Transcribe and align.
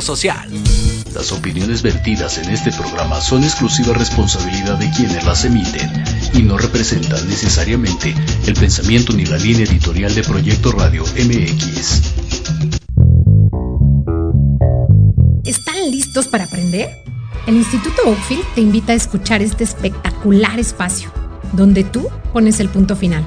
social. 0.00 0.48
Las 1.14 1.32
opiniones 1.32 1.82
vertidas 1.82 2.38
en 2.38 2.50
este 2.50 2.70
programa 2.70 3.20
son 3.20 3.42
exclusiva 3.42 3.94
responsabilidad 3.94 4.78
de 4.78 4.90
quienes 4.90 5.24
las 5.24 5.44
emiten 5.44 5.90
y 6.34 6.42
no 6.42 6.58
representan 6.58 7.26
necesariamente 7.28 8.14
el 8.46 8.54
pensamiento 8.54 9.14
ni 9.14 9.24
la 9.24 9.38
línea 9.38 9.64
editorial 9.64 10.14
de 10.14 10.22
Proyecto 10.22 10.72
Radio 10.72 11.02
MX. 11.02 12.02
¿Están 15.44 15.90
listos 15.90 16.28
para 16.28 16.44
aprender? 16.44 16.90
El 17.46 17.56
Instituto 17.56 18.02
Oakfield 18.04 18.44
te 18.54 18.60
invita 18.60 18.92
a 18.92 18.96
escuchar 18.96 19.40
este 19.40 19.64
espectacular 19.64 20.60
espacio, 20.60 21.10
donde 21.52 21.82
tú 21.82 22.06
pones 22.32 22.60
el 22.60 22.68
punto 22.68 22.94
final. 22.94 23.26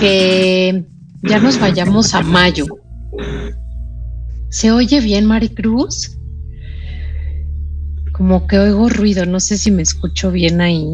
Que 0.00 0.86
ya 1.22 1.38
nos 1.38 1.60
vayamos 1.60 2.14
a 2.14 2.22
mayo. 2.22 2.66
¿Se 4.48 4.72
oye 4.72 5.00
bien, 5.00 5.26
Maricruz? 5.26 6.16
Como 8.12 8.46
que 8.46 8.58
oigo 8.58 8.88
ruido, 8.88 9.26
no 9.26 9.38
sé 9.38 9.58
si 9.58 9.70
me 9.70 9.82
escucho 9.82 10.30
bien 10.30 10.60
ahí. 10.60 10.86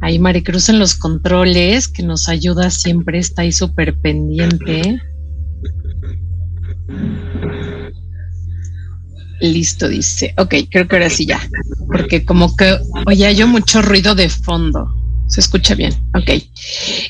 Ahí 0.00 0.18
Maricruz 0.18 0.68
en 0.68 0.78
los 0.78 0.94
controles, 0.94 1.88
que 1.88 2.02
nos 2.02 2.28
ayuda 2.28 2.70
siempre, 2.70 3.18
está 3.18 3.42
ahí 3.42 3.52
súper 3.52 4.00
pendiente. 4.00 5.00
Listo, 9.40 9.88
dice. 9.88 10.34
Ok, 10.38 10.54
creo 10.70 10.86
que 10.86 10.96
ahora 10.96 11.10
sí 11.10 11.26
ya. 11.26 11.40
Porque 11.88 12.24
como 12.24 12.56
que 12.56 12.78
oye 13.06 13.34
yo 13.34 13.48
mucho 13.48 13.82
ruido 13.82 14.14
de 14.14 14.28
fondo. 14.28 15.01
Se 15.32 15.40
escucha 15.40 15.74
bien, 15.74 15.94
ok. 16.14 16.30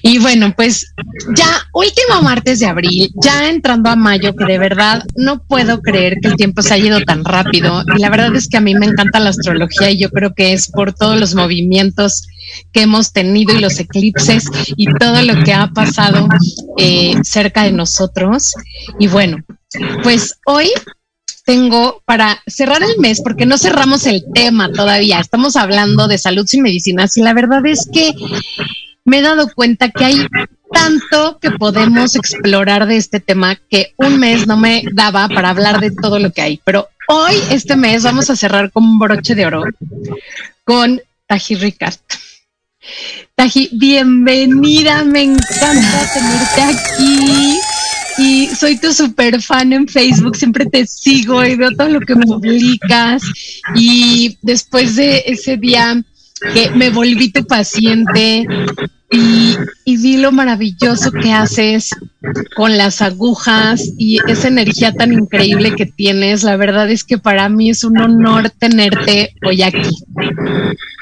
Y 0.02 0.20
bueno, 0.20 0.54
pues 0.54 0.94
ya 1.36 1.66
último 1.74 2.22
martes 2.22 2.60
de 2.60 2.66
abril, 2.66 3.10
ya 3.20 3.48
entrando 3.48 3.90
a 3.90 3.96
mayo, 3.96 4.36
que 4.36 4.44
de 4.44 4.60
verdad 4.60 5.02
no 5.16 5.42
puedo 5.42 5.82
creer 5.82 6.18
que 6.22 6.28
el 6.28 6.36
tiempo 6.36 6.62
se 6.62 6.74
haya 6.74 6.86
ido 6.86 7.00
tan 7.00 7.24
rápido. 7.24 7.82
Y 7.96 8.00
la 8.00 8.10
verdad 8.10 8.32
es 8.36 8.46
que 8.46 8.58
a 8.58 8.60
mí 8.60 8.76
me 8.76 8.86
encanta 8.86 9.18
la 9.18 9.30
astrología 9.30 9.90
y 9.90 9.98
yo 9.98 10.08
creo 10.10 10.34
que 10.34 10.52
es 10.52 10.70
por 10.70 10.92
todos 10.92 11.18
los 11.18 11.34
movimientos 11.34 12.28
que 12.72 12.82
hemos 12.82 13.12
tenido 13.12 13.56
y 13.56 13.60
los 13.60 13.80
eclipses 13.80 14.44
y 14.76 14.86
todo 15.00 15.20
lo 15.22 15.42
que 15.42 15.52
ha 15.52 15.72
pasado 15.72 16.28
eh, 16.78 17.16
cerca 17.24 17.64
de 17.64 17.72
nosotros. 17.72 18.52
Y 19.00 19.08
bueno, 19.08 19.38
pues 20.04 20.38
hoy 20.46 20.70
tengo 21.52 22.00
para 22.06 22.42
cerrar 22.46 22.82
el 22.82 22.98
mes, 22.98 23.20
porque 23.20 23.44
no 23.44 23.58
cerramos 23.58 24.06
el 24.06 24.24
tema 24.32 24.72
todavía, 24.72 25.20
estamos 25.20 25.54
hablando 25.54 26.08
de 26.08 26.16
salud 26.16 26.48
y 26.50 26.62
medicinas 26.62 27.14
y 27.18 27.20
la 27.20 27.34
verdad 27.34 27.66
es 27.66 27.86
que 27.92 28.14
me 29.04 29.18
he 29.18 29.22
dado 29.22 29.52
cuenta 29.54 29.90
que 29.90 30.02
hay 30.02 30.26
tanto 30.72 31.38
que 31.40 31.50
podemos 31.50 32.16
explorar 32.16 32.86
de 32.86 32.96
este 32.96 33.20
tema 33.20 33.60
que 33.68 33.92
un 33.98 34.18
mes 34.18 34.46
no 34.46 34.56
me 34.56 34.82
daba 34.94 35.28
para 35.28 35.50
hablar 35.50 35.78
de 35.78 35.90
todo 35.90 36.18
lo 36.18 36.32
que 36.32 36.40
hay, 36.40 36.60
pero 36.64 36.88
hoy, 37.06 37.34
este 37.50 37.76
mes, 37.76 38.02
vamos 38.02 38.30
a 38.30 38.36
cerrar 38.36 38.72
con 38.72 38.84
un 38.84 38.98
broche 38.98 39.34
de 39.34 39.44
oro 39.44 39.62
con 40.64 41.02
Taji 41.26 41.56
Ricard. 41.56 41.98
Taji, 43.34 43.68
bienvenida, 43.72 45.04
me 45.04 45.24
encanta 45.24 46.12
tenerte 46.14 46.62
aquí 46.62 47.60
y 48.18 48.46
soy 48.48 48.78
tu 48.78 48.92
super 48.92 49.40
fan 49.40 49.72
en 49.72 49.88
Facebook, 49.88 50.36
siempre 50.36 50.66
te 50.66 50.86
sigo 50.86 51.44
y 51.44 51.56
veo 51.56 51.70
todo 51.76 51.88
lo 51.88 52.00
que 52.00 52.16
publicas. 52.16 53.22
Y 53.74 54.36
después 54.42 54.96
de 54.96 55.22
ese 55.26 55.56
día 55.56 56.02
que 56.54 56.70
me 56.70 56.90
volví 56.90 57.30
tu 57.30 57.44
paciente 57.44 58.46
y, 59.12 59.56
y, 59.84 59.96
vi 59.98 60.16
lo 60.16 60.32
maravilloso 60.32 61.12
que 61.12 61.32
haces 61.32 61.90
con 62.56 62.76
las 62.78 63.02
agujas 63.02 63.82
y 63.98 64.18
esa 64.26 64.48
energía 64.48 64.92
tan 64.92 65.12
increíble 65.12 65.74
que 65.76 65.86
tienes. 65.86 66.42
La 66.42 66.56
verdad 66.56 66.90
es 66.90 67.04
que 67.04 67.18
para 67.18 67.48
mí 67.48 67.70
es 67.70 67.84
un 67.84 67.98
honor 67.98 68.50
tenerte 68.50 69.34
hoy 69.46 69.62
aquí. 69.62 69.90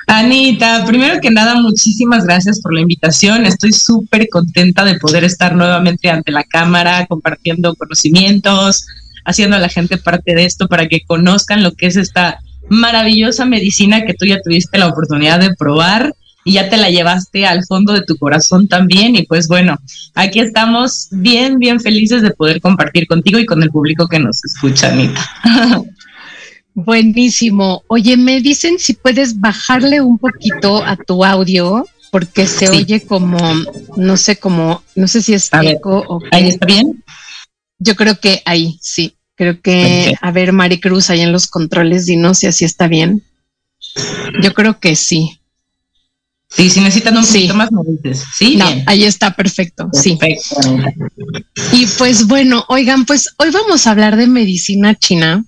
Anita, 0.09 0.85
primero 0.87 1.21
que 1.21 1.31
nada, 1.31 1.61
muchísimas 1.61 2.25
gracias 2.25 2.61
por 2.61 2.75
la 2.75 2.81
invitación. 2.81 3.47
Estoy 3.47 3.73
súper 3.73 4.29
contenta 4.29 4.85
de 4.85 4.99
poder 4.99 5.23
estar 5.23 5.55
nuevamente 5.55 6.11
ante 6.11 6.33
la 6.33 6.43
cámara, 6.43 7.07
compartiendo 7.07 7.77
conocimientos, 7.77 8.87
haciendo 9.25 9.55
a 9.55 9.61
la 9.61 9.69
gente 9.69 9.99
parte 9.99 10.35
de 10.35 10.47
esto 10.47 10.67
para 10.67 10.89
que 10.89 11.03
conozcan 11.07 11.63
lo 11.63 11.75
que 11.75 11.87
es 11.87 11.97
esta 11.97 12.41
maravillosa 12.69 13.45
medicina 13.45 14.05
que 14.05 14.15
tú 14.15 14.27
ya 14.27 14.41
tuviste 14.43 14.79
la 14.79 14.89
oportunidad 14.89 15.39
de 15.39 15.55
probar 15.55 16.15
y 16.45 16.53
ya 16.55 16.69
te 16.69 16.77
la 16.77 16.91
llevaste 16.91 17.47
al 17.47 17.65
fondo 17.65 17.93
de 17.93 18.03
tu 18.03 18.17
corazón 18.17 18.69
también. 18.69 19.17
Y 19.17 19.27
pues 19.27 19.49
bueno, 19.49 19.79
aquí 20.15 20.41
estamos 20.41 21.09
bien, 21.11 21.59
bien 21.59 21.81
felices 21.81 22.23
de 22.23 22.31
poder 22.31 22.61
compartir 22.61 23.07
contigo 23.07 23.39
y 23.39 23.47
con 23.47 23.63
el 23.63 23.71
público 23.71 24.09
que 24.09 24.19
nos 24.19 24.45
escucha, 24.45 24.93
Anita. 24.93 25.29
Buenísimo. 26.75 27.83
Oye, 27.89 28.17
me 28.17 28.41
dicen 28.41 28.79
si 28.79 28.95
puedes 28.95 29.39
bajarle 29.39 30.01
un 30.01 30.19
poquito 30.19 30.85
a 30.85 30.97
tu 30.97 31.25
audio 31.25 31.85
porque 32.11 32.47
se 32.47 32.69
oye 32.69 33.03
como, 33.03 33.39
no 33.97 34.17
sé, 34.17 34.37
como, 34.37 34.83
no 34.97 35.07
sé 35.07 35.23
si 35.23 35.35
es 35.35 35.51
eco 35.63 36.05
o 36.09 36.21
¿Ahí 36.33 36.49
está 36.49 36.67
bien? 36.67 37.05
Yo 37.79 37.95
creo 37.97 38.19
que 38.19 38.43
ahí, 38.45 38.79
sí. 38.81 39.17
Creo 39.37 39.61
que, 39.61 40.15
a 40.21 40.33
ver, 40.33 40.53
Maricruz, 40.53 41.09
ahí 41.09 41.23
en 41.23 41.33
los 41.33 41.47
controles, 41.47 42.05
dinos 42.05 42.39
si 42.39 42.47
así 42.47 42.65
está 42.65 42.89
bien. 42.89 43.23
Yo 44.43 44.53
creo 44.53 44.79
que 44.81 44.97
sí. 44.97 45.40
Sí, 46.51 46.69
si 46.69 46.81
necesitan 46.81 47.17
un 47.17 47.25
poquito 47.25 47.55
más, 47.55 47.71
me 47.71 47.81
dices. 47.85 48.25
Sí, 48.37 48.57
no, 48.57 48.67
ahí 48.87 49.05
está 49.05 49.35
perfecto. 49.35 49.89
perfecto. 49.91 50.01
Sí. 50.03 50.19
Y 51.73 51.87
pues 51.87 52.27
bueno, 52.27 52.65
oigan, 52.69 53.05
pues 53.05 53.35
hoy 53.39 53.51
vamos 53.51 53.87
a 53.87 53.93
hablar 53.93 54.17
de 54.17 54.27
medicina 54.27 54.95
china 54.97 55.45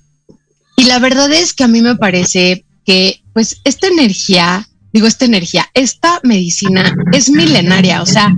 y 0.76 0.84
la 0.84 1.00
verdad 1.00 1.32
es 1.32 1.52
que 1.52 1.64
a 1.64 1.68
mí 1.68 1.82
me 1.82 1.96
parece 1.96 2.64
que 2.84 3.22
pues 3.32 3.60
esta 3.64 3.88
energía, 3.88 4.68
digo 4.92 5.06
esta 5.06 5.24
energía, 5.24 5.68
esta 5.74 6.20
medicina 6.22 6.94
es 7.12 7.30
milenaria, 7.30 8.02
o 8.02 8.06
sea, 8.06 8.36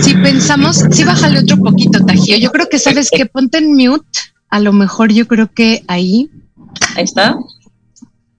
si 0.00 0.14
pensamos, 0.14 0.84
sí 0.90 1.04
bájale 1.04 1.40
otro 1.40 1.58
poquito, 1.58 2.04
Tajío, 2.04 2.36
yo 2.38 2.50
creo 2.50 2.68
que 2.68 2.78
sabes 2.78 3.08
que 3.10 3.26
ponte 3.26 3.58
en 3.58 3.72
mute, 3.72 4.20
a 4.50 4.60
lo 4.60 4.72
mejor 4.72 5.12
yo 5.12 5.26
creo 5.26 5.52
que 5.52 5.84
ahí. 5.86 6.28
Ahí 6.96 7.04
está. 7.04 7.36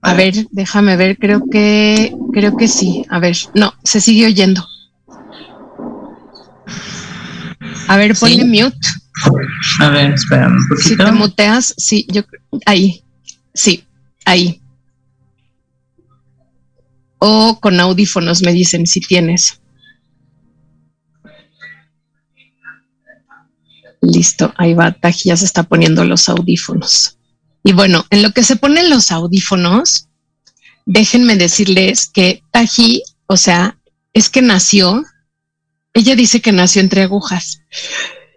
A 0.06 0.14
ver, 0.14 0.46
déjame 0.52 0.98
ver, 0.98 1.18
creo 1.18 1.50
que, 1.50 2.16
creo 2.32 2.56
que 2.56 2.68
sí. 2.68 3.04
A 3.10 3.18
ver, 3.18 3.36
no, 3.56 3.74
se 3.84 4.00
sigue 4.00 4.28
oyendo. 4.28 4.64
A 7.88 7.98
ver, 7.98 8.16
ponle 8.16 8.46
mute. 8.46 8.78
A 9.80 9.90
ver, 9.90 10.14
espera 10.14 10.48
un 10.48 10.68
poquito. 10.70 10.90
Si 10.90 10.96
te 10.96 11.12
muteas, 11.12 11.74
sí, 11.78 12.06
yo, 12.08 12.22
ahí. 12.68 13.04
Sí, 13.56 13.84
ahí. 14.26 14.62
O 17.18 17.60
con 17.60 17.80
audífonos, 17.80 18.44
me 18.44 18.54
dicen 18.54 18.86
si 18.86 19.00
tienes. 19.00 19.60
Listo, 24.02 24.54
ahí 24.56 24.76
va, 24.76 24.92
Taji 24.92 25.30
ya 25.30 25.38
se 25.38 25.46
está 25.46 25.64
poniendo 25.64 26.06
los 26.06 26.30
audífonos. 26.30 27.15
Y 27.68 27.74
bueno, 27.74 28.06
en 28.12 28.22
lo 28.22 28.32
que 28.32 28.44
se 28.44 28.58
ponen 28.58 28.92
los 28.92 29.12
audífonos, 29.12 30.08
déjenme 30.86 31.36
decirles 31.36 32.06
que 32.06 32.44
Taji, 32.52 33.02
o 33.26 33.38
sea, 33.38 33.80
es 34.14 34.30
que 34.30 34.44
nació, 34.44 35.04
ella 35.96 36.16
dice 36.16 36.42
que 36.42 36.52
nació 36.52 36.84
entre 36.84 37.02
agujas. 37.02 37.62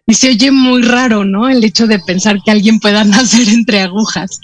Y 0.07 0.15
se 0.15 0.31
oye 0.31 0.51
muy 0.51 0.81
raro, 0.81 1.27
¿no? 1.27 1.51
El 1.51 1.63
hecho 1.63 1.87
de 1.87 1.99
pensar 1.99 2.39
que 2.43 2.53
alguien 2.53 2.81
pueda 2.81 3.05
nacer 3.05 3.51
entre 3.51 3.83
agujas. 3.83 4.41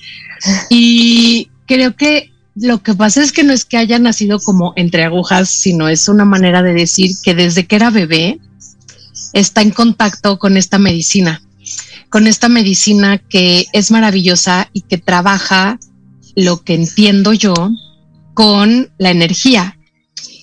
Y 0.68 1.48
creo 1.66 1.96
que 1.96 2.30
lo 2.54 2.82
que 2.82 2.92
pasa 2.92 3.22
es 3.22 3.32
que 3.32 3.42
no 3.42 3.54
es 3.54 3.64
que 3.64 3.78
haya 3.78 3.98
nacido 3.98 4.38
como 4.38 4.74
entre 4.76 5.04
agujas, 5.04 5.48
sino 5.48 5.88
es 5.88 6.08
una 6.08 6.26
manera 6.26 6.62
de 6.62 6.74
decir 6.74 7.12
que 7.22 7.34
desde 7.34 7.66
que 7.66 7.76
era 7.76 7.88
bebé 7.88 8.38
está 9.32 9.62
en 9.62 9.70
contacto 9.70 10.38
con 10.38 10.58
esta 10.58 10.78
medicina, 10.78 11.40
con 12.14 12.28
esta 12.28 12.48
medicina 12.48 13.18
que 13.18 13.66
es 13.72 13.90
maravillosa 13.90 14.70
y 14.72 14.82
que 14.82 14.98
trabaja 14.98 15.80
lo 16.36 16.62
que 16.62 16.74
entiendo 16.74 17.32
yo 17.32 17.72
con 18.34 18.92
la 18.98 19.10
energía. 19.10 19.80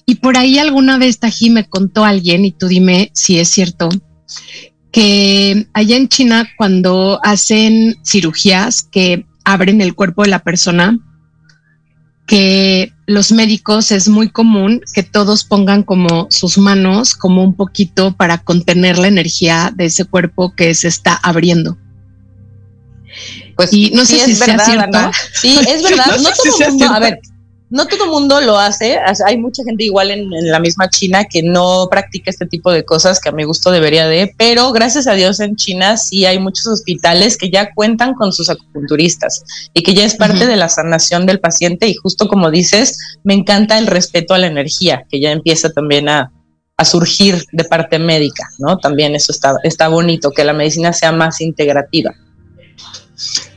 Y 0.06 0.16
por 0.16 0.36
ahí 0.36 0.60
alguna 0.60 0.98
vez 0.98 1.20
Tají 1.20 1.50
me 1.50 1.70
contó 1.70 2.04
alguien, 2.04 2.44
y 2.44 2.51
tú 2.51 2.68
dime 2.68 3.10
si 3.13 3.40
es 3.40 3.48
cierto, 3.48 3.88
que 4.92 5.66
allá 5.72 5.96
en 5.96 6.10
China 6.10 6.46
cuando 6.58 7.22
hacen 7.24 7.96
cirugías 8.06 8.84
que 8.84 9.25
abren 9.46 9.80
el 9.80 9.96
cuerpo 9.96 10.24
de 10.24 10.30
la 10.30 10.44
persona, 10.44 11.00
que 12.32 12.94
los 13.08 13.34
médicos 13.34 13.92
es 13.92 14.08
muy 14.08 14.30
común 14.30 14.82
que 14.94 15.04
todos 15.04 15.44
pongan 15.44 15.84
como 15.84 16.28
sus 16.30 16.58
manos 16.58 17.14
como 17.14 17.44
un 17.44 17.56
poquito 17.56 18.16
para 18.16 18.38
contener 18.38 18.98
la 18.98 19.10
energía 19.10 19.74
de 19.76 19.88
ese 19.88 20.06
cuerpo 20.06 20.56
que 20.56 20.74
se 20.74 20.88
está 20.88 21.16
abriendo. 21.16 21.78
Pues 23.58 23.74
y 23.74 23.92
no 23.92 24.06
sé 24.06 24.18
si 24.20 24.32
es 24.32 24.40
verdad, 24.40 24.64
cierto. 24.64 25.12
Sí, 25.34 25.60
es 25.68 25.84
verdad. 25.90 26.06
no, 26.24 26.30
todo 26.32 26.70
mundo, 26.70 26.86
a 26.86 27.00
ver, 27.00 27.20
no 27.72 27.88
todo 27.88 28.04
el 28.04 28.12
mundo 28.12 28.42
lo 28.42 28.60
hace. 28.60 29.00
Hay 29.25 29.38
mucha 29.38 29.63
gente 29.63 29.86
igual 29.86 30.12
en, 30.12 30.30
la 30.30 30.60
misma 30.60 30.90
China 30.90 31.24
que 31.24 31.42
no 31.42 31.88
practica 31.90 32.30
este 32.30 32.46
tipo 32.46 32.72
de 32.72 32.84
cosas 32.84 33.20
que 33.20 33.30
a 33.30 33.32
mi 33.32 33.46
gusto 33.46 33.72
debería 33.72 34.08
de, 34.08 34.34
pero 34.38 34.72
gracias 34.72 35.08
a 35.08 35.13
Dios 35.13 35.40
en 35.40 35.56
China 35.56 35.98
sí 35.98 36.25
hay 36.25 36.38
muchos 36.38 36.68
hospitales 36.68 37.38
que 37.38 37.50
ya 37.50 37.74
cuentan 37.74 38.13
con 38.13 38.34
sus 38.34 38.50
acupunturistas 38.50 39.44
y 39.74 39.84
que 39.84 39.94
ya 39.94 40.04
es 40.04 40.16
parte 40.16 40.46
de 40.46 40.58
la 40.58 40.68
sanación 40.68 41.25
del 41.25 41.40
paciente 41.40 41.88
y 41.88 41.96
justo 41.96 42.28
como 42.28 42.51
dices, 42.51 42.98
me 43.24 43.34
encanta 43.34 43.78
el 43.78 43.88
respeto 43.88 44.34
a 44.34 44.38
la 44.38 44.48
energía 44.48 45.06
que 45.10 45.22
ya 45.22 45.32
empieza 45.32 45.70
también 45.70 46.10
a, 46.10 46.32
a 46.75 46.86
surgir 46.86 47.46
de 47.54 47.63
parte 47.63 48.00
médica, 48.00 48.44
¿no? 48.58 48.78
También 48.78 49.16
eso 49.16 49.32
está, 49.32 49.56
está 49.63 49.88
bonito, 49.88 50.32
que 50.32 50.44
la 50.44 50.54
medicina 50.54 50.92
sea 50.92 51.12
más 51.12 51.40
integrativa. 51.40 52.13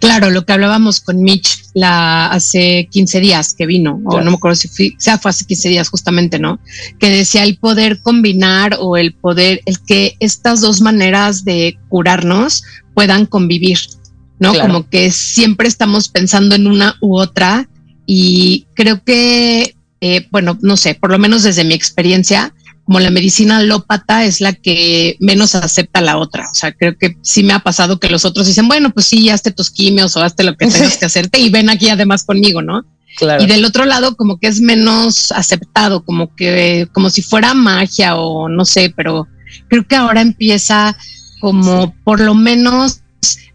Claro, 0.05 0.31
lo 0.31 0.45
que 0.45 0.53
hablábamos 0.53 1.01
con 1.01 1.23
Mitch 1.23 1.65
la, 1.73 2.27
hace 2.27 2.89
15 2.91 3.21
días 3.21 3.55
que 3.55 3.65
vino, 3.65 4.01
o 4.05 4.21
no 4.21 4.31
me 4.31 4.37
acuerdo 4.37 4.55
si 4.55 4.69
fue, 4.69 4.93
sea, 4.99 5.19
fue 5.19 5.31
hace 5.31 5.47
15 5.47 5.69
días 5.71 5.89
justamente, 5.89 6.39
¿no? 6.39 6.61
Que 6.99 7.09
decía 7.09 7.43
el 7.43 7.57
poder 7.57 8.03
combinar 8.03 8.77
o 8.81 8.99
el 8.99 9.15
poder, 9.15 9.63
el 9.65 9.81
que 9.81 10.17
estas 10.21 10.61
dos 10.61 10.83
maneras 10.83 11.45
de 11.45 11.79
curarnos 11.89 12.65
puedan 12.93 13.25
convivir, 13.25 13.79
¿no? 14.39 14.53
Como 14.55 14.89
que 14.91 15.11
siempre 15.11 15.69
estamos 15.69 16.11
pensando 16.11 16.55
en 16.55 16.67
una 16.67 16.97
u 17.01 17.19
otra 17.19 17.69
y 18.07 18.67
creo 18.75 19.03
que, 19.03 19.75
eh, 20.03 20.29
bueno, 20.31 20.59
no 20.61 20.77
sé, 20.77 20.95
por 20.95 21.11
lo 21.11 21.19
menos 21.19 21.45
desde 21.45 21.65
mi 21.65 21.73
experiencia, 21.73 22.53
como 22.85 23.01
la 23.01 23.11
medicina 23.11 23.59
alópata 23.59 24.25
es 24.25 24.41
la 24.41 24.53
que 24.53 25.17
menos 25.19 25.55
acepta 25.55 26.01
la 26.01 26.19
otra. 26.19 26.49
O 26.51 26.55
sea, 26.55 26.73
creo 26.73 26.97
que 26.99 27.17
sí 27.23 27.43
me 27.43 27.55
ha 27.55 27.61
pasado 27.61 27.99
que 27.99 28.11
los 28.11 28.25
otros 28.25 28.47
dicen, 28.47 28.69
bueno, 28.69 28.91
pues 28.91 29.07
sí, 29.07 29.31
hazte 29.31 29.53
tus 29.53 29.71
quimios 29.71 30.17
o 30.17 30.23
hazte 30.23 30.45
lo 30.45 30.57
que 30.57 30.67
tengas 30.71 30.99
que 30.99 31.07
hacerte 31.07 31.41
y 31.41 31.51
ven 31.51 31.71
aquí 31.71 31.89
además 31.89 32.25
conmigo, 32.25 32.63
¿no? 32.63 32.85
Claro. 33.17 33.43
Y 33.43 33.47
del 33.47 33.65
otro 33.65 33.85
lado, 33.85 34.17
como 34.17 34.39
que 34.39 34.49
es 34.49 34.61
menos 34.61 35.33
aceptado, 35.33 36.05
como 36.05 36.35
que, 36.35 36.89
como 36.93 37.11
si 37.11 37.23
fuera 37.23 37.55
magia 37.55 38.17
o 38.17 38.49
no 38.49 38.65
sé, 38.65 38.93
pero 38.95 39.29
creo 39.69 39.87
que 39.87 39.97
ahora 39.97 40.21
empieza 40.21 40.97
como 41.41 41.95
por 42.05 42.21
lo 42.21 42.35
menos 42.35 43.01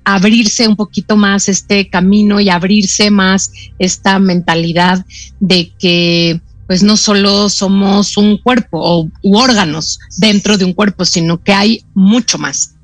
abrirse 0.06 0.68
un 0.68 0.76
poquito 0.76 1.18
más 1.18 1.50
este 1.50 1.90
camino 1.90 2.40
y 2.40 2.50
abrirse 2.50 3.12
más 3.12 3.52
esta 3.78 4.18
mentalidad 4.18 5.06
de 5.40 5.72
que 5.78 6.42
pues 6.70 6.84
no 6.84 6.98
solo 6.98 7.50
somos 7.50 8.16
un 8.16 8.38
cuerpo 8.38 8.78
o 8.80 9.08
u 9.24 9.38
órganos 9.40 9.98
dentro 10.20 10.56
de 10.56 10.66
un 10.66 10.74
cuerpo, 10.74 11.04
sino 11.04 11.44
que 11.44 11.52
hay 11.52 11.84
mucho 11.96 12.38
más. 12.38 12.76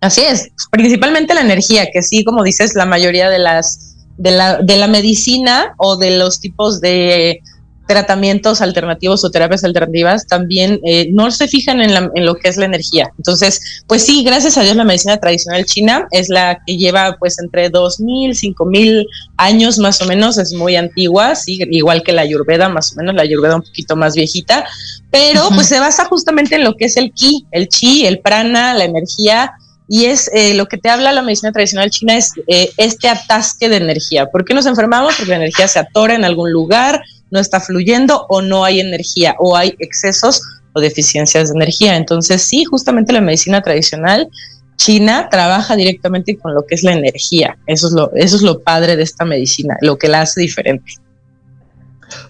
Así 0.00 0.20
es, 0.20 0.50
principalmente 0.70 1.34
la 1.34 1.40
energía, 1.40 1.88
que 1.92 2.00
sí, 2.00 2.22
como 2.22 2.44
dices, 2.44 2.76
la 2.76 2.86
mayoría 2.86 3.28
de 3.28 3.40
las 3.40 3.96
de 4.18 4.30
la, 4.30 4.58
de 4.58 4.76
la 4.76 4.86
medicina 4.86 5.74
o 5.78 5.96
de 5.96 6.16
los 6.16 6.38
tipos 6.38 6.80
de 6.80 7.40
tratamientos 7.86 8.60
alternativos 8.60 9.24
o 9.24 9.30
terapias 9.30 9.64
alternativas 9.64 10.26
también 10.26 10.80
eh, 10.84 11.08
no 11.12 11.30
se 11.30 11.48
fijan 11.48 11.80
en, 11.80 11.94
lo 12.24 12.34
que 12.36 12.48
es 12.48 12.56
la 12.56 12.66
energía. 12.66 13.10
Entonces, 13.18 13.82
pues 13.86 14.04
sí, 14.04 14.22
gracias 14.24 14.56
a 14.56 14.62
Dios 14.62 14.76
la 14.76 14.84
medicina 14.84 15.18
tradicional 15.18 15.64
china 15.64 16.06
es 16.10 16.28
la 16.28 16.58
que 16.66 16.76
lleva 16.76 17.16
pues 17.18 17.38
entre 17.38 17.70
2.000, 17.70 18.30
5.000 18.30 19.06
años 19.36 19.78
más 19.78 20.00
o 20.00 20.06
menos, 20.06 20.38
es 20.38 20.52
muy 20.52 20.76
antigua, 20.76 21.34
sí, 21.34 21.60
igual 21.70 22.02
que 22.02 22.12
la 22.12 22.22
ayurveda 22.22 22.68
más 22.68 22.92
o 22.92 22.96
menos, 22.96 23.14
la 23.14 23.22
ayurveda 23.22 23.56
un 23.56 23.62
poquito 23.62 23.96
más 23.96 24.14
viejita, 24.14 24.64
pero 25.10 25.48
pues 25.54 25.66
se 25.66 25.80
basa 25.80 26.04
justamente 26.06 26.56
en 26.56 26.64
lo 26.64 26.74
que 26.76 26.86
es 26.86 26.96
el 26.96 27.12
ki, 27.12 27.46
el 27.50 27.68
chi, 27.68 28.06
el 28.06 28.20
prana, 28.20 28.74
la 28.74 28.84
energía, 28.84 29.52
y 29.88 30.06
es 30.06 30.30
eh, 30.32 30.54
lo 30.54 30.66
que 30.66 30.78
te 30.78 30.88
habla 30.88 31.12
la 31.12 31.20
medicina 31.20 31.52
tradicional 31.52 31.90
china 31.90 32.16
es 32.16 32.32
eh, 32.46 32.70
este 32.78 33.08
atasque 33.08 33.68
de 33.68 33.76
energía. 33.76 34.26
¿Por 34.26 34.44
qué 34.44 34.54
nos 34.54 34.64
enfermamos? 34.64 35.16
Porque 35.16 35.30
la 35.30 35.36
energía 35.36 35.68
se 35.68 35.80
atora 35.80 36.14
en 36.14 36.24
algún 36.24 36.50
lugar, 36.50 37.02
no 37.32 37.40
está 37.40 37.58
fluyendo 37.60 38.26
o 38.28 38.42
no 38.42 38.64
hay 38.64 38.80
energía 38.80 39.34
o 39.38 39.56
hay 39.56 39.74
excesos 39.78 40.42
o 40.74 40.80
deficiencias 40.80 41.48
de 41.48 41.56
energía. 41.56 41.96
Entonces, 41.96 42.42
sí, 42.42 42.64
justamente 42.64 43.12
la 43.12 43.20
medicina 43.20 43.60
tradicional 43.62 44.28
china 44.76 45.28
trabaja 45.30 45.76
directamente 45.76 46.36
con 46.36 46.54
lo 46.54 46.66
que 46.66 46.74
es 46.74 46.82
la 46.82 46.92
energía. 46.92 47.56
Eso 47.66 47.88
es 47.88 47.92
lo, 47.92 48.12
eso 48.14 48.36
es 48.36 48.42
lo 48.42 48.60
padre 48.60 48.96
de 48.96 49.02
esta 49.02 49.24
medicina, 49.24 49.76
lo 49.80 49.96
que 49.96 50.08
la 50.08 50.22
hace 50.22 50.40
diferente. 50.40 50.92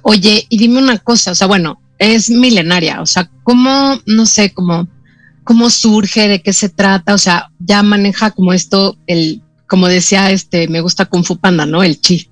Oye, 0.03 0.47
y 0.49 0.59
dime 0.59 0.79
una 0.79 0.99
cosa, 0.99 1.33
o 1.33 1.35
sea, 1.35 1.47
bueno, 1.47 1.81
es 1.99 2.31
milenaria, 2.31 3.01
o 3.01 3.07
sea, 3.07 3.31
¿cómo, 3.43 4.01
no 4.07 4.27
sé, 4.27 4.53
cómo, 4.53 4.89
cómo 5.45 5.71
surge, 5.71 6.29
de 6.29 6.43
qué 6.43 6.53
se 6.53 6.69
trata? 6.69 7.15
O 7.15 7.19
sea, 7.19 7.51
ya 7.59 7.83
maneja 7.83 8.31
como 8.31 8.53
esto 8.53 8.97
el 9.07 9.43
como 9.67 9.89
decía, 9.89 10.31
este, 10.31 10.69
me 10.69 10.81
gusta 10.81 11.07
Kung 11.07 11.25
Fu 11.25 11.39
Panda, 11.39 11.65
¿no? 11.65 11.83
El 11.83 12.01
chi. 12.01 12.29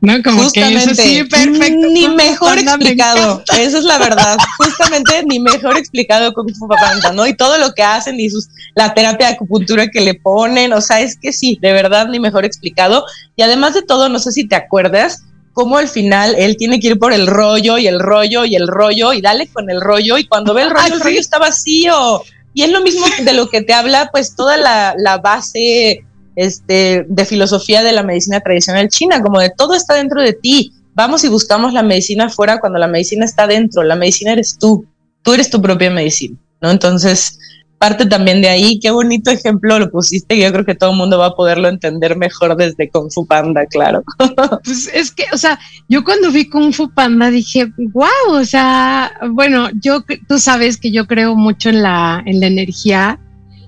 ¿No? 0.00 0.22
Como 0.22 0.42
Justamente, 0.42 0.88
que 0.88 0.94
sí, 0.94 1.24
perfecto. 1.24 1.86
Ni 1.88 2.08
mejor 2.08 2.58
explicado. 2.58 3.42
Esa 3.58 3.78
es 3.78 3.84
la 3.84 3.98
verdad. 3.98 4.36
Justamente 4.58 5.24
ni 5.24 5.40
mejor 5.40 5.78
explicado 5.78 6.34
Kung 6.34 6.54
Fu 6.54 6.68
Panda, 6.68 7.12
¿no? 7.12 7.26
Y 7.26 7.34
todo 7.34 7.56
lo 7.58 7.72
que 7.72 7.82
hacen 7.82 8.20
y 8.20 8.28
sus, 8.28 8.48
la 8.74 8.92
terapia 8.92 9.28
de 9.28 9.34
acupuntura 9.34 9.88
que 9.88 10.02
le 10.02 10.14
ponen. 10.14 10.72
O 10.74 10.80
sea, 10.80 11.00
es 11.00 11.16
que 11.16 11.32
sí, 11.32 11.58
de 11.62 11.72
verdad, 11.72 12.08
ni 12.08 12.20
mejor 12.20 12.44
explicado. 12.44 13.06
Y 13.36 13.42
además 13.42 13.72
de 13.74 13.82
todo, 13.82 14.08
no 14.08 14.18
sé 14.18 14.32
si 14.32 14.46
te 14.46 14.56
acuerdas, 14.56 15.22
cómo 15.56 15.78
al 15.78 15.88
final 15.88 16.34
él 16.36 16.58
tiene 16.58 16.78
que 16.78 16.88
ir 16.88 16.98
por 16.98 17.14
el 17.14 17.26
rollo 17.26 17.78
y 17.78 17.86
el 17.86 17.98
rollo 17.98 18.44
y 18.44 18.54
el 18.54 18.68
rollo 18.68 19.14
y 19.14 19.22
dale 19.22 19.46
con 19.46 19.70
el 19.70 19.80
rollo. 19.80 20.18
Y 20.18 20.26
cuando 20.26 20.52
ve 20.52 20.60
el 20.60 20.70
rollo, 20.70 20.94
el 20.94 21.00
rollo 21.00 21.18
está 21.18 21.38
vacío. 21.38 22.22
Y 22.52 22.62
es 22.64 22.70
lo 22.70 22.82
mismo 22.82 23.06
de 23.22 23.32
lo 23.32 23.48
que 23.48 23.62
te 23.62 23.72
habla, 23.72 24.10
pues 24.12 24.36
toda 24.36 24.58
la, 24.58 24.94
la 24.98 25.16
base 25.16 26.04
este, 26.36 27.06
de 27.08 27.24
filosofía 27.24 27.82
de 27.82 27.92
la 27.92 28.02
medicina 28.02 28.40
tradicional 28.40 28.88
china, 28.88 29.22
como 29.22 29.40
de 29.40 29.50
todo 29.50 29.74
está 29.74 29.94
dentro 29.94 30.22
de 30.22 30.34
ti. 30.34 30.72
Vamos 30.94 31.24
y 31.24 31.28
buscamos 31.28 31.72
la 31.72 31.82
medicina 31.82 32.28
fuera 32.30 32.60
cuando 32.60 32.78
la 32.78 32.86
medicina 32.86 33.24
está 33.24 33.46
dentro. 33.46 33.82
La 33.82 33.96
medicina 33.96 34.32
eres 34.32 34.56
tú. 34.58 34.86
Tú 35.22 35.32
eres 35.32 35.50
tu 35.50 35.60
propia 35.60 35.90
medicina, 35.90 36.38
¿no? 36.60 36.70
Entonces, 36.70 37.38
parte 37.78 38.06
también 38.06 38.40
de 38.40 38.48
ahí. 38.48 38.78
Qué 38.80 38.90
bonito 38.90 39.30
ejemplo 39.30 39.78
lo 39.78 39.90
pusiste. 39.90 40.38
Yo 40.38 40.52
creo 40.52 40.64
que 40.64 40.74
todo 40.74 40.90
el 40.90 40.96
mundo 40.96 41.18
va 41.18 41.26
a 41.26 41.34
poderlo 41.34 41.68
entender 41.68 42.16
mejor 42.16 42.56
desde 42.56 42.88
Kung 42.90 43.10
Fu 43.12 43.26
Panda, 43.26 43.66
claro. 43.66 44.02
Pues 44.64 44.90
es 44.92 45.10
que, 45.10 45.24
o 45.32 45.38
sea, 45.38 45.58
yo 45.88 46.04
cuando 46.04 46.30
vi 46.30 46.48
Kung 46.48 46.72
Fu 46.72 46.90
Panda 46.92 47.30
dije, 47.30 47.72
wow, 47.92 48.40
o 48.40 48.44
sea, 48.44 49.12
bueno, 49.30 49.68
yo, 49.82 50.04
tú 50.28 50.38
sabes 50.38 50.76
que 50.76 50.90
yo 50.90 51.06
creo 51.06 51.34
mucho 51.34 51.68
en 51.68 51.82
la, 51.82 52.22
en 52.26 52.40
la 52.40 52.46
energía 52.46 53.20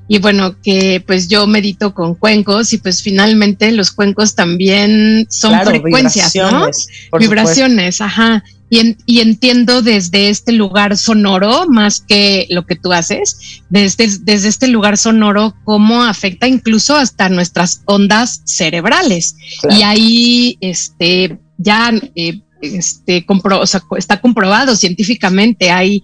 y 0.08 0.18
bueno, 0.18 0.56
que 0.62 1.04
pues 1.06 1.28
yo 1.28 1.46
medito 1.46 1.92
con 1.92 2.14
cuencos 2.14 2.72
y 2.72 2.78
pues 2.78 3.02
finalmente 3.02 3.70
los 3.72 3.92
cuencos 3.92 4.34
también 4.34 5.26
son 5.28 5.60
frecuencias, 5.60 6.32
vibraciones, 6.32 6.88
¿no? 7.12 7.18
Vibraciones, 7.18 8.00
ajá. 8.00 8.42
Y, 8.70 8.96
y, 9.06 9.20
entiendo 9.20 9.80
desde 9.80 10.28
este 10.28 10.52
lugar 10.52 10.98
sonoro, 10.98 11.66
más 11.68 12.00
que 12.00 12.46
lo 12.50 12.66
que 12.66 12.76
tú 12.76 12.92
haces, 12.92 13.62
desde, 13.70 14.08
desde 14.20 14.48
este 14.48 14.68
lugar 14.68 14.98
sonoro, 14.98 15.54
cómo 15.64 16.02
afecta 16.02 16.48
incluso 16.48 16.94
hasta 16.96 17.30
nuestras 17.30 17.82
ondas 17.86 18.42
cerebrales. 18.44 19.36
Y 19.70 19.82
ahí, 19.82 20.58
este, 20.60 21.38
ya, 21.56 21.92
eh, 22.14 22.40
este, 22.60 23.24
compro, 23.24 23.60
o 23.60 23.66
sea, 23.66 23.82
está 23.96 24.20
comprobado 24.20 24.76
científicamente, 24.76 25.70
hay 25.70 26.02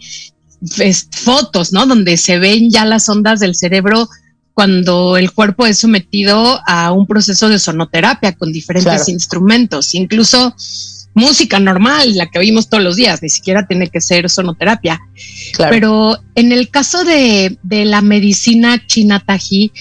fotos, 1.10 1.72
¿no? 1.72 1.86
Donde 1.86 2.16
se 2.16 2.38
ven 2.38 2.70
ya 2.70 2.84
las 2.84 3.08
ondas 3.08 3.40
del 3.40 3.54
cerebro 3.54 4.08
cuando 4.52 5.16
el 5.16 5.32
cuerpo 5.32 5.66
es 5.66 5.78
sometido 5.78 6.60
a 6.66 6.92
un 6.92 7.06
proceso 7.06 7.48
de 7.48 7.58
sonoterapia 7.58 8.32
con 8.32 8.52
diferentes 8.52 9.08
instrumentos, 9.08 9.94
incluso 9.94 10.54
música 11.14 11.60
normal, 11.60 12.16
la 12.16 12.30
que 12.30 12.38
oímos 12.38 12.68
todos 12.68 12.82
los 12.82 12.96
días, 12.96 13.22
ni 13.22 13.28
siquiera 13.28 13.66
tiene 13.66 13.88
que 13.88 14.00
ser 14.00 14.28
sonoterapia. 14.28 15.00
Pero 15.56 16.18
en 16.34 16.52
el 16.52 16.70
caso 16.70 17.04
de, 17.04 17.58
de 17.62 17.84
la 17.84 18.00
medicina 18.00 18.84
china 18.86 19.22
taji, 19.24 19.72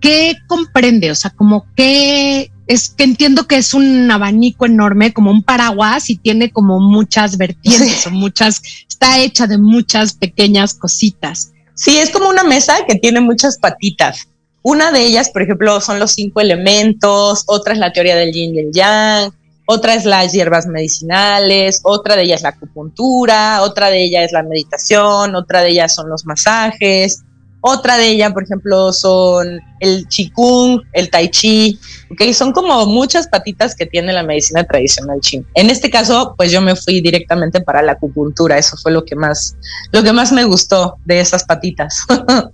¿qué 0.00 0.36
comprende? 0.46 1.10
O 1.10 1.14
sea, 1.14 1.30
como 1.30 1.66
qué, 1.74 2.51
es 2.66 2.90
que 2.90 3.04
entiendo 3.04 3.46
que 3.46 3.56
es 3.56 3.74
un 3.74 4.10
abanico 4.10 4.66
enorme, 4.66 5.12
como 5.12 5.30
un 5.30 5.42
paraguas 5.42 6.10
y 6.10 6.16
tiene 6.16 6.50
como 6.50 6.80
muchas 6.80 7.36
vertientes 7.36 8.06
o 8.06 8.10
muchas, 8.10 8.62
está 8.88 9.18
hecha 9.18 9.46
de 9.46 9.58
muchas 9.58 10.14
pequeñas 10.14 10.74
cositas. 10.74 11.52
Sí, 11.74 11.98
es 11.98 12.10
como 12.10 12.28
una 12.28 12.44
mesa 12.44 12.74
que 12.86 12.96
tiene 12.96 13.20
muchas 13.20 13.58
patitas. 13.58 14.28
Una 14.62 14.92
de 14.92 15.04
ellas, 15.04 15.30
por 15.30 15.42
ejemplo, 15.42 15.80
son 15.80 15.98
los 15.98 16.12
cinco 16.12 16.40
elementos, 16.40 17.42
otra 17.46 17.72
es 17.72 17.80
la 17.80 17.92
teoría 17.92 18.14
del 18.14 18.32
yin 18.32 18.54
y 18.54 18.58
el 18.60 18.72
yang, 18.72 19.32
otra 19.66 19.94
es 19.94 20.04
las 20.04 20.32
hierbas 20.32 20.66
medicinales, 20.66 21.80
otra 21.82 22.14
de 22.14 22.22
ellas 22.22 22.36
es 22.36 22.42
la 22.42 22.48
acupuntura, 22.50 23.62
otra 23.62 23.90
de 23.90 24.04
ellas 24.04 24.26
es 24.26 24.32
la 24.32 24.44
meditación, 24.44 25.34
otra 25.34 25.62
de 25.62 25.70
ellas 25.70 25.94
son 25.94 26.08
los 26.08 26.24
masajes, 26.26 27.24
otra 27.62 27.96
de 27.96 28.08
ellas, 28.08 28.32
por 28.32 28.42
ejemplo, 28.42 28.92
son 28.92 29.60
el 29.78 30.06
qigong, 30.08 30.82
el 30.92 31.08
tai 31.10 31.30
chi, 31.30 31.78
¿ok? 32.10 32.32
Son 32.32 32.52
como 32.52 32.84
muchas 32.86 33.28
patitas 33.28 33.76
que 33.76 33.86
tiene 33.86 34.12
la 34.12 34.24
medicina 34.24 34.64
tradicional 34.64 35.20
china. 35.20 35.44
En 35.54 35.70
este 35.70 35.88
caso, 35.88 36.34
pues 36.36 36.50
yo 36.50 36.60
me 36.60 36.74
fui 36.74 37.00
directamente 37.00 37.60
para 37.60 37.80
la 37.80 37.92
acupuntura, 37.92 38.58
eso 38.58 38.76
fue 38.76 38.90
lo 38.90 39.04
que 39.04 39.14
más, 39.14 39.56
lo 39.92 40.02
que 40.02 40.12
más 40.12 40.32
me 40.32 40.44
gustó 40.44 40.96
de 41.04 41.20
esas 41.20 41.44
patitas. 41.44 41.96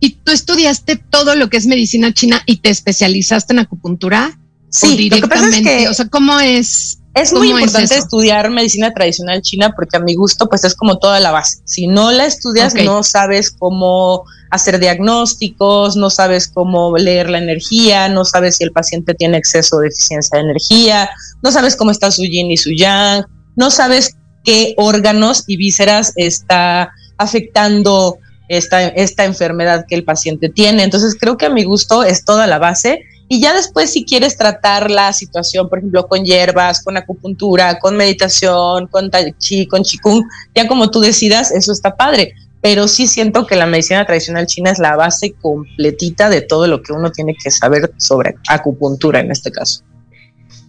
¿Y 0.00 0.10
tú 0.10 0.30
estudiaste 0.30 0.96
todo 0.96 1.34
lo 1.34 1.50
que 1.50 1.56
es 1.56 1.66
medicina 1.66 2.14
china 2.14 2.40
y 2.46 2.58
te 2.58 2.70
especializaste 2.70 3.52
en 3.52 3.58
acupuntura? 3.58 4.38
Sí, 4.68 4.96
directamente, 4.96 5.88
o 5.88 5.94
sea, 5.94 6.06
¿cómo 6.06 6.38
es? 6.38 6.99
Es 7.14 7.32
muy 7.32 7.50
importante 7.50 7.96
estudiar 7.96 8.50
medicina 8.50 8.92
tradicional 8.92 9.42
china 9.42 9.72
porque 9.74 9.96
a 9.96 10.00
mi 10.00 10.14
gusto 10.14 10.48
pues 10.48 10.62
es 10.64 10.76
como 10.76 10.98
toda 10.98 11.18
la 11.18 11.32
base. 11.32 11.58
Si 11.64 11.88
no 11.88 12.12
la 12.12 12.24
estudias 12.24 12.74
no 12.74 13.02
sabes 13.02 13.50
cómo 13.50 14.24
hacer 14.50 14.78
diagnósticos, 14.78 15.96
no 15.96 16.08
sabes 16.08 16.48
cómo 16.48 16.96
leer 16.96 17.28
la 17.28 17.38
energía, 17.38 18.08
no 18.08 18.24
sabes 18.24 18.56
si 18.56 18.64
el 18.64 18.72
paciente 18.72 19.14
tiene 19.14 19.38
exceso 19.38 19.76
o 19.76 19.80
deficiencia 19.80 20.38
de 20.38 20.44
energía, 20.44 21.10
no 21.42 21.50
sabes 21.50 21.74
cómo 21.74 21.90
está 21.90 22.10
su 22.12 22.22
yin 22.22 22.50
y 22.50 22.56
su 22.56 22.70
yang, 22.70 23.24
no 23.56 23.70
sabes 23.70 24.16
qué 24.44 24.74
órganos 24.76 25.44
y 25.48 25.56
vísceras 25.56 26.12
está 26.14 26.92
afectando 27.18 28.18
esta, 28.48 28.82
esta 28.88 29.24
enfermedad 29.24 29.84
que 29.88 29.96
el 29.96 30.04
paciente 30.04 30.48
tiene. 30.48 30.84
Entonces 30.84 31.16
creo 31.18 31.36
que 31.36 31.46
a 31.46 31.50
mi 31.50 31.64
gusto 31.64 32.04
es 32.04 32.24
toda 32.24 32.46
la 32.46 32.58
base 32.58 33.02
y 33.32 33.40
ya 33.40 33.54
después, 33.54 33.92
si 33.92 34.04
quieres 34.04 34.36
tratar 34.36 34.90
la 34.90 35.12
situación, 35.12 35.68
por 35.68 35.78
ejemplo, 35.78 36.08
con 36.08 36.24
hierbas, 36.24 36.82
con 36.82 36.96
acupuntura, 36.96 37.78
con 37.78 37.96
meditación, 37.96 38.88
con 38.88 39.08
tai 39.08 39.32
chi, 39.38 39.68
con 39.68 39.84
qigong, 39.84 40.24
ya 40.52 40.66
como 40.66 40.90
tú 40.90 40.98
decidas, 40.98 41.52
eso 41.52 41.70
está 41.70 41.94
padre. 41.94 42.34
Pero 42.60 42.88
sí 42.88 43.06
siento 43.06 43.46
que 43.46 43.54
la 43.54 43.66
medicina 43.66 44.04
tradicional 44.04 44.48
china 44.48 44.72
es 44.72 44.80
la 44.80 44.96
base 44.96 45.32
completita 45.40 46.28
de 46.28 46.40
todo 46.40 46.66
lo 46.66 46.82
que 46.82 46.92
uno 46.92 47.12
tiene 47.12 47.36
que 47.40 47.52
saber 47.52 47.92
sobre 47.98 48.34
acupuntura 48.48 49.20
en 49.20 49.30
este 49.30 49.52
caso. 49.52 49.84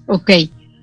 Ok. 0.06 0.30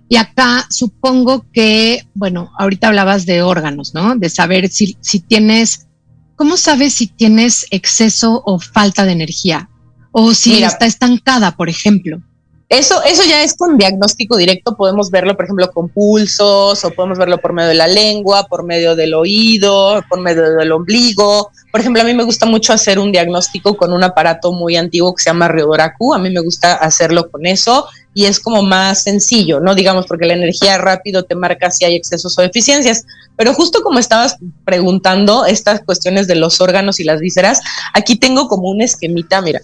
Y 0.09 0.17
acá 0.17 0.67
supongo 0.71 1.47
que, 1.53 2.03
bueno, 2.12 2.51
ahorita 2.59 2.88
hablabas 2.88 3.25
de 3.25 3.43
órganos, 3.43 3.95
¿no? 3.95 4.17
De 4.17 4.31
saber 4.31 4.69
si, 4.69 4.97
si 5.01 5.21
tienes, 5.21 5.87
¿cómo 6.35 6.57
sabes 6.57 6.95
si 6.95 7.07
tienes 7.07 7.69
exceso 7.71 8.43
o 8.45 8.59
falta 8.59 9.05
de 9.05 9.12
energía? 9.12 9.71
O 10.12 10.35
si 10.35 10.62
está 10.62 10.87
estancada, 10.87 11.53
por 11.53 11.68
ejemplo. 11.68 12.21
Eso, 12.68 13.02
eso 13.02 13.22
ya 13.24 13.42
es 13.42 13.54
con 13.54 13.78
diagnóstico 13.78 14.37
directo, 14.37 14.76
podemos 14.76 15.11
verlo, 15.11 15.35
por 15.35 15.46
ejemplo, 15.46 15.70
con 15.70 15.88
pulsos, 15.88 16.85
o 16.85 16.90
podemos 16.90 17.16
verlo 17.16 17.38
por 17.38 17.54
medio 17.54 17.70
de 17.70 17.74
la 17.74 17.88
lengua, 17.88 18.46
por 18.46 18.62
medio 18.62 18.94
del 18.94 19.14
oído, 19.14 20.04
por 20.11 20.20
medio 20.20 20.54
del 20.54 20.70
ombligo. 20.72 21.50
Por 21.72 21.81
ejemplo, 21.81 22.02
a 22.02 22.04
mí 22.04 22.12
me 22.12 22.24
gusta 22.24 22.44
mucho 22.44 22.74
hacer 22.74 22.98
un 22.98 23.11
diagnóstico 23.11 23.74
con 23.74 23.94
un 23.94 24.04
aparato 24.04 24.52
muy 24.52 24.76
antiguo 24.76 25.14
que 25.14 25.22
se 25.22 25.31
llama 25.31 25.48
Ryodoraku. 25.48 26.12
A 26.12 26.18
mí 26.18 26.28
me 26.28 26.40
gusta 26.40 26.74
hacerlo 26.74 27.31
con 27.31 27.46
eso 27.46 27.87
y 28.12 28.26
es 28.26 28.38
como 28.38 28.62
más 28.62 29.02
sencillo, 29.02 29.61
¿no? 29.61 29.74
Digamos, 29.74 30.07
porque 30.07 30.26
la 30.26 30.35
energía 30.35 30.76
rápido 30.76 31.22
te 31.22 31.35
marca 31.35 31.70
si 31.70 31.87
hay 31.87 31.94
excesos 31.94 32.38
o 32.38 32.42
deficiencias. 32.42 33.07
Pero 33.37 33.54
justo 33.54 33.83
como 33.83 33.98
estabas 33.98 34.37
preguntando 34.66 35.46
estas 35.46 35.81
cuestiones 35.81 36.26
de 36.26 36.35
los 36.35 36.61
órganos 36.61 37.00
y 37.00 37.04
las 37.04 37.20
vísceras, 37.20 37.61
aquí 37.94 38.16
tengo 38.16 38.46
como 38.46 38.68
un 38.68 38.83
esquemita, 38.83 39.40
mira, 39.40 39.62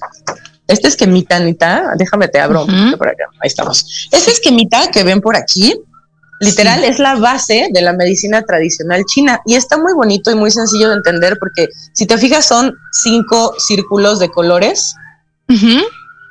este 0.67 0.89
esquemita, 0.89 1.37
Anita, 1.37 1.93
déjame 1.97 2.29
te 2.29 2.41
abro 2.41 2.67
por 2.99 3.09
acá. 3.09 3.25
Ahí 3.41 3.49
estamos. 3.49 4.09
Este 4.11 4.31
esquemita 4.31 4.91
que 4.91 5.05
ven 5.05 5.21
por 5.21 5.37
aquí, 5.37 5.75
literal, 6.41 6.85
es 6.85 6.99
la 6.99 7.17
base 7.17 7.69
de 7.71 7.83
la 7.83 7.93
medicina 7.93 8.43
tradicional 8.43 9.05
china 9.05 9.41
y 9.45 9.55
está 9.55 9.77
muy 9.77 9.93
bonito 9.93 10.31
y 10.31 10.35
muy 10.35 10.51
sencillo 10.51 10.89
de 10.89 10.97
entender 10.97 11.37
porque 11.39 11.69
si 11.93 12.07
te 12.07 12.17
fijas 12.17 12.47
son 12.47 12.75
cinco 12.93 13.55
círculos 13.59 14.19
de 14.19 14.31
colores. 14.31 14.95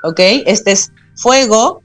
Ok, 0.03 0.19
este 0.19 0.71
es 0.71 0.91
fuego, 1.15 1.81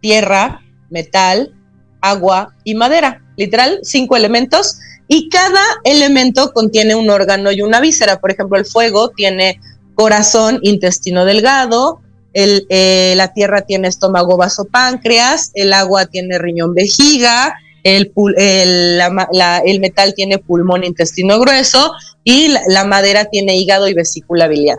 tierra, 0.00 0.60
metal, 0.90 1.54
agua 2.00 2.54
y 2.64 2.74
madera. 2.74 3.22
Literal, 3.36 3.78
cinco 3.82 4.16
elementos 4.16 4.78
y 5.08 5.28
cada 5.28 5.60
elemento 5.84 6.52
contiene 6.52 6.94
un 6.94 7.08
órgano 7.10 7.52
y 7.52 7.62
una 7.62 7.80
víscera. 7.80 8.20
Por 8.20 8.30
ejemplo, 8.30 8.58
el 8.58 8.66
fuego 8.66 9.10
tiene 9.10 9.60
corazón, 10.02 10.58
intestino 10.62 11.24
delgado, 11.24 12.00
el, 12.32 12.66
eh, 12.70 13.14
la 13.16 13.32
tierra 13.32 13.62
tiene 13.62 13.86
estómago, 13.86 14.36
vaso, 14.36 14.64
páncreas, 14.64 15.52
el 15.54 15.72
agua 15.72 16.06
tiene 16.06 16.38
riñón, 16.38 16.74
vejiga, 16.74 17.54
el, 17.84 18.12
el, 18.36 19.80
metal 19.80 20.14
tiene 20.16 20.38
pulmón, 20.38 20.82
intestino 20.82 21.38
grueso 21.38 21.92
y 22.24 22.48
la, 22.66 22.84
madera 22.84 23.26
tiene 23.26 23.56
hígado 23.56 23.86
y 23.86 23.94
vesícula 23.94 24.48
biliar. 24.48 24.78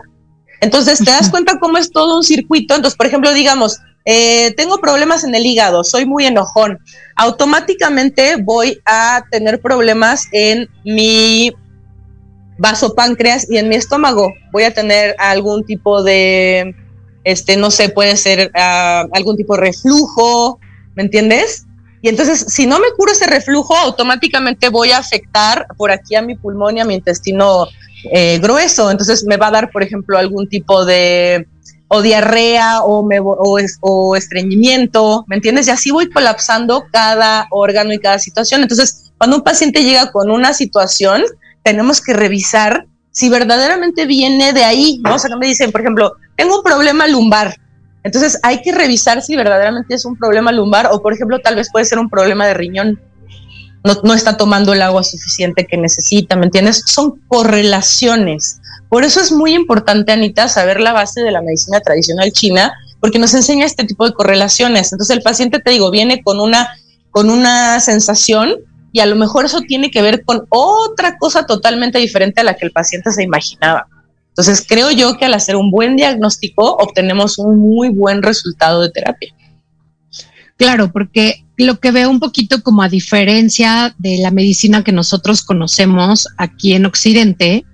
Entonces, 0.60 0.98
¿te 0.98 1.10
das 1.10 1.30
cuenta 1.30 1.58
cómo 1.58 1.78
es 1.78 1.90
todo 1.90 2.18
un 2.18 2.24
circuito? 2.24 2.74
Entonces, 2.74 2.96
por 2.98 3.06
ejemplo, 3.06 3.32
digamos, 3.32 3.78
eh, 4.04 4.52
tengo 4.58 4.78
problemas 4.78 5.24
en 5.24 5.34
el 5.34 5.46
hígado, 5.46 5.84
soy 5.84 6.04
muy 6.04 6.26
enojón. 6.26 6.78
Automáticamente 7.16 8.36
voy 8.36 8.78
a 8.84 9.24
tener 9.30 9.62
problemas 9.62 10.28
en 10.32 10.68
mi 10.84 11.54
vasopáncreas 12.58 13.50
y 13.50 13.58
en 13.58 13.68
mi 13.68 13.74
estómago 13.76 14.32
voy 14.52 14.64
a 14.64 14.74
tener 14.74 15.14
algún 15.18 15.64
tipo 15.64 16.02
de, 16.02 16.74
este, 17.24 17.56
no 17.56 17.70
sé, 17.70 17.88
puede 17.88 18.16
ser 18.16 18.50
ah, 18.54 19.06
algún 19.12 19.36
tipo 19.36 19.54
de 19.56 19.62
reflujo, 19.62 20.58
¿me 20.94 21.02
entiendes? 21.02 21.66
Y 22.02 22.08
entonces, 22.10 22.44
si 22.48 22.66
no 22.66 22.78
me 22.80 22.88
curo 22.96 23.12
ese 23.12 23.26
reflujo, 23.26 23.74
automáticamente 23.74 24.68
voy 24.68 24.90
a 24.90 24.98
afectar 24.98 25.66
por 25.78 25.90
aquí 25.90 26.14
a 26.16 26.22
mi 26.22 26.34
pulmón 26.36 26.76
y 26.76 26.80
a 26.80 26.84
mi 26.84 26.94
intestino 26.96 27.66
eh, 28.12 28.38
grueso. 28.40 28.90
Entonces, 28.90 29.24
me 29.24 29.38
va 29.38 29.46
a 29.46 29.52
dar, 29.52 29.70
por 29.70 29.82
ejemplo, 29.82 30.18
algún 30.18 30.46
tipo 30.46 30.84
de 30.84 31.48
o 31.88 32.02
diarrea 32.02 32.82
o, 32.82 33.02
me, 33.02 33.20
o, 33.20 33.58
o 33.80 34.16
estreñimiento, 34.16 35.24
¿me 35.28 35.36
entiendes? 35.36 35.66
Y 35.68 35.70
así 35.70 35.90
voy 35.90 36.10
colapsando 36.10 36.84
cada 36.92 37.46
órgano 37.50 37.92
y 37.94 37.98
cada 37.98 38.18
situación. 38.18 38.62
Entonces, 38.62 39.12
cuando 39.16 39.36
un 39.36 39.42
paciente 39.42 39.82
llega 39.82 40.12
con 40.12 40.30
una 40.30 40.52
situación, 40.52 41.22
tenemos 41.64 42.00
que 42.00 42.12
revisar 42.12 42.86
si 43.10 43.28
verdaderamente 43.28 44.06
viene 44.06 44.52
de 44.52 44.62
ahí, 44.62 45.00
¿no? 45.02 45.16
O 45.16 45.18
sea, 45.18 45.30
que 45.30 45.36
me 45.36 45.46
dicen, 45.46 45.72
por 45.72 45.80
ejemplo, 45.80 46.12
tengo 46.36 46.58
un 46.58 46.62
problema 46.62 47.08
lumbar. 47.08 47.56
Entonces 48.02 48.38
hay 48.42 48.60
que 48.60 48.72
revisar 48.72 49.22
si 49.22 49.34
verdaderamente 49.34 49.94
es 49.94 50.04
un 50.04 50.16
problema 50.16 50.52
lumbar 50.52 50.88
o, 50.92 51.00
por 51.00 51.14
ejemplo, 51.14 51.38
tal 51.38 51.56
vez 51.56 51.70
puede 51.72 51.86
ser 51.86 51.98
un 51.98 52.10
problema 52.10 52.46
de 52.46 52.54
riñón. 52.54 53.00
No, 53.82 53.94
no 54.02 54.14
está 54.14 54.36
tomando 54.36 54.72
el 54.72 54.82
agua 54.82 55.02
suficiente 55.04 55.66
que 55.66 55.76
necesita, 55.76 56.36
¿me 56.36 56.46
entiendes? 56.46 56.82
Son 56.86 57.20
correlaciones. 57.28 58.60
Por 58.88 59.04
eso 59.04 59.20
es 59.20 59.32
muy 59.32 59.54
importante, 59.54 60.12
Anita, 60.12 60.48
saber 60.48 60.80
la 60.80 60.92
base 60.92 61.22
de 61.22 61.30
la 61.30 61.40
medicina 61.40 61.80
tradicional 61.80 62.30
china, 62.32 62.74
porque 63.00 63.18
nos 63.18 63.34
enseña 63.34 63.64
este 63.64 63.84
tipo 63.84 64.06
de 64.06 64.14
correlaciones. 64.14 64.92
Entonces 64.92 65.16
el 65.16 65.22
paciente, 65.22 65.60
te 65.60 65.70
digo, 65.70 65.90
viene 65.90 66.22
con 66.22 66.40
una, 66.40 66.68
con 67.10 67.30
una 67.30 67.80
sensación 67.80 68.56
y 68.94 69.00
a 69.00 69.06
lo 69.06 69.16
mejor 69.16 69.44
eso 69.44 69.60
tiene 69.62 69.90
que 69.90 70.02
ver 70.02 70.24
con 70.24 70.46
otra 70.50 71.18
cosa 71.18 71.46
totalmente 71.46 71.98
diferente 71.98 72.40
a 72.40 72.44
la 72.44 72.54
que 72.54 72.64
el 72.64 72.70
paciente 72.70 73.10
se 73.10 73.24
imaginaba. 73.24 73.88
Entonces, 74.28 74.64
creo 74.66 74.92
yo 74.92 75.18
que 75.18 75.24
al 75.24 75.34
hacer 75.34 75.56
un 75.56 75.72
buen 75.72 75.96
diagnóstico 75.96 76.76
obtenemos 76.76 77.36
un 77.38 77.58
muy 77.58 77.88
buen 77.88 78.22
resultado 78.22 78.82
de 78.82 78.90
terapia. 78.90 79.34
Claro, 80.56 80.92
porque 80.92 81.44
lo 81.56 81.80
que 81.80 81.90
veo 81.90 82.08
un 82.08 82.20
poquito 82.20 82.62
como 82.62 82.84
a 82.84 82.88
diferencia 82.88 83.96
de 83.98 84.18
la 84.18 84.30
medicina 84.30 84.84
que 84.84 84.92
nosotros 84.92 85.42
conocemos 85.42 86.28
aquí 86.36 86.74
en 86.74 86.86
Occidente, 86.86 87.64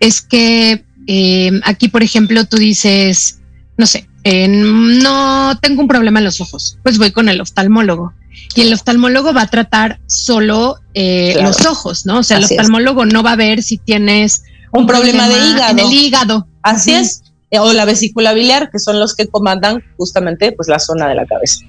es 0.00 0.20
que 0.20 0.84
eh, 1.06 1.50
aquí, 1.64 1.88
por 1.88 2.02
ejemplo, 2.02 2.44
tú 2.44 2.58
dices, 2.58 3.40
no 3.78 3.86
sé, 3.86 4.06
no 4.50 5.58
tengo 5.62 5.80
un 5.80 5.88
problema 5.88 6.18
en 6.18 6.26
los 6.26 6.42
ojos, 6.42 6.78
pues 6.82 6.98
voy 6.98 7.10
con 7.10 7.30
el 7.30 7.40
oftalmólogo 7.40 8.12
y 8.54 8.62
el 8.62 8.72
oftalmólogo 8.72 9.32
va 9.32 9.42
a 9.42 9.46
tratar 9.46 10.00
solo 10.06 10.76
eh, 10.94 11.36
los 11.42 11.64
ojos, 11.66 12.06
¿no? 12.06 12.20
O 12.20 12.22
sea, 12.22 12.38
el 12.38 12.44
oftalmólogo 12.44 13.06
no 13.06 13.22
va 13.22 13.32
a 13.32 13.36
ver 13.36 13.62
si 13.62 13.78
tienes 13.78 14.42
un, 14.72 14.86
problema, 14.86 15.28
de 15.28 15.34
hígado. 15.34 15.70
En 15.70 15.78
el 15.78 15.92
hígado. 15.92 16.48
Así 16.62 16.92
es. 16.92 17.22
O 17.52 17.72
la 17.72 17.84
vesícula 17.84 18.32
biliar, 18.32 18.70
que 18.70 18.78
son 18.78 19.00
los 19.00 19.14
que 19.14 19.26
comandan 19.26 19.82
justamente 19.96 20.52
pues 20.52 20.68
la 20.68 20.78
zona 20.78 21.08
de 21.08 21.14
la 21.14 21.26
cabeza. 21.26 21.60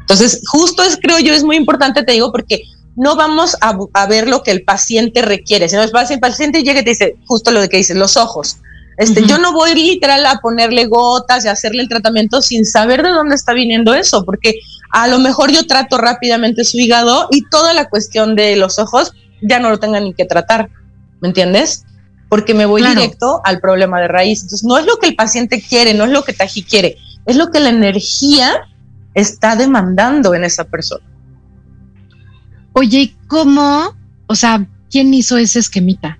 Entonces, 0.00 0.40
justo 0.50 0.82
es, 0.82 0.98
creo 1.00 1.18
yo, 1.20 1.32
es 1.32 1.44
muy 1.44 1.56
importante, 1.56 2.02
te 2.02 2.12
digo, 2.12 2.32
porque 2.32 2.62
no 2.96 3.16
vamos 3.16 3.56
a, 3.60 4.06
ver 4.06 4.28
lo 4.28 4.42
que 4.42 4.50
el 4.50 4.64
paciente 4.64 5.22
requiere, 5.22 5.66
el 5.66 5.90
paciente, 5.90 6.14
el 6.14 6.20
paciente 6.20 6.62
llega 6.62 6.80
y 6.80 6.84
te 6.84 6.90
dice 6.90 7.16
justo 7.26 7.50
lo 7.50 7.60
de 7.60 7.68
que 7.68 7.78
dice, 7.78 7.94
los 7.94 8.16
ojos. 8.16 8.58
Este, 8.98 9.24
Yo 9.26 9.38
no 9.38 9.52
voy 9.52 9.74
literal 9.74 10.26
a 10.26 10.40
ponerle 10.40 10.86
gotas 10.86 11.44
y 11.44 11.48
hacerle 11.48 11.82
el 11.82 11.88
tratamiento 11.88 12.42
sin 12.42 12.66
saber 12.66 13.02
de 13.02 13.08
dónde 13.08 13.34
está 13.34 13.54
viniendo 13.54 13.94
eso, 13.94 14.24
porque 14.24 14.60
a 14.92 15.08
lo 15.08 15.18
mejor 15.18 15.50
yo 15.50 15.66
trato 15.66 15.96
rápidamente 15.98 16.64
su 16.64 16.78
hígado 16.78 17.26
y 17.30 17.48
toda 17.48 17.72
la 17.72 17.88
cuestión 17.88 18.36
de 18.36 18.56
los 18.56 18.78
ojos 18.78 19.12
ya 19.40 19.58
no 19.58 19.70
lo 19.70 19.80
tengan 19.80 20.04
ni 20.04 20.14
que 20.14 20.26
tratar, 20.26 20.68
¿me 21.20 21.28
entiendes? 21.28 21.84
Porque 22.28 22.54
me 22.54 22.66
voy 22.66 22.82
directo 22.82 23.40
al 23.44 23.60
problema 23.60 24.00
de 24.00 24.08
raíz. 24.08 24.42
Entonces, 24.42 24.64
no 24.64 24.78
es 24.78 24.86
lo 24.86 24.98
que 24.98 25.08
el 25.08 25.16
paciente 25.16 25.62
quiere, 25.62 25.94
no 25.94 26.04
es 26.04 26.10
lo 26.10 26.22
que 26.22 26.34
Taji 26.34 26.62
quiere, 26.62 26.96
es 27.26 27.36
lo 27.36 27.50
que 27.50 27.60
la 27.60 27.70
energía 27.70 28.68
está 29.14 29.56
demandando 29.56 30.34
en 30.34 30.44
esa 30.44 30.64
persona. 30.64 31.04
Oye, 32.74 33.14
¿cómo? 33.26 33.94
O 34.26 34.34
sea, 34.34 34.66
¿quién 34.90 35.12
hizo 35.12 35.36
ese 35.36 35.58
esquemita? 35.58 36.18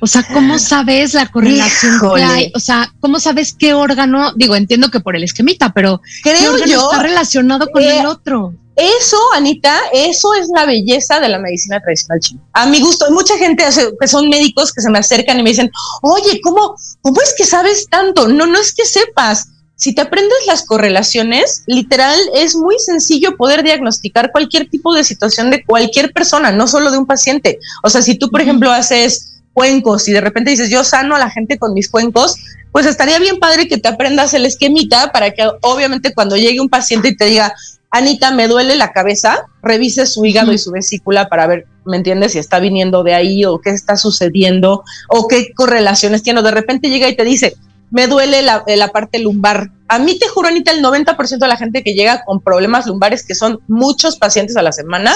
O 0.00 0.06
sea, 0.06 0.22
¿cómo 0.22 0.58
sabes 0.58 1.14
la 1.14 1.26
correlación 1.26 1.98
que 2.14 2.22
hay? 2.22 2.52
O 2.54 2.60
sea, 2.60 2.92
¿cómo 3.00 3.18
sabes 3.18 3.54
qué 3.58 3.74
órgano? 3.74 4.32
Digo, 4.34 4.54
entiendo 4.54 4.90
que 4.90 5.00
por 5.00 5.16
el 5.16 5.24
esquemita, 5.24 5.72
pero 5.72 6.00
creo 6.22 6.56
¿qué 6.56 6.70
yo 6.70 6.90
está 6.90 7.02
relacionado 7.02 7.70
con 7.70 7.82
el 7.82 8.06
otro? 8.06 8.54
Eso, 8.76 9.16
Anita, 9.34 9.74
eso 9.94 10.34
es 10.34 10.48
la 10.54 10.66
belleza 10.66 11.18
de 11.18 11.30
la 11.30 11.38
medicina 11.38 11.80
tradicional 11.80 12.20
china. 12.20 12.42
A 12.52 12.66
mi 12.66 12.80
gusto, 12.80 13.10
mucha 13.10 13.38
gente 13.38 13.64
que 13.98 14.06
son 14.06 14.28
médicos 14.28 14.70
que 14.70 14.82
se 14.82 14.90
me 14.90 14.98
acercan 14.98 15.40
y 15.40 15.42
me 15.42 15.50
dicen, 15.50 15.70
oye, 16.02 16.40
¿cómo, 16.42 16.76
¿cómo 17.00 17.20
es 17.22 17.34
que 17.36 17.46
sabes 17.46 17.86
tanto? 17.88 18.28
No, 18.28 18.46
no 18.46 18.58
es 18.58 18.74
que 18.74 18.84
sepas. 18.84 19.48
Si 19.76 19.94
te 19.94 20.02
aprendes 20.02 20.38
las 20.46 20.64
correlaciones, 20.64 21.62
literal, 21.66 22.18
es 22.34 22.54
muy 22.54 22.78
sencillo 22.78 23.36
poder 23.36 23.62
diagnosticar 23.62 24.30
cualquier 24.30 24.68
tipo 24.68 24.94
de 24.94 25.04
situación 25.04 25.50
de 25.50 25.64
cualquier 25.64 26.12
persona, 26.12 26.50
no 26.50 26.66
solo 26.66 26.90
de 26.90 26.98
un 26.98 27.06
paciente. 27.06 27.58
O 27.82 27.88
sea, 27.88 28.02
si 28.02 28.18
tú, 28.18 28.30
por 28.30 28.42
ejemplo, 28.42 28.72
haces 28.72 29.35
cuencos 29.56 30.06
y 30.06 30.12
de 30.12 30.20
repente 30.20 30.50
dices, 30.50 30.68
yo 30.68 30.84
sano 30.84 31.16
a 31.16 31.18
la 31.18 31.30
gente 31.30 31.58
con 31.58 31.72
mis 31.72 31.88
cuencos, 31.88 32.36
pues 32.72 32.84
estaría 32.84 33.18
bien 33.18 33.38
padre 33.38 33.68
que 33.68 33.78
te 33.78 33.88
aprendas 33.88 34.34
el 34.34 34.44
esquemita 34.44 35.12
para 35.12 35.30
que 35.30 35.48
obviamente 35.62 36.12
cuando 36.12 36.36
llegue 36.36 36.60
un 36.60 36.68
paciente 36.68 37.08
y 37.08 37.16
te 37.16 37.24
diga, 37.24 37.54
Anita, 37.90 38.32
me 38.32 38.48
duele 38.48 38.76
la 38.76 38.92
cabeza, 38.92 39.46
revises 39.62 40.12
su 40.12 40.26
hígado 40.26 40.52
y 40.52 40.58
su 40.58 40.72
vesícula 40.72 41.30
para 41.30 41.46
ver, 41.46 41.66
¿me 41.86 41.96
entiendes? 41.96 42.32
Si 42.32 42.38
está 42.38 42.58
viniendo 42.58 43.02
de 43.02 43.14
ahí 43.14 43.46
o 43.46 43.58
qué 43.62 43.70
está 43.70 43.96
sucediendo 43.96 44.84
o 45.08 45.26
qué 45.26 45.54
correlaciones 45.54 46.22
tiene. 46.22 46.42
de 46.42 46.50
repente 46.50 46.90
llega 46.90 47.08
y 47.08 47.16
te 47.16 47.24
dice, 47.24 47.56
me 47.90 48.08
duele 48.08 48.42
la, 48.42 48.62
la, 48.66 48.88
parte 48.88 49.20
lumbar. 49.20 49.70
A 49.88 49.98
mí 49.98 50.18
te 50.18 50.28
juro, 50.28 50.48
Anita, 50.48 50.70
el 50.70 50.82
90% 50.84 51.38
de 51.38 51.48
la 51.48 51.56
gente 51.56 51.82
que 51.82 51.94
llega 51.94 52.24
con 52.26 52.42
problemas 52.42 52.86
lumbares, 52.86 53.24
que 53.24 53.34
son 53.34 53.60
muchos 53.68 54.16
pacientes 54.16 54.54
a 54.58 54.62
la 54.62 54.72
semana, 54.72 55.14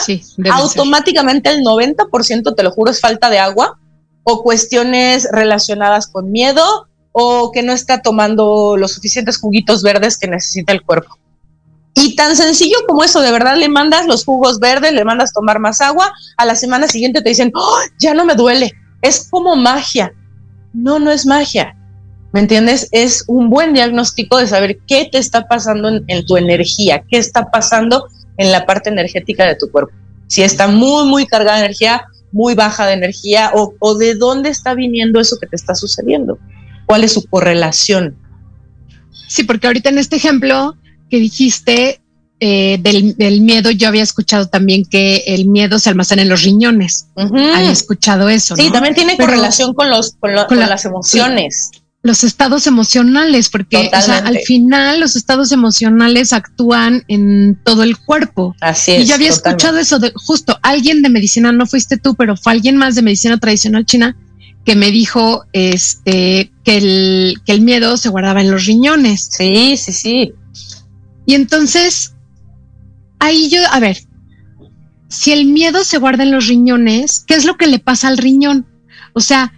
automáticamente 0.51 1.51
el 1.51 1.63
90%, 1.63 2.55
te 2.55 2.63
lo 2.63 2.71
juro, 2.71 2.91
es 2.91 3.01
falta 3.03 3.29
de 3.29 3.39
agua 3.39 3.80
o 4.31 4.43
cuestiones 4.43 5.29
relacionadas 5.33 6.07
con 6.07 6.31
miedo 6.31 6.63
o 7.13 7.51
que 7.51 7.63
no 7.63 7.73
está 7.73 8.01
tomando 8.01 8.77
los 8.77 8.93
suficientes 8.93 9.39
juguitos 9.39 9.83
verdes 9.83 10.17
que 10.17 10.29
necesita 10.29 10.73
el 10.73 10.83
cuerpo. 10.83 11.19
Y 11.95 12.15
tan 12.15 12.37
sencillo 12.37 12.77
como 12.87 13.03
eso, 13.03 13.21
de 13.21 13.33
verdad 13.33 13.57
le 13.57 13.69
mandas 13.69 14.07
los 14.07 14.25
jugos 14.25 14.61
verdes, 14.61 14.93
le 14.93 15.05
mandas 15.05 15.33
tomar 15.33 15.59
más 15.59 15.81
agua, 15.81 16.13
a 16.37 16.47
la 16.47 16.55
semana 16.55 16.87
siguiente 16.87 17.21
te 17.21 17.31
dicen, 17.31 17.51
oh, 17.55 17.79
ya 17.99 18.15
no 18.15 18.25
me 18.25 18.35
duele, 18.37 18.73
es 19.03 19.29
como 19.29 19.57
magia. 19.57 20.13
No, 20.73 21.01
no 21.01 21.11
es 21.11 21.27
magia. 21.27 21.77
¿Me 22.33 22.39
entiendes? 22.39 22.89
Es 22.93 23.25
un 23.27 23.51
buen 23.51 23.75
diagnóstico 23.75 24.39
de 24.39 24.47
saber 24.47 24.79
qué 24.87 25.09
te 25.11 25.19
está 25.19 25.49
pasando 25.49 25.89
en, 25.89 26.05
en 26.07 26.25
tu 26.25 26.37
energía, 26.37 27.03
qué 27.11 27.19
está 27.19 27.51
pasando 27.51 28.07
en 28.37 28.53
la 28.53 28.65
parte 28.67 28.89
energética 28.89 29.45
de 29.45 29.57
tu 29.57 29.69
cuerpo. 29.73 29.93
Si 30.29 30.43
está 30.43 30.69
muy, 30.69 31.09
muy 31.09 31.27
cargada 31.27 31.59
de 31.59 31.65
energía, 31.65 32.05
muy 32.33 32.55
baja 32.55 32.87
de 32.87 32.95
energía 32.95 33.53
o, 33.55 33.95
de 33.95 34.15
dónde 34.15 34.51
está 34.51 34.75
viniendo 34.75 35.21
eso 35.21 35.37
que 35.41 35.47
te 35.47 35.57
está 35.57 35.75
sucediendo. 35.75 36.39
¿Cuál 36.87 37.05
es 37.05 37.13
su 37.13 37.25
correlación? 37.25 38.17
Sí, 39.29 39.45
porque 39.45 39.67
ahorita 39.67 39.91
en 39.91 39.99
este 39.99 40.17
ejemplo 40.17 40.77
que 41.09 41.19
dijiste 41.19 42.01
eh, 42.41 42.79
del, 42.81 43.41
miedo, 43.43 43.71
yo 43.71 43.89
había 43.89 44.03
escuchado 44.03 44.49
también 44.49 44.85
que 44.85 45.25
el 45.27 45.47
miedo 45.47 45.79
se 45.79 45.91
almacena 45.91 46.23
en 46.23 46.29
los 46.29 46.43
riñones. 46.43 47.09
Había 47.17 47.71
escuchado 47.71 48.29
eso. 48.29 48.57
Sí, 48.57 48.71
también 48.71 48.95
tiene 48.95 49.17
correlación 49.17 49.75
con, 49.75 49.91
los, 49.91 50.17
con, 50.19 50.59
las 50.59 50.85
emociones 50.85 51.71
los 52.03 52.25
estados 52.25 52.67
emocionales, 52.67 53.51
porque 53.51 53.91
al 53.93 54.39
final 54.47 55.01
los 55.01 55.17
estados 55.17 55.53
emocionales 55.53 56.33
actúan 56.33 57.05
en 57.09 57.59
todo 57.63 57.83
el 57.83 57.99
cuerpo. 57.99 58.57
Así 58.61 58.93
es. 58.93 59.03
Y 59.03 59.07
yo 59.07 59.17
había 59.17 59.29
escuchado 59.29 59.79
eso 59.79 59.99
de 59.99 60.13
justo 60.15 60.59
alguien 60.63 61.03
de 61.03 61.11
medicina, 61.11 61.53
no 61.53 61.67
fuiste 61.67 61.99
tú, 61.99 62.15
pero 62.15 62.37
fue 62.37 62.53
alguien 62.53 62.77
más 62.77 62.95
de 62.95 63.03
medicina 63.03 63.37
tradicional 63.37 63.85
china 63.85 64.17
que 64.65 64.77
me 64.77 64.91
dijo 64.91 65.45
este 65.53 66.51
que 66.65 66.79
el, 66.79 67.43
que 67.45 67.53
el 67.53 67.61
miedo 67.61 67.97
se 67.97 68.09
guardaba 68.09 68.41
en 68.41 68.51
los 68.51 68.65
riñones. 68.65 69.29
Sí, 69.33 69.77
sí, 69.77 69.93
sí. 69.93 70.33
Y 71.27 71.35
entonces, 71.35 72.15
ahí 73.19 73.51
yo, 73.51 73.61
a 73.71 73.79
ver, 73.79 73.99
si 75.09 75.33
el 75.33 75.47
miedo 75.47 75.85
se 75.85 75.99
guarda 75.99 76.23
en 76.23 76.31
los 76.31 76.47
riñones, 76.47 77.25
¿qué 77.27 77.35
es 77.35 77.45
lo 77.45 77.57
que 77.57 77.67
le 77.67 77.79
pasa 77.79 78.09
al 78.09 78.17
riñón? 78.17 78.67
O 79.13 79.21
sea, 79.21 79.53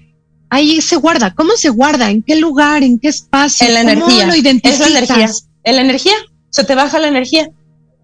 ahí 0.53 0.83
se 0.83 0.97
guarda. 0.97 1.33
¿Cómo 1.35 1.57
se 1.57 1.71
guarda? 1.71 2.11
¿En 2.11 2.23
qué 2.23 2.37
lugar? 2.37 2.83
¿En 2.83 2.99
qué 2.99 3.09
espacio? 3.09 3.67
En 3.67 3.75
la 3.75 3.81
energía. 3.81 4.27
Lo 4.27 4.35
Es 4.35 4.79
la 4.81 4.99
energía. 4.99 5.31
En 5.65 5.77
la 5.77 5.81
energía. 5.81 6.15
Se 6.51 6.63
te 6.65 6.75
baja 6.75 6.99
la 6.99 7.09
energía. 7.09 7.49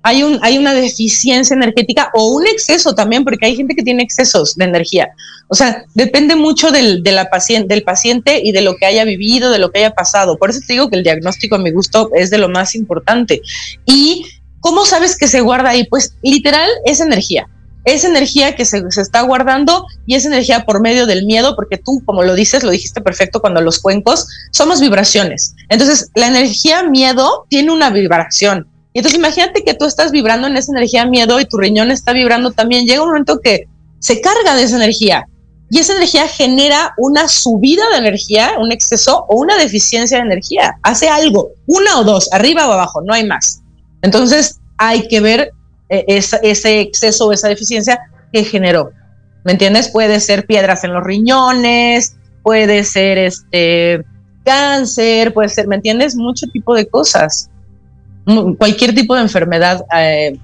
Hay, 0.02 0.22
un, 0.22 0.38
hay 0.40 0.56
una 0.56 0.72
deficiencia 0.72 1.54
energética 1.54 2.10
o 2.14 2.28
un 2.28 2.46
exceso 2.46 2.94
también, 2.94 3.24
porque 3.24 3.44
hay 3.44 3.54
gente 3.56 3.74
que 3.74 3.82
tiene 3.82 4.02
excesos 4.02 4.54
de 4.54 4.64
energía. 4.64 5.08
O 5.48 5.54
sea, 5.54 5.84
depende 5.92 6.36
mucho 6.36 6.70
del, 6.70 7.02
de 7.02 7.12
la 7.12 7.28
paciente, 7.28 7.74
del 7.74 7.82
paciente 7.82 8.40
y 8.42 8.52
de 8.52 8.62
lo 8.62 8.76
que 8.76 8.86
haya 8.86 9.04
vivido, 9.04 9.50
de 9.50 9.58
lo 9.58 9.70
que 9.70 9.80
haya 9.80 9.90
pasado. 9.90 10.38
Por 10.38 10.48
eso 10.48 10.60
te 10.66 10.72
digo 10.72 10.88
que 10.88 10.96
el 10.96 11.02
diagnóstico 11.02 11.56
a 11.56 11.58
mi 11.58 11.70
gusto 11.70 12.08
es 12.14 12.30
de 12.30 12.38
lo 12.38 12.48
más 12.48 12.74
importante. 12.74 13.42
¿Y 13.84 14.24
cómo 14.60 14.86
sabes 14.86 15.18
que 15.18 15.28
se 15.28 15.42
guarda 15.42 15.70
ahí? 15.70 15.84
Pues 15.84 16.14
literal 16.22 16.70
es 16.86 17.00
energía 17.00 17.46
es 17.92 18.04
energía 18.04 18.54
que 18.54 18.64
se, 18.64 18.82
está 19.00 19.22
guardando 19.22 19.86
y 20.06 20.14
es 20.14 20.24
energía 20.24 20.64
por 20.64 20.80
medio 20.80 21.06
del 21.06 21.26
miedo, 21.26 21.54
porque 21.56 21.76
tú, 21.76 22.02
como 22.04 22.22
lo 22.22 22.34
dices, 22.34 22.62
lo 22.62 22.70
dijiste 22.70 23.00
perfecto 23.00 23.40
cuando 23.40 23.60
los 23.60 23.78
cuencos, 23.78 24.26
somos 24.52 24.80
vibraciones. 24.80 25.54
Entonces, 25.68 26.10
la 26.14 26.28
energía 26.28 26.82
miedo 26.82 27.46
tiene 27.48 27.72
una 27.72 27.90
vibración. 27.90 28.66
Y 28.92 28.98
entonces, 28.98 29.18
imagínate 29.18 29.64
que 29.64 29.74
tú 29.74 29.84
estás 29.84 30.10
vibrando 30.10 30.48
en 30.48 30.56
esa 30.56 30.72
energía 30.72 31.06
miedo 31.06 31.38
y 31.40 31.44
tu 31.44 31.58
riñón 31.58 31.90
está 31.90 32.12
vibrando 32.12 32.52
también. 32.52 32.86
Llega 32.86 33.02
un 33.02 33.08
momento 33.08 33.40
que 33.40 33.68
se 34.00 34.20
carga 34.20 34.54
de 34.54 34.62
esa 34.64 34.76
energía 34.76 35.26
y 35.70 35.78
esa 35.78 35.94
energía 35.94 36.26
genera 36.26 36.94
una 36.96 37.28
subida 37.28 37.82
de 37.92 37.98
energía, 37.98 38.52
un 38.58 38.72
exceso 38.72 39.26
o 39.28 39.36
una 39.36 39.56
deficiencia 39.56 40.18
de 40.18 40.24
energía. 40.24 40.78
Hace 40.82 41.08
algo, 41.08 41.50
una 41.66 41.98
o 41.98 42.04
dos, 42.04 42.28
arriba 42.32 42.68
o 42.68 42.72
abajo, 42.72 43.02
no 43.02 43.12
hay 43.12 43.26
más. 43.26 43.60
Entonces, 44.02 44.58
hay 44.78 45.06
que 45.08 45.20
ver 45.20 45.52
e, 45.88 46.04
ese 46.08 46.80
exceso 46.80 47.26
o 47.26 47.32
esa 47.32 47.48
deficiencia 47.48 47.98
que 48.32 48.44
generó. 48.44 48.92
¿Me 49.44 49.52
entiendes? 49.52 49.88
Puede 49.88 50.20
ser 50.20 50.46
piedras 50.46 50.84
en 50.84 50.92
los 50.92 51.04
riñones, 51.04 52.16
puede 52.42 52.84
ser 52.84 53.18
este 53.18 54.04
cáncer, 54.44 55.32
puede 55.32 55.48
ser, 55.48 55.68
¿me 55.68 55.76
entiendes? 55.76 56.16
Mucho 56.16 56.46
tipo 56.48 56.74
de 56.74 56.86
cosas. 56.86 57.50
Cualquier 58.58 58.94
tipo 58.94 59.14
de 59.14 59.22
enfermedad 59.22 59.84
eh, 59.96 60.38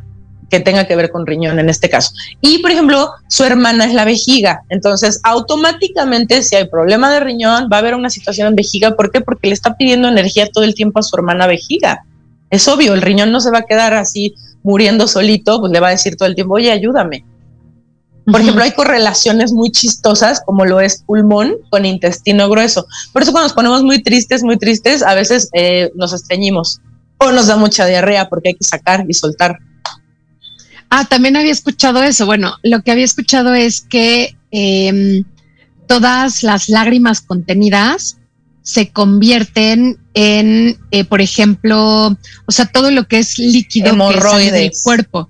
que 0.51 0.61
tenga 0.61 0.87
que 0.87 0.97
ver 0.97 1.11
con 1.11 1.27
riñón 1.27 1.59
en 1.59 1.69
este 1.69 1.91
caso. 1.91 2.13
Y, 2.41 2.59
por 2.59 2.71
ejemplo, 2.71 3.11
su 3.29 3.45
hermana 3.45 3.85
es 3.87 3.95
la 3.95 4.05
vejiga. 4.05 4.63
Entonces, 4.69 5.21
automáticamente, 5.23 6.43
si 6.43 6.57
hay 6.57 6.69
problema 6.69 7.13
de 7.13 7.21
riñón, 7.21 7.69
va 7.71 7.77
a 7.77 7.81
haber 7.81 7.95
una 7.95 8.11
situación 8.11 8.49
en 8.49 8.55
vejiga. 8.55 8.97
¿Por 8.97 9.11
qué? 9.11 9.21
Porque 9.21 9.49
le 9.49 9.55
está 9.55 9.77
pidiendo 9.77 10.09
energía 10.09 10.49
todo 10.51 10.65
el 10.65 10.75
tiempo 10.75 11.01
a 11.01 11.03
su 11.03 11.17
hermana 11.17 11.47
vejiga. 11.47 12.05
Es 12.51 12.69
obvio, 12.69 12.95
el 12.95 13.03
riñón 13.03 13.33
no 13.33 13.41
se 13.41 13.51
va 13.51 13.59
a 13.59 13.67
quedar 13.67 13.95
así 13.95 14.35
muriendo 14.65 15.07
solito, 15.07 15.61
pues 15.61 15.71
le 15.71 15.79
va 15.79 15.89
a 15.89 15.93
decir 15.93 16.17
todo 16.17 16.27
el 16.27 16.35
tiempo, 16.35 16.55
oye, 16.55 16.73
ayúdame. 16.73 17.25
Por 18.25 18.41
ejemplo, 18.41 18.65
hay 18.65 18.73
correlaciones 18.73 19.53
muy 19.53 19.71
chistosas, 19.71 20.41
como 20.45 20.65
lo 20.65 20.81
es 20.81 21.03
pulmón 21.07 21.57
con 21.71 21.85
intestino 21.85 22.49
grueso. 22.49 22.87
Por 23.13 23.23
eso 23.23 23.33
cuando 23.33 23.49
nos 23.49 23.55
ponemos 23.55 23.83
muy 23.83 24.03
tristes, 24.03 24.43
muy 24.43 24.57
tristes, 24.57 25.03
a 25.03 25.15
veces 25.15 25.51
eh, 25.53 25.91
nos 25.95 26.15
estreñimos 26.15 26.81
o 27.19 27.31
nos 27.33 27.47
da 27.47 27.57
mucha 27.57 27.85
diarrea 27.85 28.29
porque 28.31 28.49
hay 28.49 28.55
que 28.55 28.65
sacar 28.65 29.05
y 29.07 29.13
soltar. 29.13 29.59
Ah, 30.89 31.05
también 31.05 31.37
había 31.37 31.53
escuchado 31.53 32.03
eso. 32.03 32.25
Bueno, 32.25 32.55
lo 32.63 32.81
que 32.83 32.93
había 32.93 33.05
escuchado 33.05 33.53
es 33.53 33.83
que 33.83 34.35
em, 34.51 35.25
todas 35.87 36.43
las 36.43 36.71
lágrimas 36.71 37.21
contenidas 37.21 38.17
se 38.65 38.89
convierten 38.89 39.99
en, 40.15 40.79
eh, 40.91 41.05
por 41.05 41.21
ejemplo, 41.21 42.17
o 42.47 42.53
sea, 42.53 42.65
todo 42.65 42.91
lo 42.91 43.07
que 43.07 43.19
es 43.19 43.39
líquido 43.39 43.91
hemorroides. 43.91 44.53
del 44.53 44.73
cuerpo. 44.83 45.29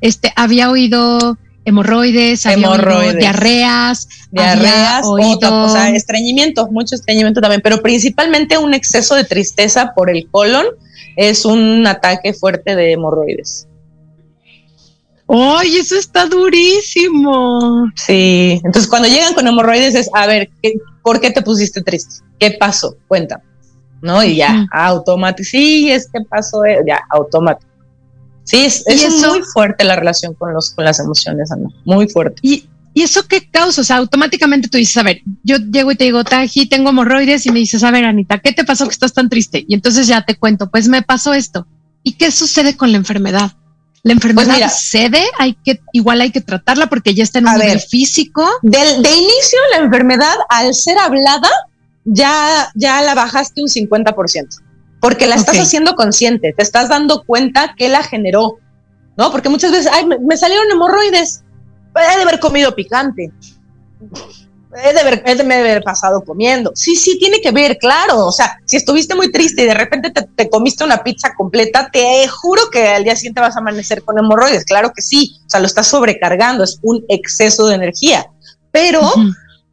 Este, 0.00 0.32
había 0.36 0.70
oído 0.70 1.36
hemorroides, 1.64 2.46
había 2.46 2.70
oído 2.70 3.12
diarreas, 3.14 4.08
diarreas, 4.30 5.02
o, 5.04 5.68
sea, 5.68 5.90
estreñimiento, 5.90 6.68
mucho 6.68 6.94
estreñimiento 6.94 7.40
también, 7.40 7.60
pero 7.60 7.82
principalmente 7.82 8.56
un 8.56 8.72
exceso 8.72 9.16
de 9.16 9.24
tristeza 9.24 9.92
por 9.92 10.08
el 10.08 10.28
colon 10.30 10.66
es 11.16 11.44
un 11.44 11.84
ataque 11.88 12.32
fuerte 12.34 12.76
de 12.76 12.92
hemorroides. 12.92 13.66
¡Ay, 15.28 15.78
eso 15.78 15.96
está 15.96 16.26
durísimo! 16.26 17.90
Sí, 17.96 18.60
entonces 18.62 18.88
cuando 18.88 19.08
llegan 19.08 19.34
con 19.34 19.48
hemorroides 19.48 19.96
es, 19.96 20.08
a 20.14 20.28
ver, 20.28 20.48
¿qué, 20.62 20.74
¿por 21.06 21.20
qué 21.20 21.30
te 21.30 21.40
pusiste 21.40 21.82
triste? 21.82 22.16
¿Qué 22.36 22.56
pasó? 22.58 22.96
Cuéntame. 23.06 23.44
¿No? 24.02 24.24
Y 24.24 24.34
ya, 24.34 24.66
automático. 24.72 25.48
Sí, 25.48 25.88
es 25.88 26.10
que 26.10 26.20
pasó, 26.22 26.64
eh, 26.64 26.80
ya, 26.84 27.00
automático. 27.10 27.70
Sí, 28.42 28.64
es, 28.64 28.84
muy 29.24 29.40
fuerte 29.52 29.84
la 29.84 29.94
relación 29.94 30.34
con, 30.34 30.52
los, 30.52 30.72
con 30.72 30.84
las 30.84 30.98
emociones, 30.98 31.52
Ana, 31.52 31.68
muy 31.84 32.08
fuerte. 32.08 32.40
Y, 32.42 32.68
¿Y 32.92 33.02
eso 33.02 33.22
qué 33.28 33.48
causa? 33.48 33.82
O 33.82 33.84
sea, 33.84 33.98
automáticamente 33.98 34.68
tú 34.68 34.78
dices, 34.78 34.96
a 34.96 35.04
ver, 35.04 35.20
yo 35.44 35.58
llego 35.58 35.92
y 35.92 35.94
te 35.94 36.04
digo, 36.04 36.24
Taji, 36.24 36.68
tengo 36.68 36.90
hemorroides 36.90 37.46
y 37.46 37.52
me 37.52 37.60
dices, 37.60 37.84
a 37.84 37.92
ver, 37.92 38.04
Anita, 38.04 38.40
¿qué 38.40 38.50
te 38.50 38.64
pasó 38.64 38.84
que 38.86 38.92
estás 38.92 39.12
tan 39.12 39.28
triste? 39.28 39.64
Y 39.68 39.74
entonces 39.74 40.08
ya 40.08 40.24
te 40.24 40.34
cuento, 40.34 40.70
pues 40.70 40.88
me 40.88 41.02
pasó 41.02 41.34
esto. 41.34 41.68
¿Y 42.02 42.14
qué 42.14 42.32
sucede 42.32 42.76
con 42.76 42.90
la 42.90 42.98
enfermedad? 42.98 43.52
La 44.06 44.12
enfermedad 44.12 44.56
pues 44.56 44.72
cede, 44.72 45.24
hay 45.36 45.54
que, 45.64 45.80
igual 45.92 46.20
hay 46.20 46.30
que 46.30 46.40
tratarla 46.40 46.86
porque 46.86 47.12
ya 47.12 47.24
está 47.24 47.40
en 47.40 47.48
un 47.48 47.58
nivel 47.58 47.80
físico. 47.80 48.48
de 48.62 48.78
inicio, 48.78 49.58
la 49.72 49.78
enfermedad, 49.78 50.36
al 50.48 50.74
ser 50.74 50.96
hablada, 50.98 51.50
ya, 52.04 52.70
ya 52.76 53.02
la 53.02 53.16
bajaste 53.16 53.62
un 53.62 53.68
50% 53.68 54.66
porque 55.00 55.26
la 55.26 55.34
estás 55.34 55.58
haciendo 55.58 55.94
consciente, 55.94 56.52
te 56.52 56.62
estás 56.62 56.88
dando 56.88 57.22
cuenta 57.24 57.74
que 57.76 57.88
la 57.88 58.02
generó, 58.02 58.58
¿no? 59.16 59.30
Porque 59.30 59.48
muchas 59.48 59.70
veces, 59.70 59.90
ay, 59.92 60.06
me, 60.06 60.36
salieron 60.36 60.70
hemorroides, 60.70 61.44
he 61.94 62.16
de 62.16 62.22
haber 62.22 62.40
comido 62.40 62.74
picante, 62.74 63.32
he 64.82 64.92
de, 64.92 65.00
haber, 65.00 65.22
he 65.26 65.34
de 65.34 65.54
haber 65.54 65.82
pasado 65.82 66.22
comiendo. 66.24 66.72
Sí, 66.74 66.96
sí, 66.96 67.18
tiene 67.18 67.40
que 67.40 67.50
ver, 67.50 67.78
claro. 67.78 68.26
O 68.26 68.32
sea, 68.32 68.58
si 68.64 68.76
estuviste 68.76 69.14
muy 69.14 69.30
triste 69.32 69.62
y 69.62 69.66
de 69.66 69.74
repente 69.74 70.10
te, 70.10 70.48
comiste 70.48 70.84
una 70.84 71.02
pizza 71.02 71.34
completa, 71.34 71.88
te 71.92 72.26
juro 72.28 72.70
que 72.70 72.86
al 72.88 73.04
día 73.04 73.16
siguiente 73.16 73.40
vas 73.40 73.56
a 73.56 73.60
amanecer 73.60 74.02
con 74.02 74.18
hemorroides. 74.18 74.64
Claro 74.64 74.92
que 74.94 75.02
sí. 75.02 75.36
O 75.46 75.50
sea, 75.50 75.60
lo 75.60 75.66
estás 75.66 75.86
sobrecargando, 75.86 76.64
es 76.64 76.78
un 76.82 77.04
exceso 77.08 77.66
de 77.66 77.76
energía. 77.76 78.26
Pero, 78.70 79.00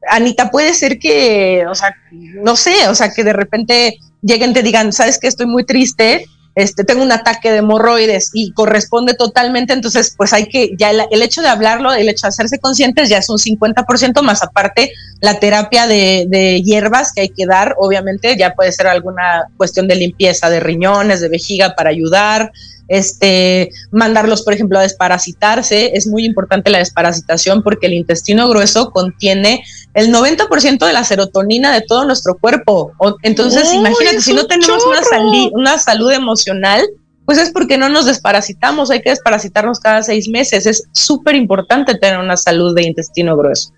Anita, 0.09 0.49
puede 0.49 0.73
ser 0.73 0.99
que, 0.99 1.65
o 1.69 1.75
sea, 1.75 1.95
no 2.11 2.55
sé, 2.55 2.87
o 2.87 2.95
sea, 2.95 3.11
que 3.11 3.23
de 3.23 3.33
repente 3.33 3.97
lleguen 4.21 4.51
y 4.51 4.53
te 4.53 4.63
digan, 4.63 4.93
sabes 4.93 5.19
que 5.19 5.27
estoy 5.27 5.45
muy 5.45 5.65
triste, 5.65 6.25
este, 6.55 6.83
tengo 6.83 7.01
un 7.01 7.11
ataque 7.11 7.51
de 7.51 7.57
hemorroides 7.57 8.29
y 8.33 8.51
corresponde 8.51 9.15
totalmente, 9.15 9.73
entonces 9.73 10.13
pues 10.15 10.33
hay 10.33 10.45
que, 10.45 10.75
ya 10.77 10.91
el, 10.91 11.21
hecho 11.21 11.41
de 11.41 11.47
hablarlo, 11.47 11.93
el 11.93 12.09
hecho 12.09 12.27
de 12.27 12.29
hacerse 12.29 12.59
conscientes 12.59 13.09
ya 13.09 13.17
es 13.17 13.29
un 13.29 13.37
50% 13.37 14.21
más 14.21 14.43
aparte 14.43 14.91
la 15.19 15.39
terapia 15.39 15.87
de, 15.87 16.25
de, 16.27 16.61
hierbas 16.61 17.11
que 17.13 17.21
hay 17.21 17.29
que 17.29 17.45
dar, 17.45 17.75
obviamente 17.77 18.37
ya 18.37 18.53
puede 18.53 18.71
ser 18.71 18.87
alguna 18.87 19.49
cuestión 19.57 19.87
de 19.87 19.95
limpieza 19.95 20.49
de 20.49 20.59
riñones, 20.59 21.21
de 21.21 21.29
vejiga 21.29 21.75
para 21.75 21.89
ayudar, 21.89 22.51
este, 22.87 23.69
mandarlos, 23.91 24.41
por 24.43 24.53
ejemplo, 24.53 24.79
a 24.79 24.81
desparasitarse. 24.81 25.91
Es 25.93 26.07
muy 26.07 26.25
importante 26.25 26.69
la 26.69 26.79
desparasitación 26.79 27.63
porque 27.63 27.87
el 27.87 27.93
intestino 27.93 28.47
grueso 28.49 28.91
contiene 28.91 29.63
el 29.93 30.13
90% 30.13 30.85
de 30.85 30.93
la 30.93 31.03
serotonina 31.03 31.73
de 31.73 31.81
todo 31.81 32.05
nuestro 32.05 32.35
cuerpo. 32.35 32.93
entonces, 33.21 33.73
imagínate, 33.73 34.21
si 34.21 34.33
no 34.33 34.45
tenemos 34.45 34.83
una, 34.85 35.49
una 35.53 35.77
salud 35.77 36.11
emocional, 36.11 36.85
pues 37.25 37.37
es 37.37 37.51
porque 37.51 37.77
no 37.77 37.89
nos 37.89 38.05
desparasitamos, 38.05 38.91
hay 38.91 39.01
que 39.01 39.11
desparasitarnos 39.11 39.79
cada 39.79 40.03
seis 40.03 40.27
meses. 40.27 40.65
Es 40.65 40.83
súper 40.91 41.35
importante 41.35 41.95
tener 41.95 42.19
una 42.19 42.37
salud 42.37 42.75
de 42.75 42.83
intestino 42.83 43.37
grueso. 43.37 43.71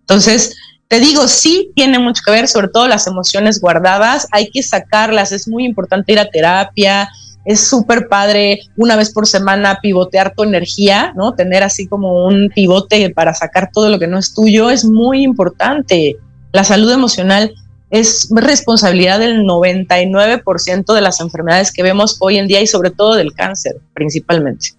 Entonces, 0.00 0.56
te 0.88 1.00
digo, 1.00 1.26
sí 1.26 1.72
tiene 1.74 1.98
mucho 1.98 2.22
que 2.24 2.30
ver, 2.30 2.48
sobre 2.48 2.68
todo 2.68 2.86
las 2.86 3.06
emociones 3.06 3.60
guardadas, 3.60 4.28
hay 4.30 4.50
que 4.50 4.62
sacarlas, 4.62 5.32
es 5.32 5.48
muy 5.48 5.64
importante 5.64 6.12
ir 6.12 6.20
a 6.20 6.30
terapia, 6.30 7.08
es 7.46 7.60
súper 7.60 8.08
padre 8.08 8.60
una 8.76 8.96
vez 8.96 9.12
por 9.12 9.26
semana 9.26 9.78
pivotear 9.80 10.34
tu 10.34 10.42
energía, 10.42 11.12
¿no? 11.16 11.34
Tener 11.34 11.62
así 11.62 11.86
como 11.86 12.26
un 12.26 12.50
pivote 12.52 13.10
para 13.10 13.34
sacar 13.34 13.70
todo 13.72 13.88
lo 13.88 14.00
que 14.00 14.08
no 14.08 14.18
es 14.18 14.34
tuyo 14.34 14.68
es 14.68 14.84
muy 14.84 15.22
importante. 15.22 16.16
La 16.52 16.64
salud 16.64 16.90
emocional 16.90 17.54
es 17.88 18.28
responsabilidad 18.32 19.20
del 19.20 19.44
99% 19.44 20.92
de 20.92 21.00
las 21.00 21.20
enfermedades 21.20 21.70
que 21.70 21.84
vemos 21.84 22.16
hoy 22.18 22.38
en 22.38 22.48
día 22.48 22.60
y 22.60 22.66
sobre 22.66 22.90
todo 22.90 23.14
del 23.14 23.32
cáncer, 23.32 23.76
principalmente. 23.94 24.70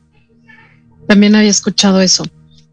También 1.08 1.36
había 1.36 1.50
escuchado 1.50 2.02
eso. 2.02 2.26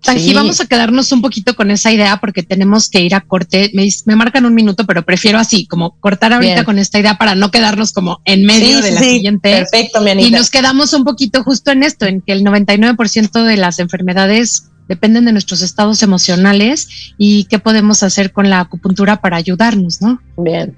Aquí 0.07 0.35
vamos 0.35 0.61
a 0.61 0.67
quedarnos 0.67 1.11
un 1.13 1.23
poquito 1.23 1.55
con 1.55 1.71
esa 1.71 1.93
idea 1.93 2.19
porque 2.19 2.43
tenemos 2.43 2.89
que 2.89 3.01
ir 3.01 3.15
a 3.15 3.21
corte. 3.21 3.71
Me, 3.75 4.17
marcan 4.17 4.45
un 4.45 4.55
minuto, 4.55 4.85
pero 4.87 5.03
prefiero 5.03 5.39
así, 5.39 5.67
como 5.67 5.99
cortar 6.01 6.33
ahorita 6.33 6.65
con 6.65 6.79
esta 6.79 6.99
idea 6.99 7.17
para 7.17 7.35
no 7.35 7.51
quedarnos 7.51 7.93
como 7.93 8.21
en 8.25 8.45
medio 8.45 8.81
de 8.81 8.93
la 8.93 9.01
siguiente. 9.01 9.51
Perfecto, 9.51 10.01
mi 10.01 10.11
Y 10.25 10.31
nos 10.31 10.51
quedamos 10.51 10.93
un 10.93 11.05
poquito 11.05 11.43
justo 11.43 11.71
en 11.71 11.83
esto, 11.83 12.07
en 12.07 12.21
que 12.21 12.33
el 12.33 12.45
99% 12.45 13.45
de 13.45 13.57
las 13.57 13.79
enfermedades 13.79 14.71
dependen 14.89 15.25
de 15.25 15.33
nuestros 15.33 15.63
estados 15.63 16.03
emocionales 16.03 17.15
y 17.17 17.45
qué 17.45 17.59
podemos 17.59 18.03
hacer 18.03 18.33
con 18.33 18.51
la 18.51 18.61
acupuntura 18.61 19.21
para 19.21 19.37
ayudarnos, 19.37 20.03
¿no? 20.03 20.21
Bien. 20.37 20.77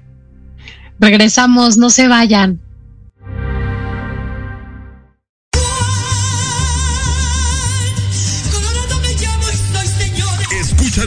Regresamos, 0.99 1.77
no 1.77 1.89
se 1.89 2.07
vayan. 2.07 2.61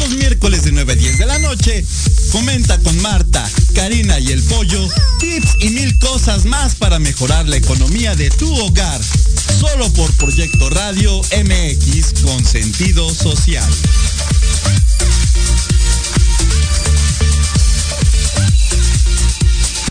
Los 0.00 0.10
miércoles 0.10 0.64
de 0.64 0.72
9 0.72 0.92
a 0.92 0.96
10 0.96 1.18
de 1.18 1.26
la 1.26 1.38
noche 1.38 1.84
Comenta 2.32 2.78
con 2.78 3.00
Marta, 3.02 3.48
Karina 3.74 4.18
y 4.20 4.28
el 4.28 4.42
Pollo 4.44 4.88
tips 5.18 5.56
y 5.60 5.70
mil 5.70 5.98
cosas 5.98 6.44
más 6.44 6.76
para 6.76 6.98
mejorar 6.98 7.48
la 7.48 7.56
economía 7.56 8.14
de 8.14 8.30
tu 8.30 8.52
hogar. 8.60 9.00
Solo 9.58 9.92
por 9.94 10.12
Proyecto 10.12 10.70
Radio 10.70 11.20
MX 11.20 12.22
con 12.22 12.44
sentido 12.44 13.12
social. 13.12 13.68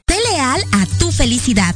Sé 0.07 0.17
leal 0.31 0.65
a 0.71 0.85
tu 0.97 1.11
felicidad. 1.11 1.75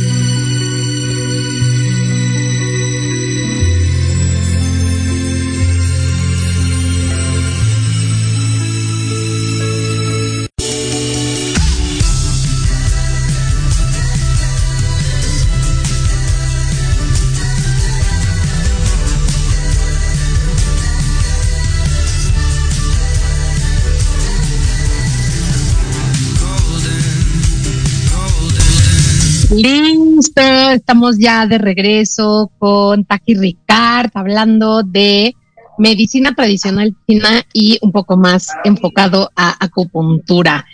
Estamos 30.73 31.17
ya 31.17 31.45
de 31.47 31.57
regreso 31.57 32.51
con 32.57 33.05
Taki 33.05 33.35
Ricard 33.35 34.11
hablando 34.13 34.83
de 34.83 35.35
medicina 35.77 36.33
tradicional 36.33 36.95
china 37.07 37.43
y 37.53 37.79
un 37.81 37.91
poco 37.91 38.17
más 38.17 38.49
enfocado 38.63 39.31
a 39.35 39.63
acupuntura. 39.63 40.65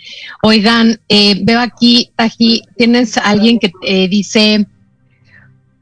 Oigan, 0.42 1.00
eh, 1.08 1.40
veo 1.42 1.60
aquí, 1.60 2.10
Taji, 2.14 2.62
tienes 2.76 3.16
a 3.16 3.22
alguien 3.22 3.58
que 3.58 3.70
te 3.80 4.08
dice 4.08 4.66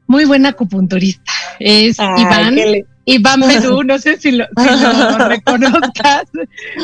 muy 0.07 0.25
buena 0.25 0.49
acupunturista. 0.49 1.31
Es 1.59 1.97
Iván. 1.99 2.57
Iván 3.09 3.39
Perú, 3.39 3.83
no 3.85 3.97
sé 3.97 4.17
si 4.17 4.31
lo, 4.31 4.45
reconozcas, 5.27 6.25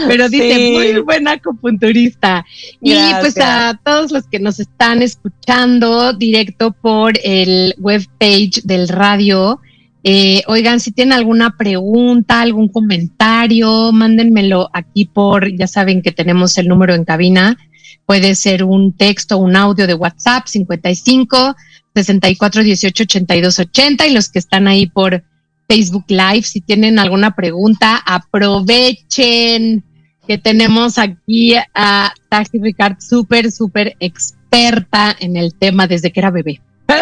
pero 0.08 0.30
dice 0.30 0.72
muy 0.72 1.02
buena 1.02 1.34
acupunturista. 1.34 2.46
Y 2.82 2.96
pues 3.20 3.38
a 3.40 3.78
todos 3.84 4.12
los 4.12 4.26
que 4.28 4.40
nos 4.40 4.60
están 4.60 5.02
escuchando 5.02 6.14
directo 6.14 6.72
por 6.72 7.20
el 7.24 7.76
webpage 7.78 8.62
del 8.64 8.88
radio, 8.88 9.60
eh, 10.06 10.44
oigan, 10.48 10.80
si 10.80 10.92
tienen 10.92 11.12
alguna 11.12 11.58
pregunta, 11.58 12.42
algún 12.42 12.70
comentario, 12.70 13.92
mándenmelo 13.92 14.70
aquí 14.72 15.06
por, 15.06 15.54
ya 15.54 15.68
saben 15.68 16.02
que 16.02 16.14
tenemos 16.14 16.58
el 16.58 16.70
número 16.70 16.96
en 16.96 17.04
cabina. 17.04 17.58
Puede 18.06 18.36
ser 18.36 18.64
un 18.64 18.94
texto, 18.94 19.38
un 19.38 19.58
audio 19.58 19.88
de 19.88 19.94
WhatsApp 19.94 20.48
55 20.48 21.56
64 21.94 22.64
18 22.64 23.04
82 23.04 23.60
80 23.60 24.08
y 24.08 24.14
los 24.14 24.30
que 24.30 24.40
están 24.40 24.68
ahí 24.68 24.88
por 24.88 25.24
Facebook 25.68 26.06
Live. 26.08 26.44
Si 26.44 26.62
tienen 26.62 27.00
alguna 27.00 27.36
pregunta, 27.36 28.02
aprovechen 28.06 29.84
que 30.28 30.38
tenemos 30.38 30.98
aquí 30.98 31.56
a 31.74 32.14
Taxi 32.30 32.60
Ricard, 32.60 33.00
súper, 33.00 33.52
súper 33.52 33.96
experta 34.00 35.16
en 35.20 35.36
el 35.36 35.54
tema 35.54 35.88
desde 35.88 36.12
que 36.12 36.20
era 36.20 36.32
bebé. 36.32 36.62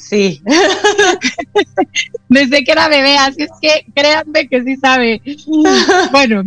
Sí. 0.00 0.40
desde 2.28 2.64
que 2.64 2.72
era 2.72 2.88
bebé, 2.88 3.16
así 3.16 3.42
es 3.42 3.50
que 3.60 3.86
créanme 3.94 4.48
que 4.48 4.62
sí 4.62 4.76
sabe. 4.76 5.22
Bueno, 6.12 6.44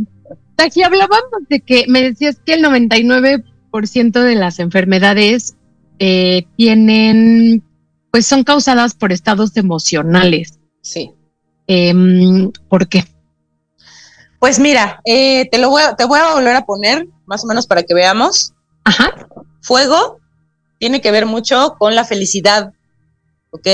Taxi, 0.55 0.83
hablábamos 0.83 1.47
de 1.49 1.59
que 1.59 1.85
me 1.87 2.01
decías 2.01 2.37
que 2.45 2.53
el 2.53 2.63
99% 2.63 4.11
de 4.21 4.35
las 4.35 4.59
enfermedades 4.59 5.55
eh, 5.99 6.45
tienen, 6.55 7.63
pues 8.11 8.27
son 8.27 8.43
causadas 8.43 8.93
por 8.93 9.11
estados 9.11 9.55
emocionales. 9.57 10.59
Sí. 10.81 11.11
Eh, 11.67 11.93
¿Por 12.69 12.87
qué? 12.87 13.03
Pues 14.39 14.59
mira, 14.59 15.01
eh, 15.05 15.49
te 15.49 15.57
lo 15.57 15.69
voy 15.69 15.81
a, 15.81 15.95
te 15.95 16.05
voy 16.05 16.19
a 16.19 16.33
volver 16.33 16.55
a 16.55 16.65
poner 16.65 17.07
más 17.25 17.43
o 17.43 17.47
menos 17.47 17.67
para 17.67 17.83
que 17.83 17.93
veamos. 17.93 18.53
Ajá. 18.83 19.27
Fuego 19.61 20.19
tiene 20.79 21.01
que 21.01 21.11
ver 21.11 21.25
mucho 21.25 21.75
con 21.79 21.95
la 21.95 22.05
felicidad, 22.05 22.71
¿ok? 23.51 23.67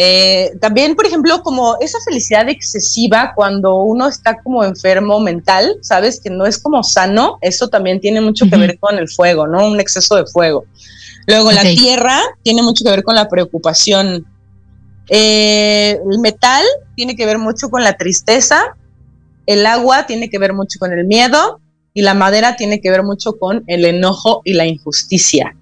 Eh, 0.00 0.52
también, 0.60 0.94
por 0.94 1.06
ejemplo, 1.06 1.42
como 1.42 1.76
esa 1.80 1.98
felicidad 2.04 2.48
excesiva 2.48 3.32
cuando 3.34 3.76
uno 3.82 4.06
está 4.06 4.40
como 4.40 4.62
enfermo 4.62 5.18
mental, 5.18 5.76
¿sabes? 5.82 6.20
Que 6.20 6.30
no 6.30 6.46
es 6.46 6.58
como 6.58 6.82
sano, 6.84 7.38
eso 7.40 7.68
también 7.68 8.00
tiene 8.00 8.20
mucho 8.20 8.48
que 8.48 8.56
ver 8.56 8.78
con 8.78 8.96
el 8.96 9.08
fuego, 9.08 9.46
¿no? 9.46 9.66
Un 9.66 9.80
exceso 9.80 10.14
de 10.14 10.24
fuego. 10.26 10.64
Luego, 11.26 11.50
la 11.52 11.62
tierra 11.62 12.20
tiene 12.42 12.62
mucho 12.62 12.84
que 12.84 12.90
ver 12.90 13.02
con 13.02 13.16
la 13.16 13.28
preocupación, 13.28 14.24
eh, 15.08 15.98
el 16.10 16.18
metal 16.20 16.64
tiene 16.94 17.16
que 17.16 17.26
ver 17.26 17.38
mucho 17.38 17.70
con 17.70 17.82
la 17.82 17.96
tristeza, 17.96 18.76
el 19.46 19.66
agua 19.66 20.06
tiene 20.06 20.28
que 20.28 20.38
ver 20.38 20.52
mucho 20.52 20.78
con 20.78 20.92
el 20.92 21.06
miedo 21.06 21.60
y 21.94 22.02
la 22.02 22.14
madera 22.14 22.56
tiene 22.56 22.80
que 22.80 22.90
ver 22.90 23.02
mucho 23.02 23.38
con 23.38 23.64
el 23.66 23.84
enojo 23.84 24.42
y 24.44 24.54
la 24.54 24.66
injusticia. 24.66 25.54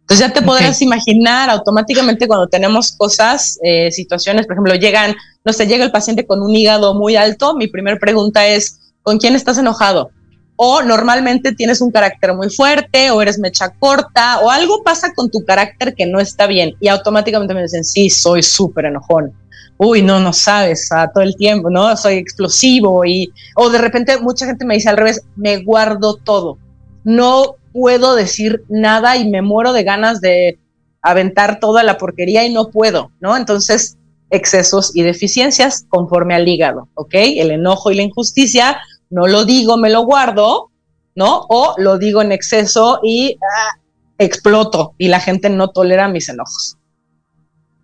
Entonces 0.00 0.26
ya 0.26 0.32
te 0.32 0.40
podrás 0.40 0.80
imaginar 0.82 1.50
automáticamente 1.50 2.28
cuando 2.28 2.46
tenemos 2.46 2.92
cosas, 2.92 3.58
eh, 3.62 3.90
situaciones, 3.90 4.46
por 4.46 4.54
ejemplo, 4.54 4.74
llegan, 4.76 5.16
no 5.44 5.52
sé, 5.52 5.66
llega 5.66 5.84
el 5.84 5.90
paciente 5.90 6.24
con 6.24 6.42
un 6.42 6.54
hígado 6.54 6.94
muy 6.94 7.16
alto, 7.16 7.56
mi 7.56 7.66
primera 7.66 7.98
pregunta 7.98 8.46
es, 8.46 8.78
¿con 9.02 9.18
quién 9.18 9.34
estás 9.34 9.58
enojado? 9.58 10.10
O 10.56 10.82
normalmente 10.82 11.52
tienes 11.52 11.80
un 11.80 11.90
carácter 11.90 12.34
muy 12.34 12.50
fuerte 12.50 13.10
o 13.10 13.20
eres 13.20 13.38
mecha 13.38 13.68
corta 13.78 14.40
o 14.40 14.50
algo 14.50 14.82
pasa 14.82 15.12
con 15.14 15.30
tu 15.30 15.44
carácter 15.44 15.94
que 15.94 16.06
no 16.06 16.18
está 16.18 16.46
bien 16.46 16.74
y 16.80 16.88
automáticamente 16.88 17.54
me 17.54 17.62
dicen, 17.62 17.84
sí, 17.84 18.10
soy 18.10 18.42
súper 18.42 18.86
enojón. 18.86 19.32
Uy, 19.78 20.00
no, 20.00 20.18
no 20.20 20.32
sabes, 20.32 20.90
a 20.90 21.08
todo 21.12 21.22
el 21.22 21.36
tiempo, 21.36 21.68
¿no? 21.68 21.94
Soy 21.98 22.14
explosivo 22.14 23.04
y, 23.04 23.30
o 23.56 23.68
de 23.68 23.76
repente 23.76 24.18
mucha 24.18 24.46
gente 24.46 24.64
me 24.64 24.74
dice 24.74 24.88
al 24.88 24.96
revés, 24.96 25.20
me 25.36 25.58
guardo 25.58 26.16
todo. 26.16 26.56
No 27.04 27.56
puedo 27.72 28.14
decir 28.14 28.64
nada 28.70 29.18
y 29.18 29.28
me 29.28 29.42
muero 29.42 29.74
de 29.74 29.84
ganas 29.84 30.22
de 30.22 30.58
aventar 31.02 31.60
toda 31.60 31.82
la 31.82 31.98
porquería 31.98 32.46
y 32.46 32.52
no 32.52 32.70
puedo, 32.70 33.12
¿no? 33.20 33.36
Entonces, 33.36 33.98
excesos 34.30 34.92
y 34.94 35.02
deficiencias 35.02 35.84
conforme 35.88 36.34
al 36.34 36.48
hígado, 36.48 36.88
¿ok? 36.94 37.14
El 37.14 37.50
enojo 37.50 37.90
y 37.90 37.96
la 37.96 38.02
injusticia 38.02 38.78
no 39.10 39.26
lo 39.26 39.44
digo, 39.44 39.76
me 39.76 39.90
lo 39.90 40.04
guardo, 40.04 40.70
¿no? 41.14 41.46
O 41.48 41.74
lo 41.78 41.98
digo 41.98 42.22
en 42.22 42.32
exceso 42.32 43.00
y 43.02 43.38
ah, 43.40 43.78
exploto 44.18 44.94
y 44.98 45.08
la 45.08 45.20
gente 45.20 45.50
no 45.50 45.68
tolera 45.68 46.08
mis 46.08 46.28
enojos. 46.28 46.76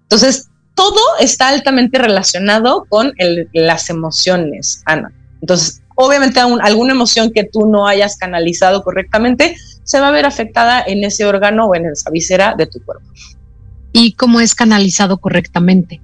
Entonces, 0.03 0.51
todo 0.75 1.01
está 1.21 1.49
altamente 1.49 1.99
relacionado 1.99 2.87
con 2.89 3.13
las 3.53 3.91
emociones, 3.91 4.83
Ana. 4.87 5.13
Entonces, 5.41 5.83
obviamente 5.95 6.41
alguna 6.41 6.93
emoción 6.93 7.31
que 7.33 7.45
tú 7.45 7.67
no 7.67 7.87
hayas 7.87 8.17
canalizado 8.17 8.83
correctamente 8.83 9.57
se 9.85 10.01
va 10.01 10.09
a 10.09 10.13
ver 10.13 10.27
afectada 10.27 10.83
en 10.87 11.05
ese 11.05 11.25
órgano 11.25 11.67
o 11.67 11.75
en 11.75 11.87
esa 11.87 12.11
visera 12.11 12.55
de 12.57 12.67
tu 12.67 12.83
cuerpo. 12.85 13.07
¿Y 13.93 14.15
cómo 14.15 14.41
es 14.41 14.55
canalizado 14.55 15.19
correctamente? 15.19 16.01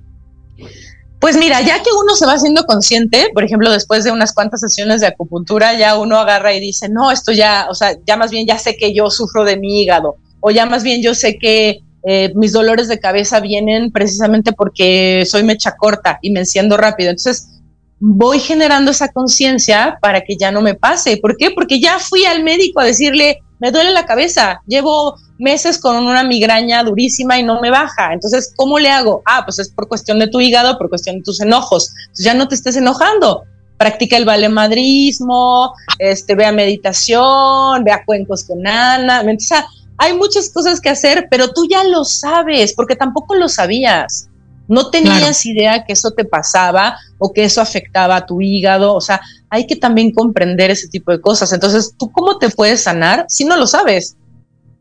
Pues 1.21 1.37
mira, 1.37 1.61
ya 1.63 1.83
que 1.83 1.91
uno 2.01 2.15
se 2.15 2.27
va 2.27 2.35
haciendo 2.35 2.65
consciente, 2.65 3.31
por 3.35 3.43
ejemplo, 3.43 3.73
después 3.73 4.05
de 4.05 4.13
unas 4.13 4.33
cuantas 4.33 4.61
sesiones 4.61 5.01
de 5.01 5.09
acupuntura, 5.09 5.77
ya 5.77 5.99
uno 5.99 6.17
agarra 6.17 6.55
y 6.55 6.61
dice, 6.61 6.89
no, 6.89 7.11
esto 7.11 7.33
ya, 7.33 7.67
o 7.69 7.75
sea, 7.75 7.97
ya 8.07 8.17
más 8.17 8.31
bien 8.31 8.47
ya 8.47 8.57
sé 8.57 8.77
que 8.77 8.95
yo 8.95 9.11
sufro 9.11 9.45
de 9.45 9.57
mi 9.57 9.83
hígado, 9.83 10.17
o 10.41 10.53
ya 10.53 10.65
más 10.67 10.85
bien 10.85 11.03
yo 11.03 11.15
sé 11.15 11.39
que 11.39 11.81
eh, 12.05 12.33
mis 12.37 12.53
dolores 12.53 12.87
de 12.87 13.01
cabeza 13.01 13.41
vienen 13.41 13.91
precisamente 13.91 14.53
porque 14.53 15.25
soy 15.27 15.43
mecha 15.43 15.77
corta 15.77 16.21
y 16.23 16.31
me 16.31 16.41
enciendo 16.41 16.77
rápido. 16.77 17.11
Entonces, 17.11 17.58
voy 18.01 18.39
generando 18.39 18.91
esa 18.91 19.09
conciencia 19.13 19.99
para 20.01 20.21
que 20.21 20.37
ya 20.37 20.51
no 20.51 20.61
me 20.61 20.75
pase. 20.75 21.17
¿Por 21.17 21.37
qué? 21.37 21.51
Porque 21.51 21.81
ya 21.81 21.99
fui 21.99 22.25
al 22.25 22.43
médico 22.43 22.81
a 22.81 22.85
decirle, 22.85 23.43
me 23.59 23.73
duele 23.73 23.93
la 23.93 24.07
cabeza, 24.07 24.61
llevo 24.67 25.17
meses 25.39 25.79
con 25.79 25.97
una 25.97 26.25
migraña 26.25 26.83
durísima 26.83 27.39
y 27.39 27.43
no 27.43 27.61
me 27.61 27.71
baja. 27.71 28.13
Entonces, 28.13 28.53
¿cómo 28.57 28.79
le 28.79 28.91
hago? 28.91 29.23
Ah, 29.25 29.43
pues 29.45 29.59
es 29.59 29.71
por 29.71 29.89
cuestión 29.89 30.19
de 30.19 30.29
tu 30.29 30.41
hígado, 30.41 30.79
por 30.79 30.89
cuestión 30.89 31.17
de 31.17 31.23
tus 31.23 31.41
enojos. 31.41 31.93
Ya 32.19 32.35
no 32.35 32.49
te 32.49 32.55
estés 32.55 32.77
enojando. 32.77 33.45
Practica 33.77 34.17
el 34.17 34.25
valemadrismo, 34.25 35.73
este, 35.99 36.35
vea 36.35 36.51
meditación, 36.51 37.85
vea 37.85 38.03
cuencos 38.05 38.45
con 38.45 38.67
Ana. 38.67 39.23
O 39.23 39.41
sea, 39.41 39.67
hay 39.99 40.17
muchas 40.17 40.51
cosas 40.51 40.81
que 40.81 40.89
hacer, 40.89 41.29
pero 41.31 41.53
tú 41.53 41.67
ya 41.69 41.85
lo 41.85 42.05
sabes, 42.05 42.75
porque 42.75 42.97
tampoco 42.97 43.35
lo 43.37 43.49
sabías. 43.49 44.29
No 44.69 44.91
tenías 44.91 45.45
idea 45.47 45.85
que 45.85 45.95
eso 45.95 46.11
te 46.11 46.25
pasaba 46.25 46.99
o 47.19 47.33
que 47.33 47.45
eso 47.45 47.61
afectaba 47.61 48.17
a 48.17 48.27
tu 48.27 48.41
hígado. 48.41 48.95
O 48.95 49.01
sea, 49.01 49.21
hay 49.49 49.67
que 49.67 49.77
también 49.77 50.13
comprender 50.13 50.71
ese 50.71 50.89
tipo 50.89 51.11
de 51.11 51.21
cosas. 51.21 51.53
Entonces, 51.53 51.95
¿tú 51.99 52.11
cómo 52.13 52.39
te 52.39 52.51
puedes 52.51 52.83
sanar 52.83 53.25
si 53.29 53.45
no 53.45 53.57
lo 53.57 53.67
sabes? 53.67 54.17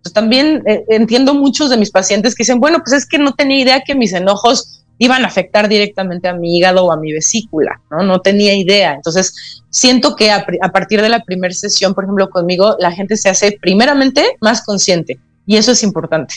Pues 0.04 0.14
también 0.14 0.62
eh, 0.68 0.84
entiendo 0.90 1.34
muchos 1.34 1.70
de 1.70 1.78
mis 1.78 1.90
pacientes 1.90 2.36
que 2.36 2.44
dicen, 2.44 2.60
bueno, 2.60 2.80
pues 2.84 2.94
es 2.94 3.06
que 3.06 3.18
no 3.18 3.34
tenía 3.34 3.60
idea 3.60 3.82
que 3.82 3.96
mis 3.96 4.14
enojos 4.14 4.84
iban 5.00 5.24
a 5.24 5.28
afectar 5.28 5.70
directamente 5.70 6.28
a 6.28 6.34
mi 6.34 6.58
hígado 6.58 6.86
o 6.86 6.92
a 6.92 6.98
mi 6.98 7.14
vesícula, 7.14 7.80
¿no? 7.90 8.04
No 8.04 8.20
tenía 8.20 8.56
idea. 8.56 8.94
Entonces, 8.94 9.62
siento 9.70 10.16
que 10.16 10.32
a, 10.32 10.46
a 10.62 10.70
partir 10.70 11.02
de 11.02 11.10
la 11.10 11.24
primera 11.24 11.54
sesión, 11.54 11.94
por 11.94 12.04
ejemplo, 12.04 12.30
conmigo, 12.30 12.76
la 12.80 12.92
gente 12.92 13.16
se 13.16 13.30
hace 13.30 13.58
primeramente 13.62 14.38
más 14.42 14.64
consciente 14.64 15.20
y 15.46 15.56
eso 15.56 15.72
es 15.72 15.84
importante 15.84 16.36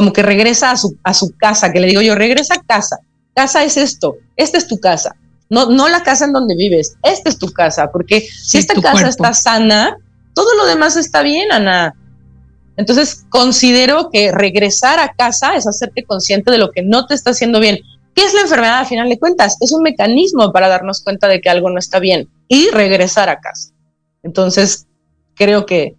como 0.00 0.14
que 0.14 0.22
regresa 0.22 0.70
a 0.70 0.78
su, 0.78 0.96
a 1.04 1.12
su 1.12 1.36
casa, 1.36 1.70
que 1.70 1.78
le 1.78 1.86
digo 1.86 2.00
yo, 2.00 2.14
regresa 2.14 2.54
a 2.54 2.62
casa. 2.62 3.00
Casa 3.34 3.64
es 3.64 3.76
esto, 3.76 4.16
esta 4.34 4.56
es 4.56 4.66
tu 4.66 4.80
casa. 4.80 5.14
No, 5.50 5.66
no 5.66 5.90
la 5.90 6.02
casa 6.02 6.24
en 6.24 6.32
donde 6.32 6.56
vives, 6.56 6.96
esta 7.02 7.28
es 7.28 7.36
tu 7.36 7.52
casa, 7.52 7.92
porque 7.92 8.22
si 8.22 8.56
esta 8.56 8.80
casa 8.80 9.08
está 9.08 9.34
sana, 9.34 9.98
todo 10.34 10.54
lo 10.54 10.64
demás 10.64 10.96
está 10.96 11.20
bien, 11.20 11.52
Ana. 11.52 11.94
Entonces, 12.78 13.26
considero 13.28 14.08
que 14.10 14.32
regresar 14.32 15.00
a 15.00 15.12
casa 15.12 15.54
es 15.54 15.66
hacerte 15.66 16.02
consciente 16.04 16.50
de 16.50 16.56
lo 16.56 16.70
que 16.70 16.82
no 16.82 17.04
te 17.04 17.12
está 17.12 17.32
haciendo 17.32 17.60
bien. 17.60 17.80
¿Qué 18.14 18.24
es 18.24 18.32
la 18.32 18.40
enfermedad 18.40 18.80
a 18.80 18.86
final 18.86 19.10
de 19.10 19.18
cuentas? 19.18 19.58
Es 19.60 19.70
un 19.70 19.82
mecanismo 19.82 20.50
para 20.50 20.68
darnos 20.68 21.02
cuenta 21.02 21.28
de 21.28 21.42
que 21.42 21.50
algo 21.50 21.68
no 21.68 21.78
está 21.78 21.98
bien 21.98 22.26
y 22.48 22.70
regresar 22.70 23.28
a 23.28 23.38
casa. 23.40 23.74
Entonces, 24.22 24.86
creo 25.34 25.66
que 25.66 25.94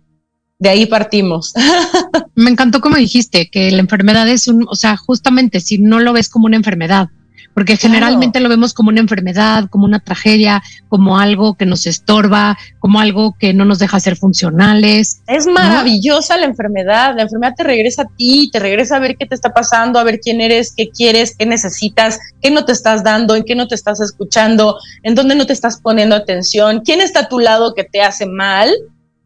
de 0.62 0.70
ahí 0.70 0.86
partimos. 0.86 1.54
Me 2.36 2.52
encantó 2.52 2.82
como 2.82 2.96
dijiste, 2.96 3.50
que 3.50 3.72
la 3.72 3.80
enfermedad 3.80 4.30
es 4.30 4.48
un, 4.48 4.68
o 4.70 4.76
sea, 4.76 4.96
justamente 4.96 5.60
si 5.60 5.80
no 5.80 6.00
lo 6.00 6.14
ves 6.14 6.30
como 6.30 6.46
una 6.46 6.56
enfermedad, 6.56 7.10
porque 7.56 7.78
generalmente 7.78 8.40
lo 8.40 8.48
vemos 8.48 8.72
como 8.74 8.90
una 8.90 9.00
enfermedad, 9.00 9.68
como 9.72 9.86
una 9.86 10.00
tragedia, 10.00 10.62
como 10.88 11.18
algo 11.18 11.56
que 11.56 11.66
nos 11.66 11.88
estorba, 11.88 12.60
como 12.78 13.00
algo 13.00 13.36
que 13.40 13.56
no 13.56 13.66
nos 13.66 13.80
deja 13.80 14.00
ser 14.00 14.16
funcionales. 14.16 15.24
Es 15.26 15.48
maravillosa 15.48 16.38
la 16.38 16.46
enfermedad, 16.46 17.16
la 17.16 17.24
enfermedad 17.24 17.56
te 17.58 17.64
regresa 17.64 18.04
a 18.04 18.16
ti, 18.16 18.52
te 18.54 18.60
regresa 18.60 18.98
a 18.98 19.00
ver 19.00 19.18
qué 19.18 19.26
te 19.26 19.34
está 19.34 19.54
pasando, 19.54 19.98
a 19.98 20.04
ver 20.04 20.20
quién 20.20 20.42
eres, 20.42 20.74
qué 20.78 20.90
quieres, 20.90 21.36
qué 21.36 21.48
necesitas, 21.48 22.20
qué 22.40 22.52
no 22.52 22.66
te 22.66 22.72
estás 22.72 23.04
dando, 23.04 23.36
en 23.36 23.44
qué 23.44 23.56
no 23.56 23.68
te 23.68 23.74
estás 23.74 24.00
escuchando, 24.00 24.78
en 25.02 25.16
dónde 25.16 25.34
no 25.34 25.48
te 25.48 25.54
estás 25.54 25.82
poniendo 25.82 26.16
atención, 26.16 26.82
quién 26.86 27.02
está 27.02 27.22
a 27.22 27.30
tu 27.30 27.40
lado 27.40 27.74
que 27.74 27.84
te 27.84 28.04
hace 28.04 28.28
mal, 28.28 28.72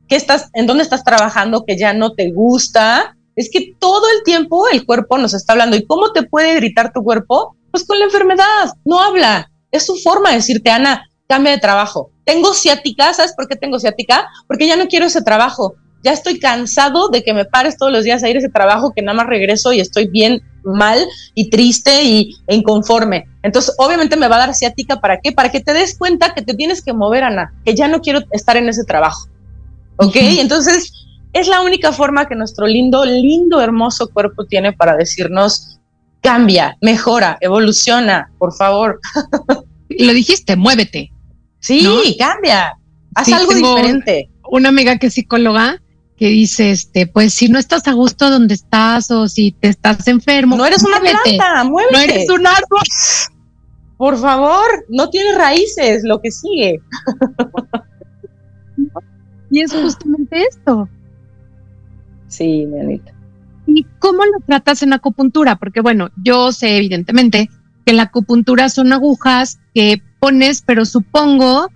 qué 0.07 0.15
estás, 0.15 0.49
en 0.53 0.67
dónde 0.67 0.83
estás 0.83 1.03
trabajando 1.03 1.65
que 1.65 1.77
ya 1.77 1.93
no 1.93 2.13
te 2.13 2.31
gusta. 2.31 3.15
Es 3.35 3.49
que 3.51 3.73
todo 3.79 4.03
el 4.15 4.23
tiempo 4.23 4.67
el 4.69 4.85
cuerpo 4.85 5.17
nos 5.17 5.33
está 5.33 5.53
hablando. 5.53 5.75
¿Y 5.75 5.85
cómo 5.85 6.11
te 6.11 6.23
puede 6.23 6.55
gritar 6.55 6.93
tu 6.93 7.03
cuerpo? 7.03 7.55
Pues 7.71 7.85
con 7.85 7.99
la 7.99 8.05
enfermedad, 8.05 8.73
no 8.85 9.01
habla. 9.01 9.51
Es 9.71 9.85
su 9.85 9.95
forma 9.97 10.29
de 10.29 10.37
decirte, 10.37 10.69
Ana, 10.69 11.09
cambia 11.27 11.51
de 11.51 11.59
trabajo. 11.59 12.11
Tengo 12.23 12.53
ciática, 12.53 13.13
¿sabes 13.13 13.33
por 13.35 13.47
qué 13.47 13.55
tengo 13.55 13.79
ciática? 13.79 14.27
Porque 14.47 14.67
ya 14.67 14.75
no 14.75 14.87
quiero 14.87 15.05
ese 15.05 15.21
trabajo. 15.21 15.75
Ya 16.03 16.13
estoy 16.13 16.39
cansado 16.39 17.09
de 17.09 17.23
que 17.23 17.33
me 17.33 17.45
pares 17.45 17.77
todos 17.77 17.91
los 17.91 18.03
días 18.03 18.23
a 18.23 18.29
ir 18.29 18.35
a 18.35 18.39
ese 18.39 18.49
trabajo 18.49 18.93
que 18.95 19.01
nada 19.01 19.17
más 19.17 19.27
regreso 19.27 19.73
y 19.73 19.79
estoy 19.79 20.07
bien 20.07 20.41
mal 20.63 21.03
y 21.33 21.49
triste 21.49 22.03
y 22.03 22.35
e 22.47 22.55
inconforme. 22.55 23.25
Entonces, 23.43 23.73
obviamente 23.77 24.15
me 24.15 24.27
va 24.27 24.35
a 24.35 24.47
dar 24.47 24.55
ciática 24.55 24.99
para 24.99 25.19
qué? 25.19 25.31
Para 25.31 25.51
que 25.51 25.61
te 25.61 25.73
des 25.73 25.97
cuenta 25.97 26.33
que 26.33 26.41
te 26.41 26.53
tienes 26.53 26.83
que 26.83 26.93
mover, 26.93 27.23
Ana, 27.23 27.53
que 27.65 27.75
ya 27.75 27.87
no 27.87 28.01
quiero 28.01 28.21
estar 28.31 28.55
en 28.57 28.69
ese 28.69 28.83
trabajo. 28.83 29.27
¿Ok? 29.97 30.15
Entonces, 30.15 30.91
es 31.33 31.47
la 31.47 31.61
única 31.61 31.91
forma 31.91 32.27
que 32.27 32.35
nuestro 32.35 32.65
lindo, 32.65 33.05
lindo, 33.05 33.61
hermoso 33.61 34.09
cuerpo 34.09 34.45
tiene 34.45 34.73
para 34.73 34.95
decirnos, 34.95 35.79
cambia, 36.21 36.77
mejora, 36.81 37.37
evoluciona, 37.41 38.31
por 38.37 38.55
favor. 38.55 38.99
Lo 39.89 40.13
dijiste, 40.13 40.55
muévete. 40.55 41.11
Sí, 41.59 42.15
cambia, 42.17 42.77
haz 43.15 43.31
algo 43.33 43.53
diferente. 43.53 44.29
Una 44.49 44.69
amiga 44.69 44.97
que 44.97 45.07
es 45.07 45.13
psicóloga 45.13 45.81
que 46.17 46.29
dice, 46.29 46.71
este, 46.71 47.07
pues 47.07 47.33
si 47.33 47.49
no 47.49 47.59
estás 47.59 47.87
a 47.87 47.93
gusto 47.93 48.29
donde 48.29 48.53
estás 48.53 49.11
o 49.11 49.27
si 49.27 49.51
te 49.51 49.67
estás 49.67 50.07
enfermo, 50.07 50.55
no 50.55 50.65
eres 50.65 50.83
una 50.83 50.99
planta, 50.99 51.63
muévete. 51.65 51.93
No 51.93 51.99
eres 51.99 52.29
un 52.29 52.47
árbol. 52.47 52.81
Por 53.97 54.17
favor, 54.17 54.85
no 54.89 55.09
tienes 55.09 55.37
raíces, 55.37 56.03
lo 56.03 56.21
que 56.21 56.31
sigue. 56.31 56.79
Y 59.49 59.61
es 59.61 59.71
justamente 59.73 60.43
esto. 60.49 60.89
Sí, 62.27 62.65
mi 62.65 63.01
¿Y 63.67 63.85
cómo 63.99 64.23
lo 64.25 64.39
tratas 64.45 64.83
en 64.83 64.93
acupuntura? 64.93 65.55
Porque 65.55 65.81
bueno, 65.81 66.09
yo 66.23 66.51
sé 66.51 66.77
evidentemente 66.77 67.49
que 67.85 67.93
la 67.93 68.03
acupuntura 68.03 68.69
son 68.69 68.93
agujas 68.93 69.59
que 69.73 70.01
pones, 70.19 70.61
pero 70.61 70.85
supongo 70.85 71.71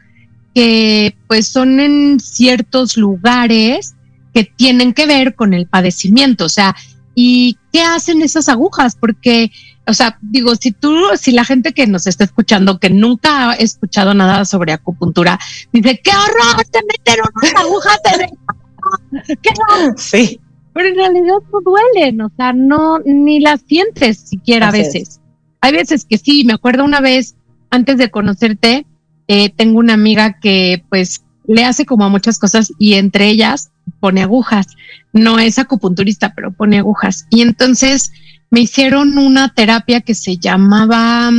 que 0.53 1.15
pues 1.27 1.47
son 1.47 1.79
en 1.79 2.19
ciertos 2.19 2.97
lugares 2.97 3.95
que 4.33 4.43
tienen 4.43 4.93
que 4.93 5.05
ver 5.05 5.35
con 5.35 5.53
el 5.53 5.67
padecimiento, 5.67 6.45
o 6.45 6.49
sea, 6.49 6.75
¿y 7.15 7.57
qué 7.73 7.81
hacen 7.81 8.21
esas 8.21 8.49
agujas? 8.49 8.95
Porque, 8.95 9.51
o 9.87 9.93
sea, 9.93 10.17
digo, 10.21 10.55
si 10.55 10.71
tú, 10.71 10.95
si 11.15 11.31
la 11.31 11.43
gente 11.43 11.73
que 11.73 11.87
nos 11.87 12.05
está 12.07 12.23
escuchando, 12.23 12.79
que 12.79 12.89
nunca 12.89 13.51
ha 13.51 13.53
escuchado 13.55 14.13
nada 14.13 14.45
sobre 14.45 14.73
acupuntura, 14.73 15.39
dice, 15.73 15.99
qué 16.03 16.11
horror, 16.11 16.63
te 16.71 16.79
metieron 16.85 17.27
unas 17.35 17.55
agujas 17.55 17.99
de... 18.03 19.35
¿Qué 19.41 19.49
Sí. 19.97 20.39
Pero 20.73 20.89
en 20.89 20.95
realidad 20.95 21.37
no 21.51 21.59
duelen, 21.61 22.21
o 22.21 22.31
sea, 22.37 22.53
no, 22.53 22.99
ni 22.99 23.39
las 23.39 23.61
sientes 23.61 24.19
siquiera 24.19 24.69
a 24.69 24.71
veces. 24.71 25.19
Hay 25.61 25.73
veces 25.73 26.05
que 26.05 26.17
sí, 26.17 26.43
me 26.45 26.53
acuerdo 26.53 26.85
una 26.85 27.01
vez, 27.01 27.35
antes 27.69 27.97
de 27.97 28.11
conocerte, 28.11 28.85
eh, 29.27 29.49
tengo 29.49 29.79
una 29.79 29.93
amiga 29.93 30.39
que 30.39 30.83
pues 30.89 31.23
le 31.47 31.65
hace 31.65 31.85
como 31.85 32.05
a 32.05 32.09
muchas 32.09 32.37
cosas 32.37 32.71
y 32.77 32.93
entre 32.93 33.27
ellas 33.27 33.71
pone 33.99 34.21
agujas. 34.21 34.67
No 35.13 35.39
es 35.39 35.57
acupunturista, 35.57 36.33
pero 36.35 36.51
pone 36.51 36.77
agujas. 36.77 37.25
Y 37.29 37.41
entonces 37.41 38.11
me 38.51 38.61
hicieron 38.61 39.17
una 39.17 39.53
terapia 39.53 40.01
que 40.01 40.15
se 40.15 40.37
llamaba, 40.37 41.31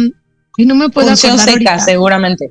y 0.57 0.67
no 0.67 0.75
me 0.75 0.89
puedo 0.89 1.09
Función 1.09 1.39
seca, 1.39 1.79
seguramente. 1.79 2.51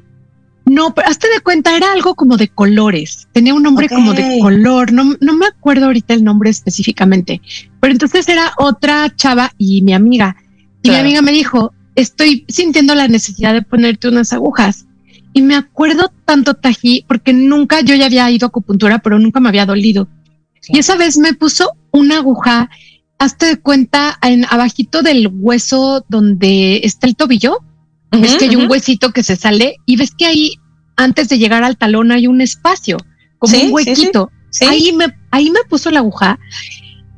No, 0.66 0.94
pero 0.94 1.08
hazte 1.08 1.28
de 1.34 1.40
cuenta, 1.42 1.76
era 1.76 1.92
algo 1.92 2.14
como 2.14 2.38
de 2.38 2.48
colores. 2.48 3.28
Tenía 3.32 3.56
un 3.56 3.64
nombre 3.64 3.90
como 3.90 4.14
de 4.14 4.38
color. 4.40 4.92
No, 4.92 5.16
no 5.20 5.34
me 5.34 5.48
acuerdo 5.48 5.88
ahorita 5.88 6.14
el 6.14 6.24
nombre 6.24 6.52
específicamente. 6.52 7.42
Pero 7.80 7.92
entonces 7.92 8.30
era 8.30 8.52
otra 8.58 9.12
chava 9.16 9.52
y 9.58 9.82
mi 9.82 9.94
amiga. 9.94 10.36
Y 10.84 10.92
mi 10.92 10.96
amiga 10.96 11.24
me 11.24 11.32
dijo, 11.32 11.74
estoy 11.96 12.46
sintiendo 12.48 12.94
la 12.94 13.08
necesidad 13.08 13.54
de 13.54 13.64
ponerte 13.64 14.10
unas 14.10 14.32
agujas. 14.32 14.86
Y 15.34 15.42
me 15.42 15.56
acuerdo 15.56 16.12
tanto, 16.26 16.54
Tají, 16.54 17.04
porque 17.08 17.34
nunca 17.34 17.82
yo 17.82 17.96
ya 17.96 18.06
había 18.06 18.30
ido 18.30 18.46
a 18.46 18.50
acupuntura, 18.50 19.00
pero 19.00 19.18
nunca 19.18 19.40
me 19.40 19.50
había 19.50 19.66
dolido. 19.66 20.08
Y 20.68 20.80
esa 20.80 20.96
vez 20.98 21.18
me 21.18 21.34
puso 21.34 21.72
una 21.92 22.18
aguja, 22.18 22.70
hazte 23.20 23.46
de 23.46 23.58
cuenta, 23.58 24.18
en 24.22 24.46
abajito 24.46 25.02
del 25.02 25.30
hueso 25.32 26.06
donde 26.10 26.82
está 26.84 27.08
el 27.08 27.16
tobillo. 27.16 27.60
ves 28.12 28.38
que 28.38 28.46
hay 28.46 28.56
un 28.56 28.70
huesito 28.70 29.12
que 29.12 29.24
se 29.24 29.36
sale 29.36 29.76
y 29.86 29.98
ves 29.98 30.12
que 30.18 30.26
ahí, 30.26 30.54
antes 30.96 31.30
de 31.30 31.38
llegar 31.38 31.64
al 31.64 31.78
talón, 31.78 32.12
hay 32.12 32.28
un 32.28 32.42
espacio, 32.42 32.98
como 33.38 33.56
un 33.58 33.72
huequito. 33.72 34.32
ahí, 34.68 34.94
me, 34.94 35.08
ahí 35.32 35.52
me 35.52 35.60
puso 35.70 35.92
la 35.92 36.00
aguja. 36.00 36.40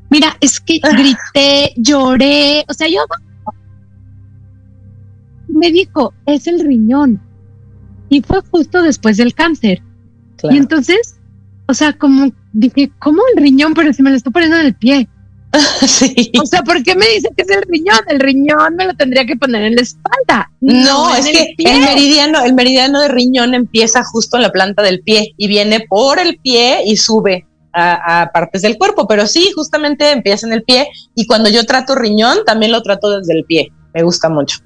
Mira, 0.10 0.36
es 0.42 0.60
que 0.60 0.80
ah. 0.84 0.90
grité, 0.90 1.74
lloré, 1.78 2.66
o 2.68 2.74
sea, 2.74 2.90
yo 2.90 3.00
me 5.48 5.72
dijo, 5.72 6.14
es 6.26 6.48
el 6.48 6.60
riñón 6.60 7.22
y 8.10 8.22
fue 8.22 8.42
justo 8.52 8.82
después 8.82 9.18
del 9.18 9.34
cáncer. 9.34 9.82
Y 10.50 10.58
entonces, 10.58 11.20
o 11.68 11.74
sea, 11.74 11.94
como 11.94 12.32
dije, 12.52 12.92
¿cómo 13.00 13.22
el 13.36 13.42
riñón? 13.42 13.74
Pero 13.74 13.94
si 13.94 14.02
me 14.02 14.10
lo 14.10 14.18
estoy 14.18 14.34
poniendo 14.34 14.58
en 14.58 14.66
el 14.66 14.76
pie. 14.76 15.08
sí. 15.88 16.32
O 16.42 16.46
sea, 16.46 16.62
¿por 16.64 16.82
qué 16.84 16.96
me 16.96 17.08
dice 17.08 17.30
que 17.36 17.44
es 17.44 17.50
el 17.50 17.64
riñón? 17.64 18.00
El 18.08 18.20
riñón 18.20 18.76
me 18.76 18.86
lo 18.86 18.94
tendría 18.94 19.26
que 19.26 19.36
poner 19.36 19.64
en 19.64 19.76
la 19.76 19.82
espalda. 19.82 20.52
No, 20.62 21.16
es 21.16 21.28
que 21.28 21.54
el 21.58 21.82
meridiano, 21.82 22.44
el 22.44 22.54
meridiano 22.54 23.02
de 23.02 23.10
riñón 23.10 23.54
empieza 23.54 24.04
justo 24.04 24.38
en 24.38 24.44
la 24.44 24.52
planta 24.52 24.82
del 24.82 25.02
pie 25.02 25.34
y 25.38 25.48
viene 25.48 25.86
por 25.90 26.20
el 26.20 26.38
pie 26.38 26.84
y 26.86 26.98
sube 26.98 27.46
a, 27.74 28.22
a, 28.22 28.32
partes 28.32 28.62
del 28.62 28.78
cuerpo. 28.78 29.08
Pero 29.08 29.28
sí, 29.28 29.52
justamente 29.54 30.12
empieza 30.12 30.48
en 30.48 30.54
el 30.54 30.64
pie 30.64 30.88
y 31.16 31.26
cuando 31.28 31.50
yo 31.50 31.66
trato 31.66 31.96
riñón, 31.96 32.40
también 32.46 32.72
lo 32.72 32.82
trato 32.82 33.20
desde 33.20 33.34
el 33.34 33.46
pie. 33.46 33.72
Me 33.94 34.04
gusta 34.04 34.30
mucho 34.30 34.58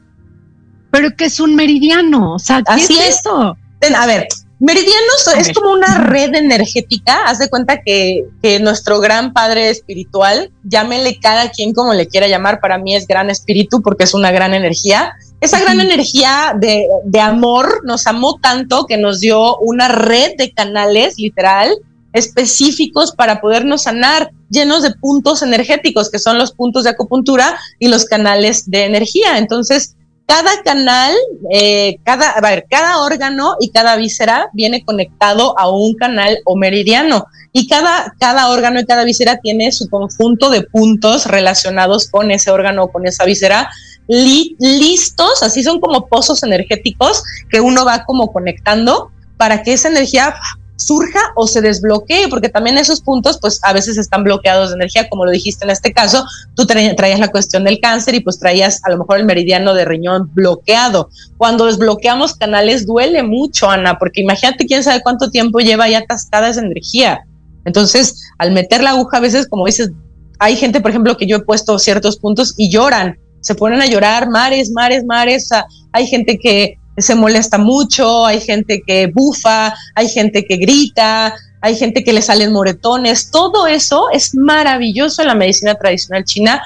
pero 0.95 1.13
que 1.13 1.25
es 1.25 1.41
un 1.41 1.55
meridiano, 1.55 2.36
o 2.36 2.39
sea, 2.39 2.63
¿qué 2.63 2.71
Así 2.71 2.97
es, 2.97 3.19
eso? 3.19 3.57
A 3.97 4.07
ver, 4.07 4.27
meridianos 4.59 5.27
es 5.37 5.53
como 5.53 5.71
una 5.71 5.99
red 6.05 6.33
energética, 6.33 7.25
haz 7.25 7.39
de 7.39 7.49
cuenta 7.49 7.81
que, 7.81 8.25
que, 8.41 8.59
nuestro 8.59 8.99
gran 8.99 9.33
padre 9.33 9.69
espiritual, 9.69 10.51
llámele 10.63 11.19
cada 11.19 11.51
quien 11.51 11.73
como 11.73 11.93
le 11.93 12.07
quiera 12.07 12.27
llamar, 12.27 12.59
para 12.61 12.77
mí 12.77 12.95
es 12.95 13.07
gran 13.07 13.29
espíritu 13.29 13.81
porque 13.81 14.05
es 14.05 14.13
una 14.13 14.31
gran 14.31 14.53
energía. 14.53 15.13
Esa 15.41 15.59
gran 15.59 15.81
energía 15.81 16.55
de, 16.59 16.87
de 17.03 17.19
amor 17.19 17.81
nos 17.83 18.07
amó 18.07 18.39
tanto 18.39 18.85
que 18.85 18.97
nos 18.97 19.19
dio 19.19 19.57
una 19.57 19.89
red 19.89 20.37
de 20.37 20.51
canales, 20.51 21.15
literal, 21.17 21.75
específicos 22.15 23.11
para 23.11 23.41
podernos 23.41 23.83
sanar, 23.83 24.31
llenos 24.49 24.83
de 24.83 24.91
puntos 24.91 25.41
energéticos, 25.41 26.09
que 26.09 26.17
son 26.17 26.37
los 26.37 26.53
puntos 26.53 26.85
de 26.85 26.91
acupuntura 26.91 27.59
y 27.77 27.89
los 27.89 28.05
canales 28.05 28.69
de 28.71 28.85
energía. 28.85 29.37
Entonces, 29.37 29.95
cada 30.26 30.63
canal, 30.63 31.13
eh, 31.51 31.97
cada, 32.03 32.32
a 32.32 32.41
ver, 32.41 32.65
cada 32.69 32.99
órgano 32.99 33.55
y 33.59 33.69
cada 33.69 33.95
víscera 33.95 34.49
viene 34.53 34.84
conectado 34.84 35.57
a 35.59 35.69
un 35.69 35.93
canal 35.95 36.39
o 36.45 36.55
meridiano. 36.55 37.26
Y 37.51 37.67
cada, 37.67 38.13
cada 38.19 38.49
órgano 38.49 38.80
y 38.80 38.86
cada 38.86 39.05
víscera 39.05 39.38
tiene 39.38 39.71
su 39.71 39.89
conjunto 39.89 40.49
de 40.49 40.63
puntos 40.63 41.26
relacionados 41.26 42.09
con 42.09 42.32
ese 42.32 42.51
órgano 42.51 42.84
o 42.84 42.91
con 42.91 43.07
esa 43.07 43.23
víscera 43.23 43.69
listos, 44.07 45.41
así 45.41 45.63
son 45.63 45.80
como 45.80 46.07
pozos 46.07 46.43
energéticos 46.43 47.23
que 47.49 47.59
uno 47.59 47.86
va 47.86 48.05
como 48.05 48.32
conectando 48.32 49.11
para 49.38 49.63
que 49.63 49.73
esa 49.73 49.89
energía 49.89 50.36
surja 50.76 51.19
o 51.36 51.47
se 51.47 51.61
desbloquee, 51.61 52.28
porque 52.30 52.49
también 52.49 52.78
esos 52.78 53.01
puntos 53.01 53.39
pues 53.39 53.59
a 53.63 53.73
veces 53.73 53.97
están 53.97 54.23
bloqueados 54.23 54.69
de 54.69 54.76
energía, 54.76 55.09
como 55.09 55.26
lo 55.26 55.32
dijiste 55.32 55.65
en 55.65 55.71
este 55.71 55.93
caso, 55.93 56.26
tú 56.55 56.65
traías 56.65 57.19
la 57.19 57.30
cuestión 57.30 57.63
del 57.63 57.80
cáncer 57.80 58.15
y 58.15 58.19
pues 58.19 58.39
traías 58.39 58.82
a 58.84 58.89
lo 58.89 58.97
mejor 58.97 59.17
el 59.17 59.26
meridiano 59.26 59.73
de 59.73 59.86
riñón 59.86 60.30
bloqueado. 60.34 61.09
Cuando 61.38 61.65
desbloqueamos 61.65 62.36
canales 62.36 62.86
duele 62.86 63.23
mucho, 63.23 63.69
Ana, 63.69 63.97
porque 63.97 64.21
imagínate 64.21 64.65
quién 64.65 64.84
sabe 64.84 65.01
cuánto 65.01 65.30
tiempo 65.32 65.59
lleva 65.59 65.89
ya 65.89 65.99
atascada 65.99 66.49
esa 66.49 66.61
energía. 66.61 67.26
Entonces, 67.65 68.21
al 68.38 68.51
meter 68.51 68.84
la 68.84 68.91
aguja 68.91 69.17
a 69.17 69.21
veces, 69.21 69.47
como 69.47 69.65
dices, 69.65 69.91
hay 70.39 70.55
gente, 70.55 70.82
por 70.82 70.91
ejemplo, 70.91 71.17
que 71.17 71.26
yo 71.26 71.38
he 71.38 71.41
puesto 71.41 71.80
ciertos 71.80 72.17
puntos 72.17 72.53
y 72.57 72.69
lloran, 72.69 73.17
se 73.39 73.55
ponen 73.55 73.82
a 73.82 73.86
llorar, 73.86 74.30
mares, 74.30 74.71
mares, 74.71 75.03
mares, 75.05 75.49
hay 75.91 76.07
gente 76.07 76.38
que 76.38 76.78
se 76.97 77.15
molesta 77.15 77.57
mucho, 77.57 78.25
hay 78.25 78.39
gente 78.39 78.81
que 78.85 79.07
bufa, 79.07 79.73
hay 79.95 80.07
gente 80.07 80.45
que 80.45 80.57
grita, 80.57 81.35
hay 81.61 81.75
gente 81.75 82.03
que 82.03 82.13
le 82.13 82.21
salen 82.21 82.53
moretones, 82.53 83.31
todo 83.31 83.67
eso 83.67 84.09
es 84.11 84.35
maravilloso 84.35 85.21
en 85.21 85.29
la 85.29 85.35
medicina 85.35 85.75
tradicional 85.75 86.23
china. 86.23 86.61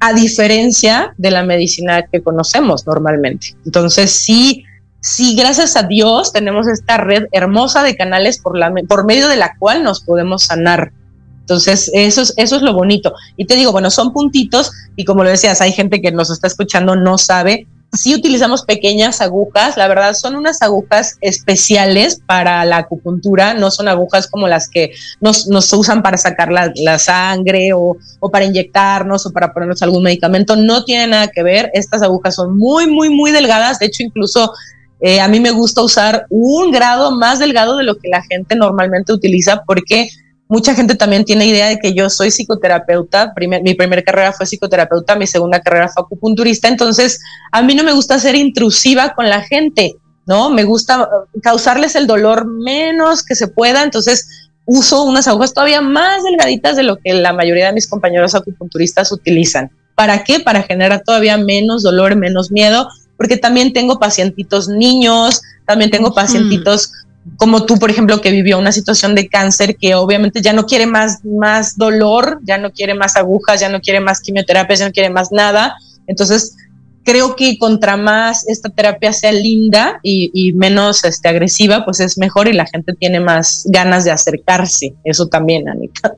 a 0.00 0.12
diferencia 0.12 1.14
de 1.16 1.30
la 1.30 1.44
medicina 1.44 2.02
que 2.02 2.22
conocemos 2.22 2.86
normalmente. 2.86 3.56
Entonces, 3.64 4.10
sí, 4.10 4.64
sí, 5.00 5.34
gracias 5.34 5.76
a 5.76 5.84
Dios 5.84 6.30
tenemos 6.30 6.68
esta 6.68 6.98
red 6.98 7.24
hermosa 7.32 7.82
de 7.82 7.96
canales 7.96 8.38
por, 8.38 8.58
la, 8.58 8.70
por 8.86 9.06
medio 9.06 9.28
de 9.28 9.36
la 9.36 9.56
cual 9.58 9.82
nos 9.82 10.02
podemos 10.02 10.42
sanar. 10.44 10.92
Entonces, 11.40 11.90
eso 11.94 12.20
es, 12.20 12.34
eso 12.36 12.56
es 12.56 12.62
lo 12.62 12.74
bonito. 12.74 13.14
Y 13.38 13.46
te 13.46 13.56
digo, 13.56 13.72
bueno, 13.72 13.90
son 13.90 14.12
puntitos 14.12 14.72
y 14.94 15.06
como 15.06 15.24
lo 15.24 15.30
decías, 15.30 15.62
hay 15.62 15.72
gente 15.72 16.02
que 16.02 16.12
nos 16.12 16.30
está 16.30 16.48
escuchando, 16.48 16.96
no 16.96 17.16
sabe, 17.16 17.66
sí 17.94 18.14
utilizamos 18.14 18.64
pequeñas 18.64 19.20
agujas, 19.20 19.76
la 19.76 19.88
verdad 19.88 20.14
son 20.14 20.36
unas 20.36 20.62
agujas 20.62 21.16
especiales 21.20 22.20
para 22.26 22.64
la 22.64 22.78
acupuntura, 22.78 23.54
no 23.54 23.70
son 23.70 23.88
agujas 23.88 24.26
como 24.28 24.48
las 24.48 24.68
que 24.68 24.92
nos, 25.20 25.46
usan 25.72 26.02
para 26.02 26.16
sacar 26.16 26.52
la, 26.52 26.72
la 26.76 26.98
sangre 26.98 27.72
o, 27.72 27.96
o, 28.20 28.30
para 28.30 28.44
inyectarnos 28.44 29.26
o 29.26 29.32
para 29.32 29.52
ponernos 29.52 29.82
algún 29.82 30.02
medicamento, 30.02 30.56
no 30.56 30.84
tiene 30.84 31.06
nada 31.06 31.28
que 31.28 31.42
ver, 31.42 31.70
estas 31.74 32.02
agujas 32.02 32.34
son 32.34 32.58
muy, 32.58 32.86
muy, 32.86 33.10
muy 33.10 33.30
delgadas, 33.30 33.78
de 33.78 33.86
hecho 33.86 34.02
incluso 34.02 34.52
eh, 35.00 35.20
a 35.20 35.28
mí 35.28 35.40
me 35.40 35.50
gusta 35.50 35.82
usar 35.82 36.26
un 36.30 36.70
grado 36.70 37.10
más 37.10 37.38
delgado 37.38 37.76
de 37.76 37.84
lo 37.84 37.98
que 37.98 38.08
la 38.08 38.22
gente 38.22 38.56
normalmente 38.56 39.12
utiliza 39.12 39.62
porque 39.66 40.08
Mucha 40.54 40.72
gente 40.76 40.94
también 40.94 41.24
tiene 41.24 41.46
idea 41.46 41.66
de 41.66 41.80
que 41.80 41.94
yo 41.94 42.08
soy 42.08 42.30
psicoterapeuta. 42.30 43.34
mi 43.64 43.74
primera 43.74 44.02
carrera 44.02 44.32
fue 44.32 44.46
psicoterapeuta, 44.46 45.16
mi 45.16 45.26
segunda 45.26 45.60
carrera 45.60 45.88
fue 45.88 46.04
acupunturista. 46.04 46.68
Entonces, 46.68 47.18
a 47.50 47.60
mí 47.60 47.74
no 47.74 47.82
me 47.82 47.92
gusta 47.92 48.20
ser 48.20 48.36
intrusiva 48.36 49.14
con 49.16 49.28
la 49.28 49.40
gente, 49.40 49.96
¿no? 50.26 50.50
Me 50.50 50.62
gusta 50.62 51.08
causarles 51.42 51.96
el 51.96 52.06
dolor 52.06 52.46
menos 52.46 53.24
que 53.24 53.34
se 53.34 53.48
pueda. 53.48 53.82
Entonces, 53.82 54.28
uso 54.64 55.02
unas 55.02 55.26
agujas 55.26 55.52
todavía 55.52 55.80
más 55.80 56.22
delgaditas 56.22 56.76
de 56.76 56.84
lo 56.84 56.98
que 56.98 57.14
la 57.14 57.32
mayoría 57.32 57.66
de 57.66 57.72
mis 57.72 57.88
compañeros 57.88 58.36
acupunturistas 58.36 59.10
utilizan. 59.10 59.72
¿Para 59.96 60.22
qué? 60.22 60.38
Para 60.38 60.62
generar 60.62 61.02
todavía 61.04 61.36
menos 61.36 61.82
dolor, 61.82 62.14
menos 62.14 62.52
miedo, 62.52 62.86
porque 63.16 63.36
también 63.36 63.72
tengo 63.72 63.98
pacientitos 63.98 64.68
niños, 64.68 65.42
también 65.66 65.90
tengo 65.90 66.14
pacientitos 66.14 66.92
como 67.36 67.64
tú, 67.64 67.78
por 67.78 67.90
ejemplo, 67.90 68.20
que 68.20 68.30
vivió 68.30 68.58
una 68.58 68.72
situación 68.72 69.14
de 69.14 69.28
cáncer 69.28 69.76
que 69.76 69.94
obviamente 69.94 70.42
ya 70.42 70.52
no 70.52 70.66
quiere 70.66 70.86
más, 70.86 71.24
más 71.24 71.76
dolor, 71.76 72.40
ya 72.44 72.58
no 72.58 72.70
quiere 72.70 72.94
más 72.94 73.16
agujas, 73.16 73.60
ya 73.60 73.68
no 73.68 73.80
quiere 73.80 74.00
más 74.00 74.20
quimioterapia, 74.20 74.76
ya 74.76 74.86
no 74.86 74.92
quiere 74.92 75.10
más 75.10 75.32
nada. 75.32 75.74
Entonces, 76.06 76.54
creo 77.02 77.36
que 77.36 77.58
contra 77.58 77.96
más 77.96 78.46
esta 78.48 78.68
terapia 78.68 79.12
sea 79.12 79.32
linda 79.32 80.00
y, 80.02 80.52
menos 80.54 81.04
este, 81.04 81.28
agresiva, 81.28 81.84
pues 81.84 82.00
es 82.00 82.18
mejor 82.18 82.48
y 82.48 82.52
la 82.52 82.66
gente 82.66 82.92
tiene 82.98 83.20
más 83.20 83.64
ganas 83.68 84.04
de 84.04 84.10
acercarse. 84.10 84.94
Eso 85.04 85.28
también, 85.28 85.68
Anita. 85.68 86.14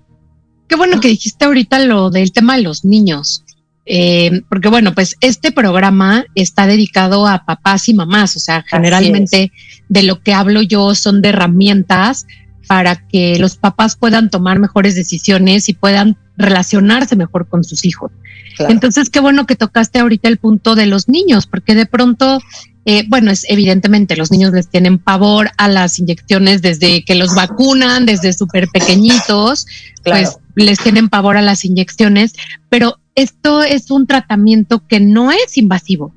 Qué 0.69 0.77
bueno 0.77 1.01
que 1.01 1.09
dijiste 1.09 1.45
ahorita 1.45 1.79
lo 1.81 2.11
del 2.11 2.33
tema 2.33 2.57
de 2.57 2.63
los 2.63 2.85
niños. 2.85 3.45
Eh, 3.89 4.43
porque 4.49 4.69
bueno, 4.69 4.93
pues 4.95 5.17
este 5.21 5.53
programa 5.53 6.27
está 6.35 6.67
dedicado 6.67 7.27
a 7.29 7.45
papás 7.45 7.89
y 7.89 7.95
mamás, 7.95 8.35
o 8.35 8.41
sea, 8.41 8.65
generalmente 8.69 9.53
de 9.89 10.03
lo 10.03 10.21
que 10.23 10.35
hablo 10.35 10.61
yo 10.61 10.97
son 10.97 11.23
de 11.23 11.29
herramientas 11.29 12.27
para 12.67 12.97
que 12.97 13.39
los 13.39 13.57
papás 13.57 13.95
puedan 13.95 14.29
tomar 14.29 14.59
mejores 14.59 14.97
decisiones 14.97 15.69
y 15.69 15.73
puedan 15.75 16.17
relacionarse 16.37 17.17
mejor 17.17 17.49
con 17.49 17.65
sus 17.65 17.85
hijos. 17.85 18.13
Entonces, 18.59 19.11
qué 19.11 19.21
bueno 19.21 19.47
que 19.47 19.57
tocaste 19.57 19.99
ahorita 19.99 20.29
el 20.29 20.39
punto 20.39 20.75
de 20.75 20.87
los 20.87 21.09
niños, 21.09 21.47
porque 21.47 21.75
de 21.75 21.87
pronto, 21.87 22.41
eh, 22.85 23.05
bueno, 23.09 23.31
es 23.31 23.45
evidentemente 23.49 24.17
los 24.17 24.31
niños 24.31 24.53
les 24.53 24.69
tienen 24.69 24.99
pavor 24.99 25.51
a 25.59 25.69
las 25.69 25.99
inyecciones 25.99 26.63
desde 26.63 27.05
que 27.05 27.15
los 27.15 27.35
vacunan, 27.35 28.07
desde 28.07 28.33
súper 28.33 28.69
pequeñitos, 28.69 29.67
pues 30.05 30.39
les 30.55 30.79
tienen 30.79 31.09
pavor 31.09 31.37
a 31.37 31.43
las 31.43 31.65
inyecciones, 31.65 32.33
pero 32.71 32.99
esto 33.15 33.63
es 33.63 33.91
un 33.91 34.07
tratamiento 34.07 34.87
que 34.87 35.01
no 35.01 35.33
es 35.33 35.59
invasivo. 35.59 36.15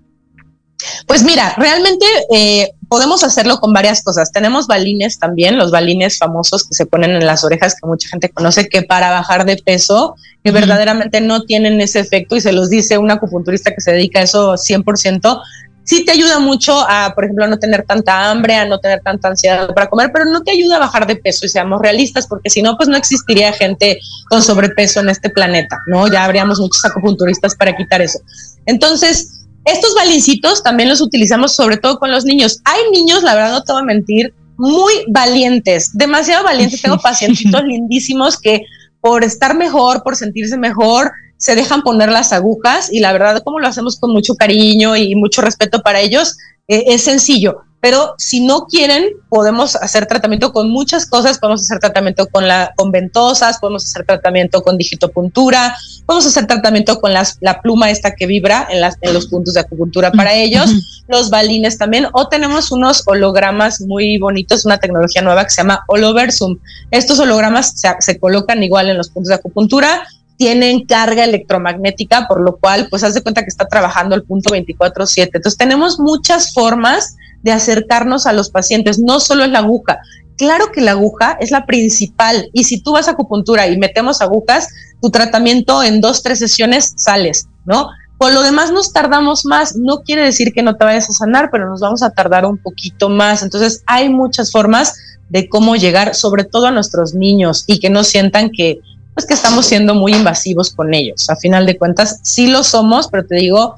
Pues 1.07 1.23
mira, 1.23 1.55
realmente 1.57 2.05
eh, 2.33 2.71
podemos 2.89 3.23
hacerlo 3.23 3.59
con 3.59 3.71
varias 3.71 4.03
cosas. 4.03 4.31
Tenemos 4.31 4.67
balines 4.67 5.19
también, 5.19 5.57
los 5.57 5.71
balines 5.71 6.17
famosos 6.17 6.67
que 6.67 6.73
se 6.73 6.85
ponen 6.85 7.11
en 7.11 7.25
las 7.25 7.43
orejas 7.43 7.75
que 7.79 7.87
mucha 7.87 8.09
gente 8.09 8.29
conoce 8.29 8.67
que 8.67 8.81
para 8.81 9.11
bajar 9.11 9.45
de 9.45 9.57
peso, 9.57 10.15
que 10.43 10.51
verdaderamente 10.51 11.21
no 11.21 11.43
tienen 11.43 11.79
ese 11.79 11.99
efecto 11.99 12.35
y 12.35 12.41
se 12.41 12.51
los 12.51 12.69
dice 12.69 12.97
un 12.97 13.11
acupunturista 13.11 13.73
que 13.73 13.81
se 13.81 13.91
dedica 13.91 14.19
a 14.19 14.23
eso 14.23 14.53
100%, 14.53 15.41
sí 15.89 16.05
te 16.05 16.11
ayuda 16.11 16.39
mucho 16.39 16.85
a, 16.87 17.13
por 17.15 17.23
ejemplo, 17.23 17.45
a 17.45 17.47
no 17.47 17.57
tener 17.57 17.83
tanta 17.83 18.29
hambre, 18.29 18.55
a 18.55 18.65
no 18.65 18.79
tener 18.79 19.01
tanta 19.01 19.29
ansiedad 19.29 19.73
para 19.73 19.87
comer, 19.87 20.11
pero 20.13 20.25
no 20.25 20.41
te 20.41 20.51
ayuda 20.51 20.75
a 20.75 20.79
bajar 20.79 21.07
de 21.07 21.15
peso 21.15 21.45
y 21.45 21.49
seamos 21.49 21.81
realistas, 21.81 22.27
porque 22.27 22.49
si 22.49 22.61
no, 22.61 22.77
pues 22.77 22.89
no 22.89 22.95
existiría 22.95 23.53
gente 23.53 23.99
con 24.29 24.43
sobrepeso 24.43 24.99
en 24.99 25.09
este 25.09 25.31
planeta, 25.31 25.79
¿no? 25.87 26.07
Ya 26.07 26.25
habríamos 26.25 26.59
muchos 26.59 26.85
acupunturistas 26.85 27.55
para 27.55 27.75
quitar 27.75 28.01
eso. 28.01 28.19
Entonces, 28.67 29.38
estos 29.65 29.93
balincitos 29.95 30.63
también 30.63 30.89
los 30.89 31.01
utilizamos 31.01 31.55
sobre 31.55 31.77
todo 31.77 31.99
con 31.99 32.11
los 32.11 32.25
niños. 32.25 32.61
Hay 32.65 32.79
niños, 32.91 33.23
la 33.23 33.35
verdad 33.35 33.51
no 33.51 33.63
te 33.63 33.73
voy 33.73 33.81
a 33.81 33.85
mentir, 33.85 34.33
muy 34.57 34.93
valientes, 35.07 35.91
demasiado 35.93 36.43
valientes. 36.43 36.81
Tengo 36.81 36.97
pacientitos 37.03 37.63
lindísimos 37.63 38.39
que 38.39 38.63
por 39.01 39.23
estar 39.23 39.55
mejor, 39.55 40.03
por 40.03 40.15
sentirse 40.15 40.57
mejor, 40.57 41.11
se 41.37 41.55
dejan 41.55 41.81
poner 41.83 42.11
las 42.11 42.33
agujas 42.33 42.91
y 42.91 42.99
la 42.99 43.13
verdad, 43.13 43.41
como 43.43 43.59
lo 43.59 43.67
hacemos 43.67 43.97
con 43.97 44.11
mucho 44.11 44.35
cariño 44.35 44.97
y 44.97 45.15
mucho 45.15 45.41
respeto 45.41 45.81
para 45.81 46.01
ellos, 46.01 46.37
eh, 46.67 46.83
es 46.87 47.03
sencillo. 47.03 47.61
Pero 47.81 48.13
si 48.17 48.45
no 48.45 48.65
quieren, 48.65 49.05
podemos 49.29 49.75
hacer 49.77 50.05
tratamiento 50.05 50.51
con 50.51 50.69
muchas 50.69 51.05
cosas. 51.05 51.39
Podemos 51.39 51.63
hacer 51.63 51.79
tratamiento 51.79 52.27
con, 52.27 52.47
la, 52.47 52.73
con 52.75 52.91
ventosas, 52.91 53.59
podemos 53.59 53.85
hacer 53.85 54.05
tratamiento 54.05 54.61
con 54.61 54.77
digitopuntura, 54.77 55.77
podemos 56.05 56.25
hacer 56.25 56.45
tratamiento 56.45 56.99
con 56.99 57.13
las, 57.13 57.37
la 57.39 57.61
pluma 57.61 57.89
esta 57.89 58.15
que 58.15 58.27
vibra 58.27 58.67
en, 58.69 58.81
las, 58.81 58.97
en 59.01 59.13
los 59.13 59.27
puntos 59.27 59.53
de 59.53 59.61
acupuntura 59.61 60.11
para 60.11 60.33
ellos, 60.33 60.69
los 61.07 61.29
balines 61.29 61.77
también, 61.77 62.07
o 62.11 62.27
tenemos 62.27 62.71
unos 62.71 63.03
hologramas 63.05 63.79
muy 63.81 64.17
bonitos, 64.17 64.65
una 64.65 64.77
tecnología 64.77 65.21
nueva 65.21 65.45
que 65.45 65.51
se 65.51 65.61
llama 65.61 65.83
Holoversum. 65.87 66.57
Estos 66.91 67.19
hologramas 67.19 67.79
se, 67.79 67.87
se 67.99 68.19
colocan 68.19 68.61
igual 68.61 68.89
en 68.89 68.97
los 68.97 69.09
puntos 69.09 69.29
de 69.29 69.35
acupuntura, 69.35 70.05
tienen 70.39 70.85
carga 70.85 71.25
electromagnética, 71.25 72.25
por 72.27 72.39
lo 72.41 72.57
cual, 72.57 72.87
pues 72.89 73.03
haz 73.03 73.13
de 73.13 73.21
cuenta 73.21 73.41
que 73.41 73.49
está 73.49 73.67
trabajando 73.67 74.15
el 74.15 74.23
punto 74.23 74.53
24/7. 74.53 75.31
Entonces, 75.33 75.57
tenemos 75.57 75.99
muchas 75.99 76.53
formas 76.53 77.17
de 77.43 77.51
acercarnos 77.51 78.25
a 78.25 78.33
los 78.33 78.49
pacientes, 78.49 78.99
no 78.99 79.19
solo 79.19 79.43
es 79.43 79.51
la 79.51 79.59
aguja. 79.59 79.99
Claro 80.37 80.71
que 80.71 80.81
la 80.81 80.91
aguja 80.91 81.37
es 81.39 81.51
la 81.51 81.65
principal 81.65 82.49
y 82.53 82.63
si 82.63 82.81
tú 82.81 82.93
vas 82.93 83.07
a 83.07 83.11
acupuntura 83.11 83.67
y 83.67 83.77
metemos 83.77 84.21
agujas, 84.21 84.69
tu 85.01 85.09
tratamiento 85.09 85.83
en 85.83 86.01
dos, 86.01 86.23
tres 86.23 86.39
sesiones 86.39 86.93
sales, 86.95 87.47
¿no? 87.65 87.89
Por 88.17 88.33
lo 88.33 88.41
demás 88.41 88.71
nos 88.71 88.91
tardamos 88.91 89.45
más, 89.45 89.75
no 89.75 90.01
quiere 90.01 90.23
decir 90.23 90.53
que 90.53 90.61
no 90.61 90.75
te 90.75 90.83
vayas 90.83 91.09
a 91.09 91.13
sanar, 91.13 91.49
pero 91.51 91.69
nos 91.69 91.79
vamos 91.79 92.03
a 92.03 92.11
tardar 92.11 92.45
un 92.45 92.57
poquito 92.57 93.09
más. 93.09 93.43
Entonces 93.43 93.83
hay 93.85 94.09
muchas 94.09 94.51
formas 94.51 94.93
de 95.29 95.47
cómo 95.47 95.75
llegar, 95.75 96.15
sobre 96.15 96.43
todo 96.43 96.67
a 96.67 96.71
nuestros 96.71 97.13
niños 97.13 97.63
y 97.67 97.79
que 97.79 97.89
no 97.89 98.03
sientan 98.03 98.49
que 98.49 98.79
pues 99.13 99.25
que 99.25 99.33
estamos 99.33 99.65
siendo 99.65 99.95
muy 99.95 100.13
invasivos 100.13 100.73
con 100.73 100.93
ellos. 100.93 101.29
A 101.29 101.35
final 101.35 101.65
de 101.65 101.77
cuentas, 101.77 102.21
sí 102.23 102.47
lo 102.47 102.63
somos, 102.63 103.09
pero 103.09 103.25
te 103.25 103.35
digo, 103.35 103.75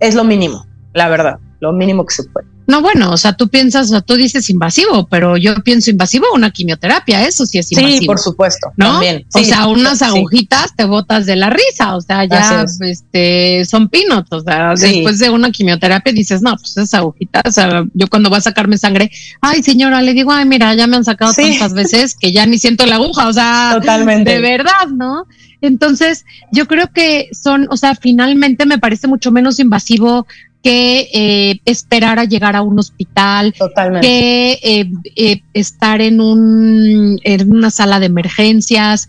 es 0.00 0.14
lo 0.14 0.24
mínimo, 0.24 0.66
la 0.92 1.08
verdad, 1.08 1.38
lo 1.60 1.72
mínimo 1.72 2.04
que 2.04 2.14
se 2.14 2.24
puede. 2.24 2.51
No, 2.72 2.80
bueno, 2.80 3.10
o 3.10 3.18
sea, 3.18 3.34
tú 3.34 3.48
piensas, 3.48 3.88
o 3.88 3.90
sea, 3.90 4.00
tú 4.00 4.14
dices 4.14 4.48
invasivo, 4.48 5.06
pero 5.06 5.36
yo 5.36 5.54
pienso 5.56 5.90
invasivo 5.90 6.24
una 6.34 6.50
quimioterapia, 6.50 7.26
eso 7.26 7.44
sí 7.44 7.58
es 7.58 7.70
invasivo. 7.70 7.98
Sí, 7.98 8.06
por 8.06 8.18
supuesto, 8.18 8.72
¿no? 8.78 8.92
También. 8.92 9.26
o 9.30 9.44
sea, 9.44 9.66
unas 9.66 10.00
agujitas 10.00 10.74
te 10.74 10.86
botas 10.86 11.26
de 11.26 11.36
la 11.36 11.50
risa, 11.50 11.94
o 11.94 12.00
sea, 12.00 12.24
ya 12.24 12.64
este, 12.80 13.66
son 13.66 13.90
pinos, 13.90 14.24
o 14.30 14.40
sea, 14.40 14.72
después 14.74 15.18
de 15.18 15.28
una 15.28 15.50
quimioterapia 15.50 16.14
dices, 16.14 16.40
no, 16.40 16.56
pues 16.56 16.70
esas 16.70 16.94
agujitas, 16.94 17.42
o 17.44 17.52
sea, 17.52 17.84
yo 17.92 18.06
cuando 18.08 18.30
voy 18.30 18.38
a 18.38 18.40
sacarme 18.40 18.78
sangre, 18.78 19.10
ay 19.42 19.62
señora, 19.62 20.00
le 20.00 20.14
digo, 20.14 20.32
ay, 20.32 20.46
mira, 20.46 20.74
ya 20.74 20.86
me 20.86 20.96
han 20.96 21.04
sacado 21.04 21.34
tantas 21.34 21.74
veces 21.74 22.16
que 22.18 22.32
ya 22.32 22.46
ni 22.46 22.56
siento 22.56 22.86
la 22.86 22.94
aguja, 22.94 23.28
o 23.28 23.34
sea, 23.34 23.72
totalmente. 23.74 24.32
De 24.32 24.40
verdad, 24.40 24.88
¿no? 24.90 25.26
Entonces, 25.60 26.24
yo 26.50 26.66
creo 26.66 26.90
que 26.90 27.28
son, 27.32 27.68
o 27.70 27.76
sea, 27.76 27.94
finalmente 27.94 28.64
me 28.64 28.78
parece 28.78 29.08
mucho 29.08 29.30
menos 29.30 29.60
invasivo 29.60 30.26
que 30.62 31.08
eh, 31.12 31.60
esperar 31.64 32.18
a 32.18 32.24
llegar 32.24 32.56
a 32.56 32.62
un 32.62 32.78
hospital, 32.78 33.54
que 34.00 34.58
eh, 34.62 34.90
eh, 35.16 35.42
estar 35.54 36.00
en, 36.00 36.20
un, 36.20 37.18
en 37.24 37.52
una 37.52 37.70
sala 37.70 37.98
de 38.00 38.06
emergencias, 38.06 39.08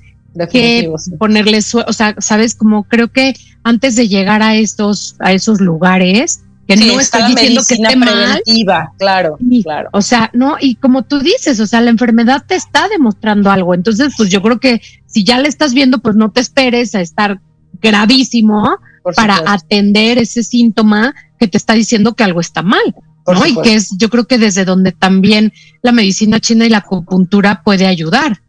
que 0.51 0.91
ponerles, 1.19 1.75
o 1.75 1.93
sea, 1.93 2.15
sabes, 2.17 2.55
como 2.55 2.85
creo 2.85 3.11
que 3.11 3.35
antes 3.63 3.95
de 3.95 4.07
llegar 4.07 4.41
a 4.41 4.55
estos, 4.55 5.15
a 5.19 5.31
esos 5.31 5.61
lugares, 5.61 6.43
que 6.67 6.75
no 6.77 6.99
estoy 6.99 7.23
diciendo 7.35 7.61
que 7.67 7.73
esté 7.75 7.97
preventiva, 7.97 8.93
claro, 8.97 9.37
claro. 9.63 9.89
O 9.91 10.01
sea, 10.01 10.31
no, 10.33 10.55
y 10.59 10.75
como 10.75 11.03
tú 11.03 11.19
dices, 11.19 11.59
o 11.59 11.67
sea, 11.67 11.81
la 11.81 11.91
enfermedad 11.91 12.45
te 12.47 12.55
está 12.55 12.87
demostrando 12.87 13.51
algo. 13.51 13.73
Entonces, 13.75 14.13
pues 14.15 14.29
yo 14.29 14.41
creo 14.41 14.59
que 14.59 14.81
si 15.05 15.23
ya 15.23 15.39
le 15.39 15.49
estás 15.49 15.73
viendo, 15.73 15.99
pues 15.99 16.15
no 16.15 16.31
te 16.31 16.39
esperes 16.39 16.95
a 16.95 17.01
estar 17.01 17.39
gravísimo 17.81 18.77
para 19.15 19.41
atender 19.45 20.17
ese 20.17 20.43
síntoma 20.43 21.13
que 21.39 21.47
te 21.47 21.57
está 21.57 21.73
diciendo 21.73 22.13
que 22.13 22.23
algo 22.23 22.39
está 22.39 22.61
mal. 22.61 22.95
¿no? 23.25 23.45
Y 23.45 23.55
que 23.61 23.75
es, 23.75 23.89
yo 23.97 24.09
creo 24.09 24.25
que 24.25 24.37
desde 24.37 24.65
donde 24.65 24.91
también 24.91 25.53
la 25.81 25.93
medicina 25.93 26.41
china 26.41 26.65
y 26.65 26.69
la 26.69 26.79
acupuntura 26.79 27.63
puede 27.63 27.85
ayudar. 27.87 28.41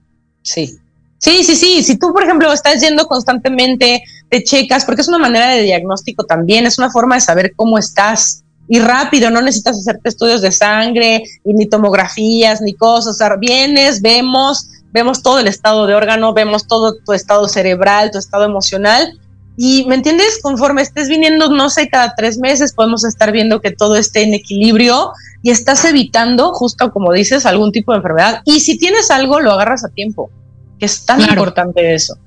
Sí, 0.43 0.79
Sí, 1.25 1.43
sí, 1.43 1.57
sí. 1.57 1.83
Si 1.83 1.97
tú, 1.97 2.13
por 2.13 2.23
ejemplo, 2.23 2.53
estás 2.53 2.83
yendo 2.83 3.07
constantemente, 3.07 4.05
te 4.29 4.45
checas, 4.45 4.85
porque 4.85 5.01
es 5.01 5.09
una 5.09 5.17
manera 5.17 5.49
de 5.49 5.63
diagnóstico 5.63 6.25
también, 6.25 6.67
es 6.67 6.77
una 6.77 6.91
forma 6.91 7.15
de 7.15 7.23
saber 7.23 7.55
cómo 7.57 7.79
estás. 7.79 8.43
Y 8.69 8.79
rápido, 8.79 9.31
no 9.31 9.41
necesitas 9.41 9.79
hacerte 9.79 10.11
estudios 10.11 10.43
de 10.43 10.53
sangre, 10.53 11.23
y 11.43 11.55
ni 11.55 11.67
tomografías, 11.67 12.61
ni 12.61 12.75
cosas. 12.75 13.15
O 13.15 13.17
sea, 13.17 13.37
vienes, 13.37 14.03
vemos, 14.03 14.69
vemos 14.93 15.23
todo 15.23 15.39
el 15.39 15.47
estado 15.47 15.87
de 15.87 15.95
órgano, 15.95 16.35
vemos 16.35 16.67
todo 16.67 16.97
tu 16.97 17.15
estado 17.15 17.49
cerebral, 17.49 18.11
tu 18.11 18.19
estado 18.19 18.45
emocional. 18.45 19.19
Y, 19.57 19.85
¿me 19.87 19.95
entiendes? 19.95 20.41
Conforme 20.43 20.83
estés 20.83 21.09
viniendo, 21.09 21.49
no 21.51 21.71
sé, 21.71 21.89
cada 21.89 22.15
tres 22.17 22.39
meses 22.39 22.73
podemos 22.73 23.05
estar 23.05 23.31
viendo 23.31 23.61
que 23.61 23.71
todo 23.71 23.97
esté 23.97 24.23
en 24.23 24.35
equilibrio 24.35 25.13
y 25.43 25.51
estás 25.51 25.85
evitando, 25.85 26.53
justo 26.53 26.91
como 26.93 27.13
dices, 27.13 27.47
algún 27.47 27.71
tipo 27.71 27.93
de 27.93 27.99
enfermedad. 27.99 28.43
Y 28.45 28.61
si 28.61 28.79
tienes 28.79 29.11
algo, 29.11 29.41
lo 29.41 29.53
agarras 29.53 29.85
a 29.85 29.89
tiempo 29.89 30.31
que 30.79 30.87
es 30.87 31.05
tan 31.05 31.21
importante 31.21 31.95
eso. 31.95 32.19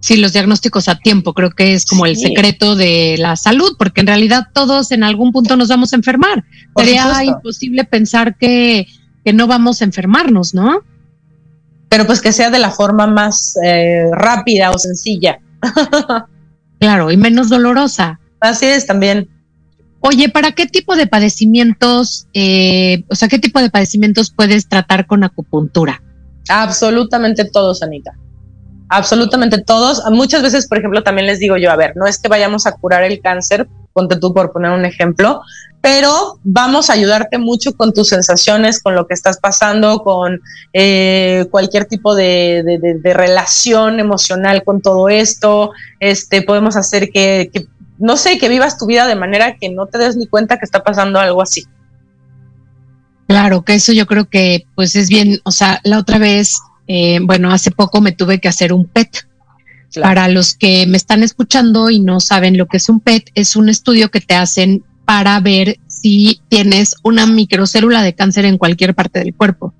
Sí, 0.00 0.16
los 0.16 0.32
diagnósticos 0.32 0.88
a 0.88 0.98
tiempo 0.98 1.34
creo 1.34 1.50
que 1.50 1.74
es 1.74 1.84
como 1.84 2.06
el 2.06 2.16
secreto 2.16 2.74
de 2.74 3.16
la 3.18 3.36
salud, 3.36 3.76
porque 3.78 4.00
en 4.00 4.06
realidad 4.06 4.46
todos 4.54 4.92
en 4.92 5.04
algún 5.04 5.30
punto 5.30 5.56
nos 5.56 5.68
vamos 5.68 5.92
a 5.92 5.96
enfermar. 5.96 6.44
Sería 6.74 7.22
imposible 7.24 7.84
pensar 7.84 8.38
que, 8.38 8.86
que, 9.24 9.32
no 9.34 9.46
vamos 9.46 9.82
a 9.82 9.84
enfermarnos, 9.84 10.54
¿no? 10.54 10.80
Pero 11.90 12.06
pues 12.06 12.22
que 12.22 12.32
sea 12.32 12.50
de 12.50 12.58
la 12.58 12.70
forma 12.70 13.06
más 13.08 13.56
eh, 13.62 14.04
rápida 14.12 14.70
o 14.70 14.78
sencilla. 14.78 15.38
claro, 16.80 17.12
y 17.12 17.16
menos 17.16 17.48
dolorosa. 17.48 18.18
Así 18.40 18.66
es 18.66 18.86
también. 18.86 19.28
Oye, 20.00 20.30
¿para 20.30 20.52
qué 20.52 20.66
tipo 20.66 20.96
de 20.96 21.06
padecimientos, 21.06 22.26
eh, 22.32 23.04
o 23.08 23.14
sea, 23.14 23.28
qué 23.28 23.38
tipo 23.38 23.60
de 23.60 23.70
padecimientos 23.70 24.32
puedes 24.34 24.66
tratar 24.66 25.06
con 25.06 25.22
acupuntura? 25.22 26.02
Absolutamente 26.48 27.44
todos, 27.44 27.82
Anita. 27.82 28.16
Absolutamente 28.88 29.62
todos. 29.62 30.02
Muchas 30.10 30.42
veces, 30.42 30.66
por 30.66 30.78
ejemplo, 30.78 31.02
también 31.02 31.26
les 31.26 31.38
digo 31.38 31.58
yo, 31.58 31.70
a 31.70 31.76
ver, 31.76 31.92
no 31.96 32.06
es 32.06 32.18
que 32.18 32.28
vayamos 32.28 32.66
a 32.66 32.72
curar 32.72 33.04
el 33.04 33.20
cáncer, 33.20 33.68
ponte 33.92 34.16
tú 34.16 34.32
por 34.32 34.52
poner 34.52 34.70
un 34.72 34.84
ejemplo, 34.84 35.42
pero 35.80 36.38
vamos 36.44 36.90
a 36.90 36.92
ayudarte 36.92 37.38
mucho 37.38 37.72
con 37.72 37.92
tus 37.92 38.08
sensaciones, 38.08 38.82
con 38.82 38.94
lo 38.94 39.06
que 39.06 39.14
estás 39.14 39.38
pasando, 39.38 40.00
con 40.00 40.40
eh, 40.72 41.46
cualquier 41.50 41.86
tipo 41.86 42.14
de, 42.14 43.00
relación 43.02 43.98
emocional 43.98 44.62
con 44.62 44.82
todo 44.82 45.08
esto. 45.08 45.70
Este, 45.98 46.42
podemos 46.42 46.76
hacer 46.76 47.10
que, 47.10 47.50
que, 47.52 47.66
no 47.98 48.16
sé, 48.16 48.38
que 48.38 48.48
vivas 48.48 48.78
tu 48.78 48.86
vida 48.86 49.06
de 49.06 49.14
manera 49.14 49.56
que 49.56 49.70
no 49.70 49.86
te 49.86 49.98
des 49.98 50.16
ni 50.16 50.26
cuenta 50.26 50.58
que 50.58 50.64
está 50.64 50.82
pasando 50.82 51.18
algo 51.18 51.40
así. 51.40 51.64
Claro, 53.26 53.62
que 53.62 53.74
eso 53.74 53.92
yo 53.92 54.06
creo 54.06 54.28
que 54.28 54.66
pues 54.74 54.96
es 54.96 55.08
bien, 55.08 55.38
o 55.44 55.52
sea, 55.52 55.80
la 55.84 55.98
otra 55.98 56.18
vez, 56.18 56.58
eh, 56.88 57.20
bueno, 57.22 57.52
hace 57.52 57.70
poco 57.70 58.00
me 58.00 58.10
tuve 58.10 58.40
que 58.40 58.48
hacer 58.48 58.72
un 58.72 58.86
PET. 58.86 59.29
Para 59.94 60.28
los 60.28 60.54
que 60.54 60.86
me 60.86 60.96
están 60.96 61.22
escuchando 61.22 61.90
y 61.90 62.00
no 62.00 62.20
saben 62.20 62.56
lo 62.56 62.66
que 62.66 62.76
es 62.76 62.88
un 62.88 63.00
PET, 63.00 63.30
es 63.34 63.56
un 63.56 63.68
estudio 63.68 64.10
que 64.10 64.20
te 64.20 64.34
hacen 64.34 64.84
para 65.04 65.40
ver 65.40 65.78
si 65.88 66.40
tienes 66.48 66.94
una 67.02 67.26
microcélula 67.26 68.02
de 68.02 68.14
cáncer 68.14 68.44
en 68.44 68.58
cualquier 68.58 68.94
parte 68.94 69.18
del 69.18 69.34
cuerpo. 69.34 69.74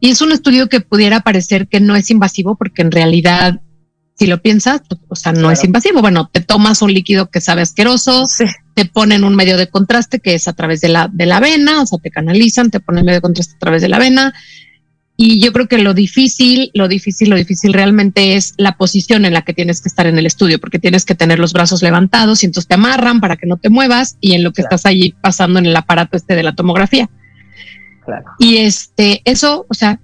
Y 0.00 0.10
es 0.10 0.20
un 0.20 0.32
estudio 0.32 0.68
que 0.68 0.80
pudiera 0.80 1.20
parecer 1.20 1.68
que 1.68 1.80
no 1.80 1.96
es 1.96 2.10
invasivo 2.10 2.56
porque 2.56 2.82
en 2.82 2.92
realidad 2.92 3.60
si 4.18 4.26
lo 4.26 4.40
piensas, 4.40 4.80
pues, 4.88 5.00
o 5.08 5.14
sea, 5.14 5.32
no 5.32 5.50
es 5.50 5.62
invasivo. 5.62 6.00
Bueno, 6.00 6.30
te 6.32 6.40
tomas 6.40 6.80
un 6.80 6.92
líquido 6.92 7.30
que 7.30 7.40
sabe 7.40 7.62
asqueroso, 7.62 8.26
te 8.74 8.86
ponen 8.86 9.24
un 9.24 9.36
medio 9.36 9.58
de 9.58 9.68
contraste 9.68 10.20
que 10.20 10.34
es 10.34 10.48
a 10.48 10.54
través 10.54 10.80
de 10.80 10.88
la, 10.88 11.08
de 11.12 11.26
la 11.26 11.38
vena, 11.38 11.82
o 11.82 11.86
sea, 11.86 11.98
te 11.98 12.10
canalizan, 12.10 12.70
te 12.70 12.80
ponen 12.80 13.04
medio 13.04 13.18
de 13.18 13.22
contraste 13.22 13.54
a 13.56 13.58
través 13.58 13.82
de 13.82 13.88
la 13.88 13.98
vena. 13.98 14.32
Y 15.16 15.40
yo 15.42 15.52
creo 15.52 15.66
que 15.66 15.78
lo 15.78 15.94
difícil, 15.94 16.70
lo 16.74 16.88
difícil, 16.88 17.30
lo 17.30 17.36
difícil 17.36 17.72
realmente 17.72 18.36
es 18.36 18.52
la 18.58 18.76
posición 18.76 19.24
en 19.24 19.32
la 19.32 19.42
que 19.42 19.54
tienes 19.54 19.80
que 19.80 19.88
estar 19.88 20.06
en 20.06 20.18
el 20.18 20.26
estudio, 20.26 20.60
porque 20.60 20.78
tienes 20.78 21.04
que 21.04 21.14
tener 21.14 21.38
los 21.38 21.54
brazos 21.54 21.82
levantados 21.82 22.42
y 22.42 22.46
entonces 22.46 22.68
te 22.68 22.74
amarran 22.74 23.20
para 23.20 23.36
que 23.36 23.46
no 23.46 23.56
te 23.56 23.70
muevas 23.70 24.18
y 24.20 24.34
en 24.34 24.42
lo 24.42 24.52
que 24.52 24.62
estás 24.62 24.84
allí 24.84 25.14
pasando 25.22 25.58
en 25.58 25.66
el 25.66 25.76
aparato 25.76 26.16
este 26.16 26.34
de 26.34 26.42
la 26.42 26.54
tomografía. 26.54 27.08
Y 28.38 28.58
este, 28.58 29.22
eso, 29.24 29.64
o 29.68 29.74
sea, 29.74 30.00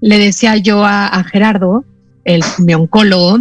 le 0.00 0.18
decía 0.18 0.56
yo 0.56 0.84
a 0.84 1.22
Gerardo, 1.24 1.84
el, 2.24 2.42
mi 2.58 2.74
oncólogo, 2.74 3.40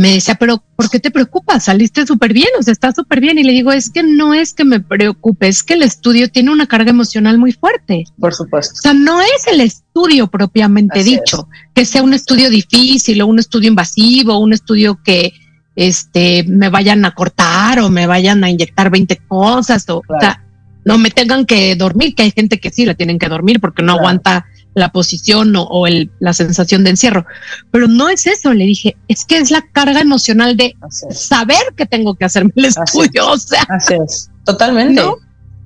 me 0.00 0.12
decía, 0.12 0.34
pero 0.36 0.62
¿por 0.76 0.88
qué 0.88 0.98
te 0.98 1.10
preocupas? 1.10 1.64
Saliste 1.64 2.06
súper 2.06 2.32
bien, 2.32 2.48
o 2.58 2.62
sea, 2.62 2.72
está 2.72 2.90
súper 2.90 3.20
bien. 3.20 3.38
Y 3.38 3.42
le 3.42 3.52
digo, 3.52 3.70
es 3.70 3.90
que 3.90 4.02
no 4.02 4.32
es 4.32 4.54
que 4.54 4.64
me 4.64 4.80
preocupe, 4.80 5.46
es 5.46 5.62
que 5.62 5.74
el 5.74 5.82
estudio 5.82 6.30
tiene 6.30 6.50
una 6.50 6.66
carga 6.66 6.88
emocional 6.88 7.36
muy 7.36 7.52
fuerte. 7.52 8.04
Por 8.18 8.34
supuesto. 8.34 8.72
O 8.78 8.80
sea, 8.80 8.94
no 8.94 9.20
es 9.20 9.46
el 9.46 9.60
estudio 9.60 10.26
propiamente 10.28 11.04
dicho, 11.04 11.48
que 11.74 11.84
sea 11.84 12.02
un 12.02 12.14
estudio 12.14 12.48
difícil 12.48 13.20
o 13.20 13.26
un 13.26 13.40
estudio 13.40 13.68
invasivo, 13.68 14.38
un 14.38 14.54
estudio 14.54 14.98
que 15.04 15.34
este, 15.76 16.44
me 16.44 16.70
vayan 16.70 17.04
a 17.04 17.10
cortar 17.10 17.80
o 17.80 17.90
me 17.90 18.06
vayan 18.06 18.42
a 18.42 18.48
inyectar 18.48 18.90
20 18.90 19.16
cosas 19.28 19.84
o, 19.90 20.02
sea, 20.18 20.42
no 20.86 20.96
me 20.96 21.10
tengan 21.10 21.44
que 21.44 21.76
dormir, 21.76 22.14
que 22.14 22.22
hay 22.22 22.30
gente 22.30 22.58
que 22.58 22.70
sí 22.70 22.86
la 22.86 22.94
tienen 22.94 23.18
que 23.18 23.28
dormir 23.28 23.60
porque 23.60 23.82
no 23.82 23.92
aguanta 23.92 24.46
la 24.74 24.92
posición 24.92 25.54
o, 25.56 25.86
el, 25.86 26.10
la 26.20 26.32
sensación 26.32 26.84
de 26.84 26.90
encierro. 26.90 27.26
Pero 27.70 27.88
no 27.88 28.08
es 28.08 28.26
eso, 28.26 28.52
le 28.54 28.64
dije, 28.64 28.96
es 29.08 29.24
que 29.24 29.38
es 29.38 29.50
la 29.50 29.62
carga 29.72 30.00
emocional 30.00 30.56
de 30.56 30.76
saber 31.10 31.74
que 31.76 31.86
tengo 31.86 32.14
que 32.14 32.24
hacerme 32.24 32.52
el 32.56 32.66
estudio. 32.66 33.30
Así 33.30 33.32
o 33.32 33.38
sea, 33.38 33.66
así 33.68 33.94
es, 33.94 34.30
totalmente. 34.44 35.02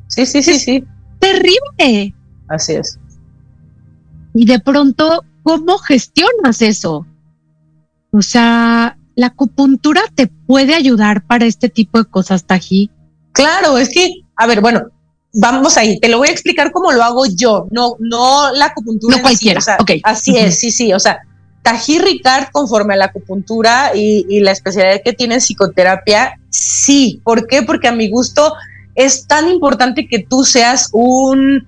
Sí, 0.08 0.26
sí, 0.26 0.42
sí, 0.42 0.58
sí. 0.58 0.84
Terrible. 1.18 2.14
Así 2.48 2.74
es. 2.74 2.98
Y 4.34 4.46
de 4.46 4.58
pronto, 4.58 5.24
¿cómo 5.42 5.78
gestionas 5.78 6.62
eso? 6.62 7.06
O 8.10 8.22
sea, 8.22 8.98
la 9.14 9.28
acupuntura 9.28 10.02
te 10.14 10.26
puede 10.26 10.74
ayudar 10.74 11.26
para 11.26 11.46
este 11.46 11.68
tipo 11.68 11.98
de 11.98 12.04
cosas, 12.04 12.44
Taji. 12.44 12.90
Claro, 13.32 13.78
es 13.78 13.88
que, 13.88 14.22
a 14.36 14.46
ver, 14.46 14.60
bueno, 14.60 14.82
vamos 15.34 15.76
ahí, 15.76 15.98
te 15.98 16.08
lo 16.08 16.18
voy 16.18 16.28
a 16.28 16.32
explicar 16.32 16.70
cómo 16.72 16.92
lo 16.92 17.02
hago 17.02 17.26
yo, 17.26 17.66
no, 17.70 17.96
no 17.98 18.52
la 18.52 18.66
acupuntura. 18.66 19.16
No 19.16 19.22
cualquiera, 19.22 19.60
Así 20.04 20.36
es, 20.38 20.58
sí, 20.58 20.70
sí, 20.70 20.92
o 20.92 21.00
sea, 21.00 21.20
Tají 21.62 21.98
Ricard, 21.98 22.50
conforme 22.52 22.94
a 22.94 22.96
la 22.96 23.06
acupuntura 23.06 23.92
y, 23.94 24.24
y, 24.28 24.40
la 24.40 24.52
especialidad 24.52 25.02
que 25.04 25.12
tiene 25.12 25.34
en 25.34 25.40
psicoterapia, 25.40 26.38
sí. 26.50 27.20
¿Por 27.24 27.46
qué? 27.46 27.62
Porque 27.62 27.88
a 27.88 27.92
mi 27.92 28.10
gusto 28.10 28.54
es 28.94 29.26
tan 29.26 29.48
importante 29.48 30.06
que 30.06 30.20
tú 30.20 30.44
seas 30.44 30.90
un 30.92 31.64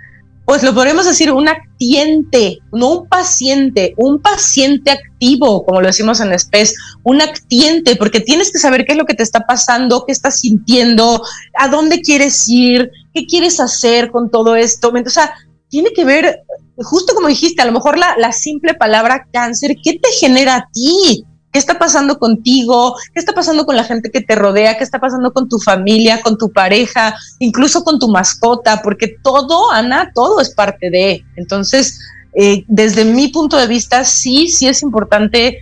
pues 0.47 0.63
lo 0.63 0.73
podemos 0.73 1.05
decir, 1.05 1.33
un 1.33 1.49
actiente, 1.49 2.61
no 2.73 3.01
un 3.01 3.09
paciente, 3.09 3.95
un 3.97 4.23
paciente 4.23 4.93
activo, 4.93 5.67
como 5.67 5.81
lo 5.81 5.89
decimos 5.89 6.21
en 6.21 6.39
SPES, 6.39 6.77
un 7.03 7.21
actiente, 7.21 7.97
porque 7.97 8.21
tienes 8.21 8.53
que 8.53 8.61
saber 8.61 8.85
qué 8.87 8.93
es 8.93 8.99
lo 8.99 9.07
que 9.07 9.15
te 9.15 9.25
está 9.25 9.41
pasando, 9.41 10.05
qué 10.07 10.13
estás 10.13 10.39
sintiendo, 10.39 11.21
a 11.59 11.67
dónde 11.67 12.01
quieres 12.01 12.49
ir, 12.49 12.93
qué 13.17 13.27
quieres 13.27 13.61
hacer 13.61 14.11
con 14.11 14.31
todo 14.31 14.57
esto. 14.57 14.93
O 14.95 15.11
sea, 15.11 15.33
tiene 15.71 15.91
que 15.95 16.05
ver, 16.05 16.41
justo 16.77 17.15
como 17.15 17.29
dijiste, 17.29 17.63
a 17.63 17.65
lo 17.65 17.73
mejor 17.73 17.97
la, 17.97 18.33
simple 18.33 18.75
palabra 18.75 19.27
cáncer, 19.33 19.75
¿qué 19.83 19.95
te 19.95 20.11
genera 20.21 20.57
a 20.57 20.69
ti? 20.71 21.25
¿Qué 21.51 21.59
está 21.59 21.79
pasando 21.79 22.19
contigo? 22.19 22.95
¿Qué 23.15 23.21
está 23.21 23.33
pasando 23.33 23.65
con 23.65 23.75
la 23.75 23.85
gente 23.85 24.11
que 24.11 24.21
te 24.21 24.35
rodea? 24.35 24.77
¿Qué 24.77 24.85
está 24.85 25.01
pasando 25.01 25.33
con 25.33 25.49
tu 25.49 25.59
familia, 25.59 26.21
con 26.21 26.37
tu 26.37 26.53
pareja, 26.53 27.17
incluso 27.39 27.83
con 27.83 27.99
tu 27.99 28.09
mascota? 28.09 28.83
Porque 28.83 29.17
todo, 29.23 29.73
Ana, 29.73 30.13
todo 30.15 30.43
es 30.43 30.51
parte 30.51 30.91
de. 30.91 31.25
Entonces, 31.37 31.99
eh, 32.35 32.65
desde 32.69 33.07
mi 33.07 33.29
punto 33.29 33.57
de 33.57 33.67
vista, 33.67 34.05
sí, 34.05 34.49
sí 34.49 34.69
es 34.69 34.83
importante 34.83 35.61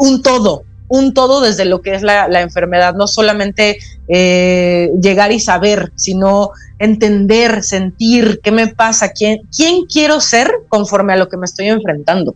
un 0.00 0.22
todo, 0.22 0.64
un 0.88 1.14
todo 1.14 1.40
desde 1.40 1.64
lo 1.64 1.82
que 1.82 1.94
es 1.94 2.02
la, 2.02 2.40
enfermedad, 2.40 2.94
no 2.94 3.06
solamente 3.06 3.78
eh, 4.08 4.90
llegar 5.00 5.32
y 5.32 5.40
saber, 5.40 5.92
sino 5.96 6.50
entender, 6.78 7.62
sentir 7.62 8.40
qué 8.42 8.52
me 8.52 8.68
pasa, 8.68 9.10
quién, 9.10 9.40
quién 9.54 9.86
quiero 9.86 10.20
ser 10.20 10.50
conforme 10.68 11.14
a 11.14 11.16
lo 11.16 11.28
que 11.28 11.36
me 11.36 11.46
estoy 11.46 11.68
enfrentando. 11.68 12.34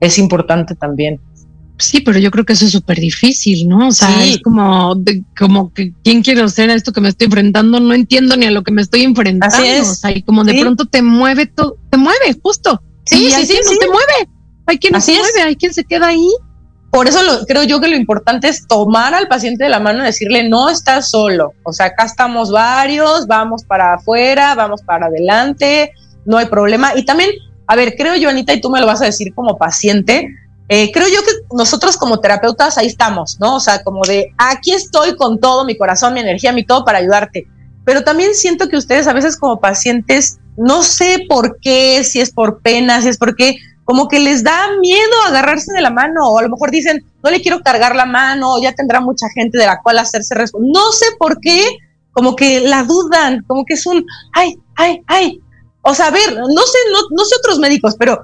Es 0.00 0.18
importante 0.18 0.74
también. 0.74 1.20
Sí, 1.78 2.00
pero 2.00 2.18
yo 2.18 2.32
creo 2.32 2.44
que 2.44 2.54
eso 2.54 2.64
es 2.64 2.72
súper 2.72 2.98
difícil, 2.98 3.68
¿no? 3.68 3.88
O 3.88 3.92
sea, 3.92 4.24
es 4.24 4.40
como, 4.40 5.00
como 5.38 5.72
que 5.72 5.92
quién 6.02 6.22
quiero 6.22 6.48
ser 6.48 6.70
a 6.70 6.74
esto 6.74 6.92
que 6.92 7.00
me 7.00 7.08
estoy 7.08 7.26
enfrentando, 7.26 7.78
no 7.78 7.94
entiendo 7.94 8.36
ni 8.36 8.46
a 8.46 8.50
lo 8.50 8.64
que 8.64 8.72
me 8.72 8.82
estoy 8.82 9.02
enfrentando. 9.02 9.54
Así 9.54 9.66
es. 9.66 9.88
O 9.88 9.94
sea, 9.94 10.10
y 10.10 10.22
como 10.22 10.42
de 10.42 10.60
pronto 10.60 10.86
te 10.86 11.02
mueve 11.02 11.46
todo, 11.46 11.76
te 11.88 11.96
mueve, 11.96 12.36
justo. 12.42 12.82
Sí, 13.06 13.30
sí, 13.30 13.46
sí, 13.46 13.58
no 13.64 13.78
te 13.78 13.86
mueve. 13.86 14.28
Hay 14.66 14.78
quien 14.78 14.92
no 14.92 15.00
se 15.00 15.12
mueve, 15.12 15.42
hay 15.42 15.54
quien 15.54 15.72
se 15.72 15.84
queda 15.84 16.08
ahí. 16.08 16.28
Por 16.90 17.06
eso 17.06 17.20
creo 17.46 17.64
yo 17.64 17.80
que 17.80 17.88
lo 17.88 17.96
importante 17.96 18.48
es 18.48 18.66
tomar 18.66 19.14
al 19.14 19.28
paciente 19.28 19.64
de 19.64 19.70
la 19.70 19.78
mano 19.78 20.02
y 20.02 20.06
decirle, 20.06 20.48
no 20.48 20.70
estás 20.70 21.10
solo. 21.10 21.52
O 21.62 21.72
sea, 21.72 21.86
acá 21.86 22.04
estamos 22.04 22.50
varios, 22.50 23.26
vamos 23.26 23.62
para 23.64 23.94
afuera, 23.94 24.54
vamos 24.54 24.82
para 24.82 25.06
adelante, 25.06 25.92
no 26.24 26.38
hay 26.38 26.46
problema. 26.46 26.92
Y 26.96 27.04
también, 27.04 27.30
a 27.66 27.76
ver, 27.76 27.94
creo 27.96 28.16
yo, 28.16 28.30
Anita, 28.30 28.54
y 28.54 28.60
tú 28.60 28.70
me 28.70 28.80
lo 28.80 28.86
vas 28.86 29.02
a 29.02 29.06
decir 29.06 29.34
como 29.34 29.58
paciente, 29.58 30.34
eh, 30.70 30.90
creo 30.92 31.08
yo 31.08 31.22
que 31.22 31.32
nosotros 31.56 31.96
como 31.96 32.20
terapeutas 32.20 32.76
ahí 32.76 32.86
estamos, 32.86 33.38
¿no? 33.40 33.56
O 33.56 33.60
sea, 33.60 33.82
como 33.82 34.02
de 34.04 34.32
aquí 34.36 34.72
estoy 34.72 35.16
con 35.16 35.40
todo 35.40 35.64
mi 35.64 35.76
corazón, 35.76 36.14
mi 36.14 36.20
energía, 36.20 36.52
mi 36.52 36.64
todo 36.64 36.84
para 36.84 36.98
ayudarte. 36.98 37.46
Pero 37.84 38.02
también 38.02 38.34
siento 38.34 38.68
que 38.68 38.76
ustedes 38.76 39.06
a 39.06 39.14
veces 39.14 39.36
como 39.36 39.60
pacientes, 39.60 40.38
no 40.58 40.82
sé 40.82 41.24
por 41.28 41.58
qué, 41.60 42.04
si 42.04 42.20
es 42.20 42.30
por 42.30 42.60
pena, 42.60 43.00
si 43.00 43.08
es 43.08 43.18
porque 43.18 43.58
como 43.84 44.08
que 44.08 44.18
les 44.18 44.44
da 44.44 44.76
miedo 44.80 45.22
agarrarse 45.26 45.72
de 45.72 45.80
la 45.80 45.90
mano, 45.90 46.28
o 46.28 46.38
a 46.38 46.42
lo 46.42 46.50
mejor 46.50 46.70
dicen, 46.70 47.04
no 47.22 47.30
le 47.30 47.40
quiero 47.40 47.60
cargar 47.60 47.96
la 47.96 48.04
mano, 48.04 48.60
ya 48.60 48.74
tendrá 48.74 49.00
mucha 49.00 49.28
gente 49.30 49.56
de 49.56 49.66
la 49.66 49.80
cual 49.80 49.98
hacerse 49.98 50.34
responsable. 50.34 50.72
No 50.74 50.92
sé 50.92 51.06
por 51.18 51.40
qué, 51.40 51.64
como 52.12 52.36
que 52.36 52.60
la 52.60 52.82
dudan, 52.82 53.44
como 53.46 53.64
que 53.64 53.74
es 53.74 53.86
un, 53.86 54.04
ay, 54.34 54.56
ay, 54.76 55.00
ay. 55.06 55.40
O 55.82 55.94
sea, 55.94 56.08
a 56.08 56.10
ver, 56.10 56.34
no 56.36 56.62
sé, 56.62 56.78
no, 56.92 56.98
no 57.16 57.24
sé 57.24 57.36
otros 57.38 57.58
médicos, 57.58 57.94
pero 57.98 58.22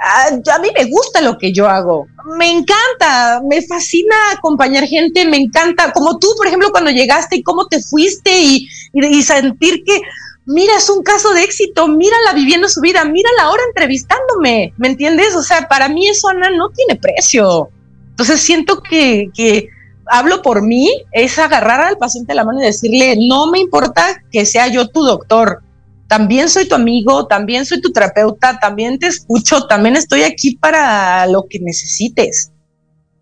a, 0.00 0.58
mí 0.58 0.68
me 0.74 0.84
gusta 0.86 1.20
lo 1.20 1.36
que 1.36 1.52
yo 1.52 1.68
hago, 1.68 2.06
me 2.38 2.50
encanta, 2.50 3.42
me 3.48 3.60
fascina 3.62 4.16
acompañar 4.32 4.86
gente, 4.86 5.26
me 5.26 5.36
encanta, 5.36 5.92
como 5.92 6.18
tú, 6.18 6.28
por 6.36 6.46
ejemplo, 6.46 6.70
cuando 6.70 6.90
llegaste 6.90 7.36
y 7.36 7.42
cómo 7.42 7.66
te 7.66 7.82
fuiste 7.82 8.40
y, 8.40 8.68
y, 8.94 9.22
sentir 9.22 9.82
que, 9.84 10.00
mira, 10.46 10.76
es 10.76 10.88
un 10.90 11.02
caso 11.02 11.32
de 11.32 11.44
éxito, 11.44 11.88
mírala 11.88 12.32
viviendo 12.34 12.68
su 12.68 12.80
vida, 12.80 13.04
mírala 13.04 13.44
ahora 13.44 13.62
entrevistándome, 13.68 14.74
¿me 14.76 14.88
entiendes? 14.88 15.34
O 15.36 15.42
sea, 15.42 15.68
para 15.68 15.88
mí 15.88 16.08
eso, 16.08 16.28
Ana, 16.28 16.50
no 16.50 16.70
tiene 16.70 16.96
precio. 16.96 17.70
Entonces 18.10 18.40
siento 18.40 18.82
que, 18.82 19.30
que 19.34 19.68
hablo 20.06 20.42
por 20.42 20.62
mí, 20.62 20.90
es 21.12 21.38
agarrar 21.38 21.80
al 21.80 21.98
paciente 21.98 22.34
la 22.34 22.44
mano 22.44 22.60
y 22.60 22.66
decirle, 22.66 23.16
no 23.18 23.50
me 23.50 23.60
importa 23.60 24.22
que 24.30 24.44
sea 24.44 24.68
yo 24.68 24.88
tu 24.88 25.02
doctor, 25.02 25.62
también 26.08 26.48
soy 26.48 26.66
tu 26.66 26.74
amigo, 26.74 27.28
también 27.28 27.64
soy 27.64 27.80
tu 27.80 27.92
terapeuta, 27.92 28.58
también 28.58 28.98
te 28.98 29.06
escucho, 29.06 29.66
también 29.68 29.94
estoy 29.94 30.24
aquí 30.24 30.56
para 30.56 31.24
lo 31.28 31.46
que 31.48 31.60
necesites. 31.60 32.50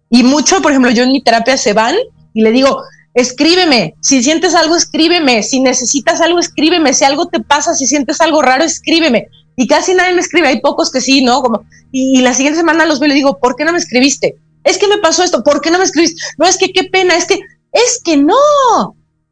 Y 0.08 0.22
mucho, 0.22 0.62
por 0.62 0.72
ejemplo, 0.72 0.90
yo 0.90 1.02
en 1.02 1.12
mi 1.12 1.22
terapia 1.22 1.58
se 1.58 1.74
van 1.74 1.94
y 2.32 2.42
le 2.42 2.50
digo, 2.50 2.82
escríbeme, 3.18 3.96
si 4.00 4.22
sientes 4.22 4.54
algo, 4.54 4.76
escríbeme, 4.76 5.42
si 5.42 5.58
necesitas 5.58 6.20
algo, 6.20 6.38
escríbeme, 6.38 6.94
si 6.94 7.04
algo 7.04 7.26
te 7.26 7.40
pasa, 7.40 7.74
si 7.74 7.86
sientes 7.86 8.20
algo 8.20 8.42
raro, 8.42 8.62
escríbeme. 8.62 9.26
Y 9.56 9.66
casi 9.66 9.92
nadie 9.94 10.14
me 10.14 10.20
escribe, 10.20 10.46
hay 10.46 10.60
pocos 10.60 10.92
que 10.92 11.00
sí, 11.00 11.22
¿no? 11.22 11.42
Como, 11.42 11.64
y, 11.90 12.20
la 12.20 12.32
siguiente 12.32 12.60
semana 12.60 12.86
los 12.86 13.00
veo 13.00 13.10
y 13.10 13.14
digo, 13.14 13.38
¿por 13.40 13.56
qué 13.56 13.64
no 13.64 13.72
me 13.72 13.78
escribiste? 13.78 14.36
Es 14.62 14.78
que 14.78 14.86
me 14.86 14.98
pasó 14.98 15.24
esto, 15.24 15.42
¿por 15.42 15.60
qué 15.60 15.70
no 15.72 15.78
me 15.78 15.84
escribiste? 15.84 16.20
No, 16.38 16.46
es 16.46 16.58
que 16.58 16.72
qué 16.72 16.84
pena, 16.84 17.16
es 17.16 17.24
que, 17.26 17.40
es 17.72 18.00
que 18.04 18.16
no, 18.16 18.36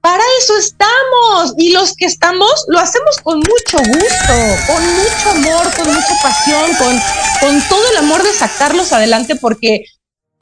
para 0.00 0.22
eso 0.40 0.56
estamos. 0.58 1.54
Y 1.56 1.70
los 1.70 1.94
que 1.94 2.06
estamos 2.06 2.64
lo 2.66 2.80
hacemos 2.80 3.18
con 3.22 3.38
mucho 3.38 3.78
gusto, 3.78 4.34
con 4.66 4.82
mucho 4.82 5.30
amor, 5.30 5.74
con 5.76 5.86
mucha 5.86 6.14
pasión, 6.22 6.74
con, 6.76 7.00
con 7.40 7.68
todo 7.68 7.90
el 7.90 7.96
amor 7.98 8.22
de 8.24 8.32
sacarlos 8.32 8.92
adelante 8.92 9.36
porque 9.36 9.84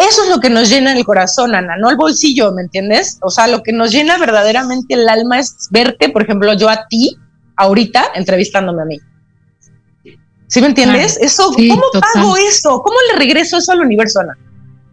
eso 0.08 0.24
es 0.24 0.30
lo 0.30 0.40
que 0.40 0.50
nos 0.50 0.70
llena 0.70 0.92
el 0.92 1.04
corazón, 1.04 1.54
Ana, 1.54 1.76
no 1.76 1.90
el 1.90 1.96
bolsillo, 1.96 2.52
¿me 2.52 2.62
entiendes? 2.62 3.18
O 3.22 3.30
sea, 3.30 3.46
lo 3.46 3.62
que 3.62 3.72
nos 3.72 3.92
llena 3.92 4.18
verdaderamente 4.18 4.94
el 4.94 5.08
alma 5.08 5.38
es 5.38 5.68
verte, 5.70 6.08
por 6.08 6.22
ejemplo, 6.22 6.52
yo 6.54 6.68
a 6.68 6.86
ti, 6.88 7.16
ahorita, 7.56 8.12
entrevistándome 8.14 8.82
a 8.82 8.84
mí. 8.86 9.00
¿Sí 10.46 10.60
me 10.60 10.68
entiendes? 10.68 11.18
eso, 11.20 11.52
¿cómo 11.52 11.82
pago 12.14 12.36
eso? 12.36 12.80
¿Cómo 12.82 12.96
le 13.10 13.18
regreso 13.18 13.58
eso 13.58 13.72
al 13.72 13.80
universo, 13.80 14.20
Ana? 14.20 14.36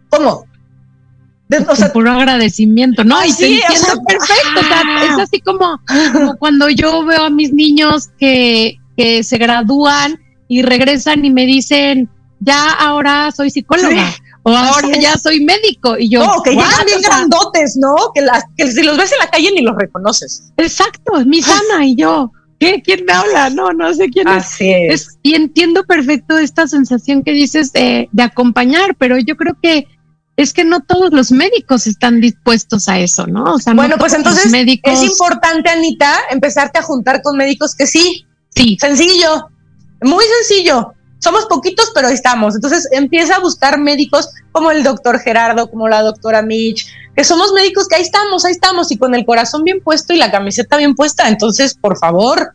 ¿Cómo? 0.08 0.46
o 1.68 1.76
sea, 1.76 1.92
puro 1.92 2.10
agradecimiento, 2.12 3.04
¿no? 3.04 3.22
y 3.24 3.30
sí, 3.30 3.60
entiendo 3.60 4.02
perfecto. 4.06 4.60
es 5.04 5.18
así 5.18 5.40
como, 5.40 5.78
cuando 6.38 6.68
yo 6.70 7.04
veo 7.04 7.24
a 7.24 7.30
mis 7.30 7.52
niños 7.52 8.08
que, 8.18 8.78
que 8.96 9.22
se 9.22 9.36
gradúan 9.38 10.18
y 10.48 10.62
regresan 10.62 11.24
y 11.24 11.30
me 11.30 11.46
dicen, 11.46 12.08
ya 12.40 12.72
ahora 12.72 13.30
soy 13.32 13.50
psicóloga. 13.50 14.14
O 14.44 14.50
ahora 14.50 14.88
ya 15.00 15.16
soy 15.16 15.44
médico. 15.44 15.96
Y 15.98 16.10
yo. 16.10 16.24
No, 16.24 16.42
que 16.42 16.50
llegan 16.50 16.86
bien 16.86 17.00
grandotes, 17.00 17.76
¿no? 17.76 17.96
Que, 18.14 18.22
las, 18.22 18.44
que 18.56 18.70
si 18.70 18.82
los 18.82 18.96
ves 18.96 19.12
en 19.12 19.18
la 19.18 19.28
calle 19.28 19.50
ni 19.54 19.62
los 19.62 19.76
reconoces. 19.76 20.52
Exacto, 20.56 21.18
es 21.18 21.26
mi 21.26 21.42
sana. 21.42 21.86
y 21.86 21.94
yo, 21.94 22.32
¿qué? 22.58 22.82
¿Quién 22.82 23.04
me 23.04 23.12
habla? 23.12 23.50
No, 23.50 23.72
no 23.72 23.92
sé 23.94 24.08
quién 24.08 24.26
Así 24.28 24.70
es. 24.70 24.94
es. 24.94 25.18
Y 25.22 25.34
entiendo 25.34 25.84
perfecto 25.84 26.38
esta 26.38 26.66
sensación 26.66 27.22
que 27.22 27.32
dices 27.32 27.72
de, 27.72 28.08
de 28.10 28.22
acompañar, 28.22 28.96
pero 28.98 29.18
yo 29.18 29.36
creo 29.36 29.56
que 29.62 29.86
es 30.36 30.52
que 30.52 30.64
no 30.64 30.80
todos 30.80 31.12
los 31.12 31.30
médicos 31.30 31.86
están 31.86 32.20
dispuestos 32.20 32.88
a 32.88 32.98
eso, 32.98 33.26
¿no? 33.26 33.44
O 33.44 33.58
sea, 33.58 33.74
bueno, 33.74 33.96
pues 33.98 34.14
entonces 34.14 34.52
es 34.82 35.02
importante, 35.02 35.68
Anita, 35.68 36.14
empezarte 36.30 36.78
a 36.78 36.82
juntar 36.82 37.22
con 37.22 37.36
médicos 37.36 37.74
que 37.74 37.86
sí. 37.86 38.26
Sí. 38.54 38.76
Sencillo, 38.80 39.48
muy 40.02 40.24
sencillo. 40.40 40.92
Somos 41.22 41.46
poquitos, 41.46 41.92
pero 41.94 42.08
estamos. 42.08 42.54
Entonces 42.54 42.88
empieza 42.90 43.36
a 43.36 43.40
buscar 43.40 43.78
médicos 43.78 44.28
como 44.50 44.70
el 44.70 44.82
doctor 44.82 45.20
Gerardo, 45.20 45.70
como 45.70 45.88
la 45.88 46.02
doctora 46.02 46.42
Mitch, 46.42 46.86
que 47.14 47.24
somos 47.24 47.52
médicos 47.52 47.86
que 47.86 47.96
ahí 47.96 48.02
estamos, 48.02 48.44
ahí 48.44 48.52
estamos, 48.52 48.90
y 48.90 48.98
con 48.98 49.14
el 49.14 49.24
corazón 49.24 49.62
bien 49.62 49.80
puesto 49.82 50.12
y 50.12 50.16
la 50.16 50.30
camiseta 50.30 50.76
bien 50.76 50.94
puesta. 50.94 51.28
Entonces, 51.28 51.74
por 51.74 51.96
favor, 51.98 52.54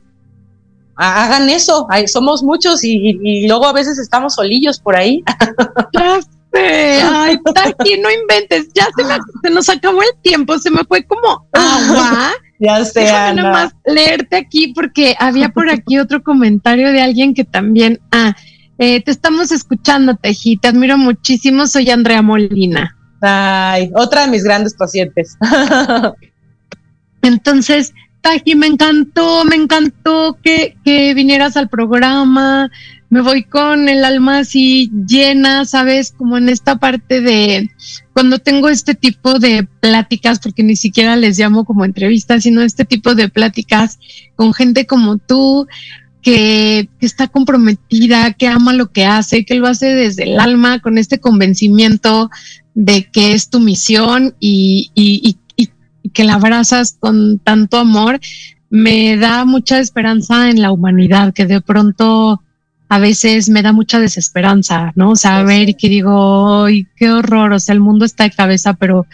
hagan 0.95 1.49
eso. 1.49 1.87
somos 2.07 2.43
muchos 2.43 2.83
y, 2.83 3.17
y, 3.23 3.47
luego 3.47 3.67
a 3.67 3.73
veces 3.73 3.99
estamos 3.99 4.35
solillos 4.35 4.79
por 4.79 4.95
ahí. 4.95 5.23
Ay, 6.53 7.37
Taki, 7.53 7.97
no 7.99 8.09
inventes. 8.11 8.67
Ya 8.73 8.87
se, 8.95 9.49
nos 9.49 9.69
acabó 9.69 10.01
el 10.01 10.09
tiempo. 10.21 10.57
Se 10.57 10.71
me 10.71 10.83
fue 10.83 11.03
como 11.03 11.47
agua. 11.53 12.31
Ya 12.59 12.83
sé, 12.85 13.03
nada 13.03 13.51
más 13.51 13.75
leerte 13.85 14.35
aquí 14.35 14.73
porque 14.73 15.15
había 15.19 15.49
por 15.49 15.69
aquí 15.69 15.99
otro 15.99 16.23
comentario 16.23 16.91
de 16.91 17.03
alguien 17.03 17.35
que 17.35 17.43
también. 17.43 17.99
Ah, 18.11 18.35
eh, 18.77 19.01
te 19.01 19.11
estamos 19.11 19.51
escuchando, 19.51 20.15
Teji. 20.15 20.57
Te 20.57 20.67
admiro 20.67 20.97
muchísimo. 20.97 21.67
Soy 21.67 21.89
Andrea 21.89 22.21
Molina. 22.21 22.95
Ay, 23.21 23.91
otra 23.95 24.25
de 24.25 24.31
mis 24.31 24.43
grandes 24.43 24.75
pacientes. 24.75 25.37
Entonces, 27.21 27.93
Taji, 28.21 28.55
me 28.55 28.67
encantó, 28.67 29.43
me 29.45 29.55
encantó 29.55 30.37
que, 30.41 30.77
que 30.83 31.13
vinieras 31.13 31.57
al 31.57 31.69
programa 31.69 32.69
me 33.09 33.21
voy 33.21 33.43
con 33.43 33.87
el 33.87 34.03
alma 34.03 34.39
así 34.39 34.91
llena, 35.07 35.65
¿sabes? 35.65 36.11
Como 36.11 36.37
en 36.37 36.49
esta 36.49 36.77
parte 36.77 37.21
de 37.21 37.69
cuando 38.13 38.39
tengo 38.39 38.67
este 38.69 38.95
tipo 38.95 39.39
de 39.39 39.65
pláticas, 39.79 40.39
porque 40.39 40.63
ni 40.63 40.75
siquiera 40.75 41.15
les 41.15 41.39
llamo 41.39 41.63
como 41.63 41.85
entrevistas, 41.85 42.43
sino 42.43 42.61
este 42.61 42.83
tipo 42.83 43.15
de 43.15 43.29
pláticas 43.29 43.99
con 44.35 44.53
gente 44.53 44.85
como 44.85 45.17
tú, 45.17 45.67
que, 46.21 46.89
está 46.99 47.27
comprometida, 47.27 48.33
que 48.33 48.47
ama 48.47 48.73
lo 48.73 48.91
que 48.91 49.05
hace, 49.05 49.45
que 49.45 49.55
lo 49.55 49.67
hace 49.67 49.87
desde 49.87 50.23
el 50.23 50.39
alma, 50.39 50.79
con 50.79 50.97
este 50.97 51.19
convencimiento 51.19 52.29
de 52.73 53.09
que 53.09 53.33
es 53.33 53.49
tu 53.49 53.59
misión 53.59 54.35
y, 54.39 54.91
y, 54.93 55.37
y, 55.55 55.69
y 56.03 56.09
que 56.09 56.23
la 56.23 56.35
abrazas 56.35 56.97
con 56.99 57.39
tanto 57.39 57.77
amor, 57.77 58.19
me 58.69 59.17
da 59.17 59.45
mucha 59.45 59.79
esperanza 59.79 60.49
en 60.49 60.61
la 60.61 60.71
humanidad, 60.71 61.33
que 61.33 61.45
de 61.45 61.61
pronto 61.61 62.41
a 62.89 62.99
veces 62.99 63.49
me 63.49 63.61
da 63.61 63.73
mucha 63.73 63.99
desesperanza, 63.99 64.93
¿no? 64.95 65.11
O 65.11 65.15
sea, 65.17 65.39
a 65.39 65.43
ver, 65.43 65.69
y 65.69 65.73
que 65.73 65.89
digo, 65.89 66.63
¡ay, 66.63 66.87
qué 66.95 67.11
horror! 67.11 67.51
O 67.51 67.59
sea, 67.59 67.73
el 67.73 67.81
mundo 67.81 68.05
está 68.05 68.23
de 68.23 68.31
cabeza, 68.31 68.75
pero, 68.75 69.05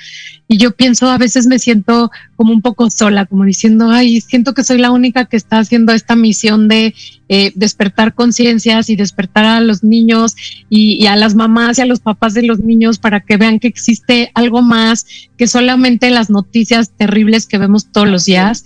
y 0.48 0.58
yo 0.58 0.72
pienso, 0.72 1.10
a 1.10 1.18
veces 1.18 1.48
me 1.48 1.58
siento 1.58 2.12
como 2.36 2.54
un 2.54 2.62
poco 2.62 2.92
sola, 2.92 3.26
como 3.26 3.46
diciendo, 3.46 3.90
ay, 3.90 4.22
siento 4.22 4.54
que 4.54 4.64
soy 4.64 4.78
la 4.78 4.92
única 4.92 5.26
que 5.26 5.38
está 5.38 5.58
haciendo 5.58 5.92
esta 5.92 6.16
misión 6.16 6.68
de 6.68 6.94
eh, 7.30 7.52
despertar 7.56 8.14
conciencias 8.14 8.92
y 8.92 8.96
despertar 8.96 9.46
a 9.46 9.60
los 9.60 9.84
niños 9.84 10.36
y, 10.70 11.08
a 11.08 11.16
las 11.16 11.34
mamás 11.34 11.80
y 11.80 11.82
a 11.82 11.86
los 11.88 12.00
papás 12.00 12.36
de 12.36 12.44
los 12.44 12.60
niños 12.60 13.00
para 13.00 13.22
que 13.22 13.38
vean 13.38 13.60
que 13.60 13.68
existe 13.68 14.30
algo 14.36 14.62
más 14.62 15.08
que 15.36 15.48
solamente 15.48 16.12
las 16.12 16.30
noticias 16.30 16.92
terribles 16.92 17.48
que 17.48 17.58
vemos 17.58 17.92
todos 17.92 18.08
los 18.08 18.26
días. 18.26 18.66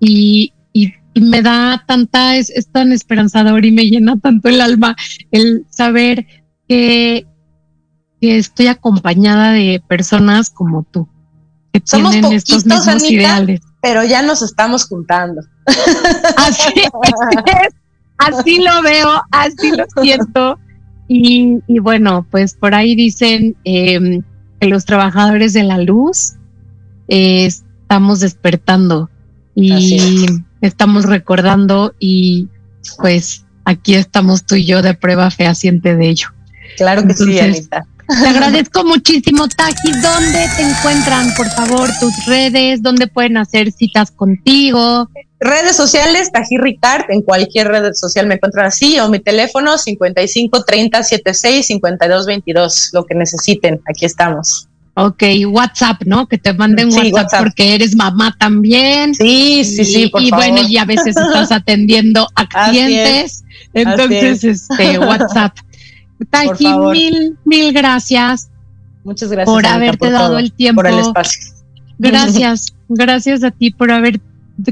Y, 0.00 0.54
y 0.72 0.94
me 1.14 1.42
da 1.42 1.84
tanta, 1.86 2.36
es, 2.36 2.52
tan 2.72 2.92
esperanzador 2.92 3.64
y 3.64 3.72
me 3.72 3.84
llena 3.84 4.18
tanto 4.18 4.48
el 4.48 4.60
alma 4.60 4.96
el 5.30 5.66
saber 5.70 6.26
que, 6.68 7.26
que 8.20 8.38
estoy 8.38 8.68
acompañada 8.68 9.52
de 9.52 9.82
personas 9.86 10.50
como 10.50 10.84
tú, 10.84 11.08
que 11.72 11.80
tienen 11.80 12.26
estos 12.26 12.64
mismos 12.66 13.10
ideales. 13.10 13.60
Pero 13.82 14.04
ya 14.04 14.22
nos 14.22 14.42
estamos 14.42 14.86
juntando. 14.86 15.42
Así 16.36 16.72
es, 16.76 17.74
así 18.18 18.58
lo 18.62 18.82
veo, 18.82 19.22
así 19.30 19.70
lo 19.70 19.84
siento. 20.02 20.58
Y, 21.08 21.58
y 21.66 21.78
bueno, 21.78 22.26
pues 22.30 22.54
por 22.54 22.74
ahí 22.74 22.94
dicen 22.94 23.56
eh, 23.64 24.20
que 24.60 24.68
los 24.68 24.84
trabajadores 24.84 25.54
de 25.54 25.64
la 25.64 25.78
luz 25.78 26.34
eh, 27.08 27.46
estamos 27.46 28.20
despertando. 28.20 29.10
Y 29.54 30.26
estamos 30.60 31.04
recordando 31.04 31.94
y 31.98 32.48
pues 32.98 33.44
aquí 33.64 33.94
estamos 33.94 34.44
tú 34.44 34.56
y 34.56 34.64
yo 34.64 34.82
de 34.82 34.94
prueba 34.94 35.30
fehaciente 35.30 35.96
de 35.96 36.08
ello. 36.08 36.28
Claro 36.76 37.06
que 37.06 37.14
sí, 37.14 37.38
Anita. 37.38 37.86
Te 38.08 38.28
agradezco 38.28 38.84
muchísimo, 38.84 39.46
Taki. 39.46 39.92
¿Dónde 40.02 40.48
te 40.56 40.62
encuentran, 40.62 41.32
por 41.36 41.48
favor, 41.50 41.88
tus 42.00 42.26
redes? 42.26 42.82
¿Dónde 42.82 43.06
pueden 43.06 43.36
hacer 43.36 43.70
citas 43.70 44.10
contigo? 44.10 45.08
Redes 45.38 45.76
sociales, 45.76 46.32
Taji 46.32 46.58
Ricard, 46.58 47.10
en 47.10 47.22
cualquier 47.22 47.68
red 47.68 47.94
social 47.94 48.26
me 48.26 48.34
encuentran 48.34 48.66
así, 48.66 48.98
o 48.98 49.08
mi 49.08 49.20
teléfono 49.20 49.78
55 49.78 50.64
30 50.64 51.02
76 51.02 51.66
52 51.66 52.26
22, 52.26 52.90
lo 52.92 53.06
que 53.06 53.14
necesiten, 53.14 53.80
aquí 53.88 54.04
estamos. 54.04 54.68
Ok, 54.94 55.22
WhatsApp, 55.46 56.02
¿no? 56.04 56.26
Que 56.26 56.36
te 56.36 56.52
manden 56.52 56.90
WhatsApp, 56.92 57.42
porque 57.42 57.74
eres 57.74 57.96
mamá 57.96 58.34
también. 58.38 59.14
Sí, 59.14 59.64
sí, 59.64 59.84
sí, 59.84 60.08
por 60.08 60.22
y 60.22 60.30
bueno, 60.30 60.60
y 60.68 60.76
a 60.76 60.84
veces 60.84 61.16
estás 61.16 61.52
atendiendo 61.52 62.28
a 62.34 62.46
clientes. 62.46 63.44
Entonces, 63.72 64.44
este, 64.44 64.98
WhatsApp. 64.98 65.56
Taji, 66.30 66.66
mil, 66.92 67.38
mil 67.44 67.72
gracias. 67.72 68.50
Muchas 69.04 69.30
gracias. 69.30 69.54
Por 69.54 69.66
haberte 69.66 70.10
dado 70.10 70.38
el 70.38 70.52
tiempo. 70.52 70.82
Por 70.82 70.90
el 70.90 70.98
espacio. 70.98 71.40
Gracias, 71.98 72.74
gracias 72.88 73.44
a 73.44 73.50
ti 73.50 73.70
por 73.70 73.90
haber 73.90 74.20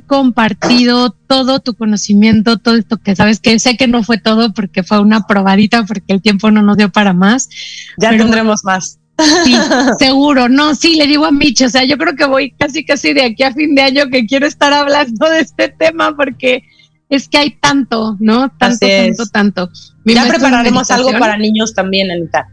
compartido 0.06 1.10
todo 1.10 1.60
tu 1.60 1.74
conocimiento, 1.74 2.58
todo 2.58 2.76
esto 2.76 2.98
que 2.98 3.16
sabes 3.16 3.40
que 3.40 3.58
sé 3.58 3.76
que 3.76 3.88
no 3.88 4.02
fue 4.02 4.18
todo 4.18 4.52
porque 4.52 4.82
fue 4.82 5.00
una 5.00 5.26
probadita 5.26 5.84
porque 5.84 6.12
el 6.12 6.22
tiempo 6.22 6.50
no 6.50 6.62
nos 6.62 6.76
dio 6.76 6.90
para 6.90 7.12
más. 7.12 7.48
Ya 7.96 8.10
tendremos 8.10 8.64
más. 8.64 8.98
Sí, 9.44 9.54
seguro. 9.98 10.48
No, 10.48 10.74
sí, 10.74 10.94
le 10.94 11.06
digo 11.06 11.26
a 11.26 11.32
Mitch, 11.32 11.62
o 11.62 11.68
sea, 11.68 11.84
yo 11.84 11.98
creo 11.98 12.14
que 12.14 12.26
voy 12.26 12.52
casi 12.52 12.84
casi 12.84 13.12
de 13.12 13.24
aquí 13.24 13.42
a 13.42 13.52
fin 13.52 13.74
de 13.74 13.82
año 13.82 14.04
que 14.10 14.26
quiero 14.26 14.46
estar 14.46 14.72
hablando 14.72 15.28
de 15.28 15.40
este 15.40 15.68
tema 15.68 16.16
porque 16.16 16.64
es 17.08 17.28
que 17.28 17.38
hay 17.38 17.50
tanto, 17.50 18.16
¿no? 18.20 18.50
Tanto, 18.58 18.86
tanto, 18.86 19.26
tanto. 19.26 19.70
ya 20.04 20.26
prepararemos 20.26 20.90
algo 20.90 21.10
para 21.18 21.36
niños 21.36 21.74
también, 21.74 22.10
Anita. 22.10 22.48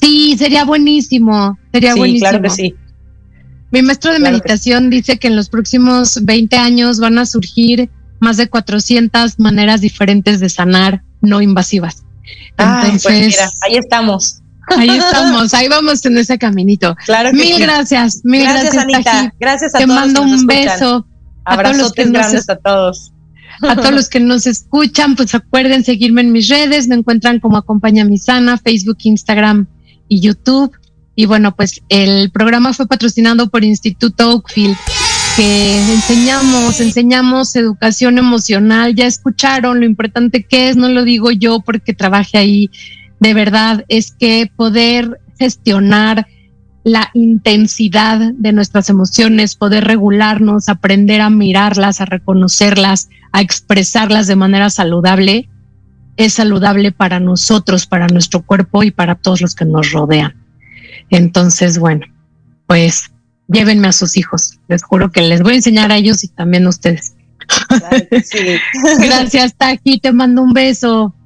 Sí, 0.00 0.36
sería 0.38 0.64
buenísimo, 0.64 1.58
sería 1.72 1.92
sí, 1.92 1.98
buenísimo. 1.98 2.30
Claro 2.30 2.42
que 2.42 2.50
sí. 2.50 2.74
Mi 3.70 3.82
maestro 3.82 4.12
de 4.12 4.20
meditación 4.20 4.88
dice 4.88 5.18
que 5.18 5.26
en 5.26 5.34
los 5.34 5.48
próximos 5.48 6.24
20 6.24 6.56
años 6.56 7.00
van 7.00 7.18
a 7.18 7.26
surgir 7.26 7.90
más 8.20 8.36
de 8.36 8.48
400 8.48 9.38
maneras 9.40 9.80
diferentes 9.80 10.38
de 10.38 10.48
sanar 10.48 11.02
no 11.20 11.42
invasivas. 11.42 12.04
Entonces, 12.56 13.02
pues 13.02 13.26
mira, 13.26 13.50
ahí 13.62 13.76
estamos. 13.76 14.42
Ahí 14.68 14.90
estamos, 14.90 15.54
ahí 15.54 15.68
vamos 15.68 16.04
en 16.06 16.18
ese 16.18 16.38
caminito. 16.38 16.96
Claro 17.06 17.32
mil 17.32 17.58
gracias, 17.58 18.20
mil 18.24 18.42
gracias, 18.42 18.76
Anita. 18.76 19.32
Gracias 19.38 19.74
a 19.74 19.78
Te 19.78 19.86
todos. 19.86 19.96
Te 19.96 20.00
mando 20.00 20.22
un 20.22 20.46
beso. 20.46 21.06
Abrazotes 21.44 22.10
grandes 22.10 22.48
a 22.48 22.56
todos. 22.56 23.12
A 23.62 23.76
todos 23.76 23.92
los 23.92 24.08
que 24.08 24.20
nos 24.20 24.46
escuchan, 24.46 25.14
pues 25.14 25.34
acuerden 25.34 25.84
seguirme 25.84 26.22
en 26.22 26.32
mis 26.32 26.48
redes, 26.48 26.88
me 26.88 26.96
encuentran 26.96 27.40
como 27.40 27.56
Acompaña 27.56 28.04
Mi 28.04 28.18
Sana, 28.18 28.58
Facebook, 28.58 28.98
Instagram 29.02 29.66
y 30.08 30.20
YouTube. 30.20 30.72
Y 31.14 31.26
bueno, 31.26 31.54
pues 31.54 31.80
el 31.88 32.30
programa 32.30 32.72
fue 32.72 32.88
patrocinado 32.88 33.48
por 33.48 33.62
Instituto 33.62 34.32
Oakfield, 34.32 34.76
que 35.36 35.78
enseñamos, 35.92 36.80
enseñamos 36.80 37.54
educación 37.54 38.18
emocional. 38.18 38.94
Ya 38.96 39.06
escucharon 39.06 39.78
lo 39.78 39.86
importante 39.86 40.44
que 40.44 40.68
es, 40.68 40.76
no 40.76 40.88
lo 40.88 41.04
digo 41.04 41.30
yo 41.30 41.60
porque 41.60 41.94
trabajé 41.94 42.38
ahí. 42.38 42.70
De 43.20 43.34
verdad, 43.34 43.84
es 43.88 44.12
que 44.12 44.50
poder 44.54 45.20
gestionar 45.38 46.26
la 46.84 47.10
intensidad 47.14 48.32
de 48.34 48.52
nuestras 48.52 48.90
emociones, 48.90 49.56
poder 49.56 49.84
regularnos, 49.84 50.68
aprender 50.68 51.22
a 51.22 51.30
mirarlas, 51.30 52.00
a 52.00 52.04
reconocerlas, 52.04 53.08
a 53.32 53.40
expresarlas 53.40 54.26
de 54.26 54.36
manera 54.36 54.68
saludable, 54.68 55.48
es 56.16 56.34
saludable 56.34 56.92
para 56.92 57.20
nosotros, 57.20 57.86
para 57.86 58.06
nuestro 58.06 58.42
cuerpo 58.42 58.82
y 58.82 58.90
para 58.90 59.14
todos 59.14 59.40
los 59.40 59.54
que 59.54 59.64
nos 59.64 59.92
rodean. 59.92 60.34
Entonces, 61.10 61.78
bueno, 61.78 62.06
pues 62.66 63.10
llévenme 63.48 63.88
a 63.88 63.92
sus 63.92 64.16
hijos. 64.16 64.58
Les 64.68 64.82
juro 64.82 65.10
que 65.10 65.22
les 65.22 65.42
voy 65.42 65.54
a 65.54 65.56
enseñar 65.56 65.90
a 65.90 65.96
ellos 65.96 66.22
y 66.22 66.28
también 66.28 66.66
a 66.66 66.68
ustedes. 66.68 67.14
Gracias, 68.98 69.54
Taki. 69.54 69.98
Te 69.98 70.12
mando 70.12 70.42
un 70.42 70.52
beso. 70.52 71.14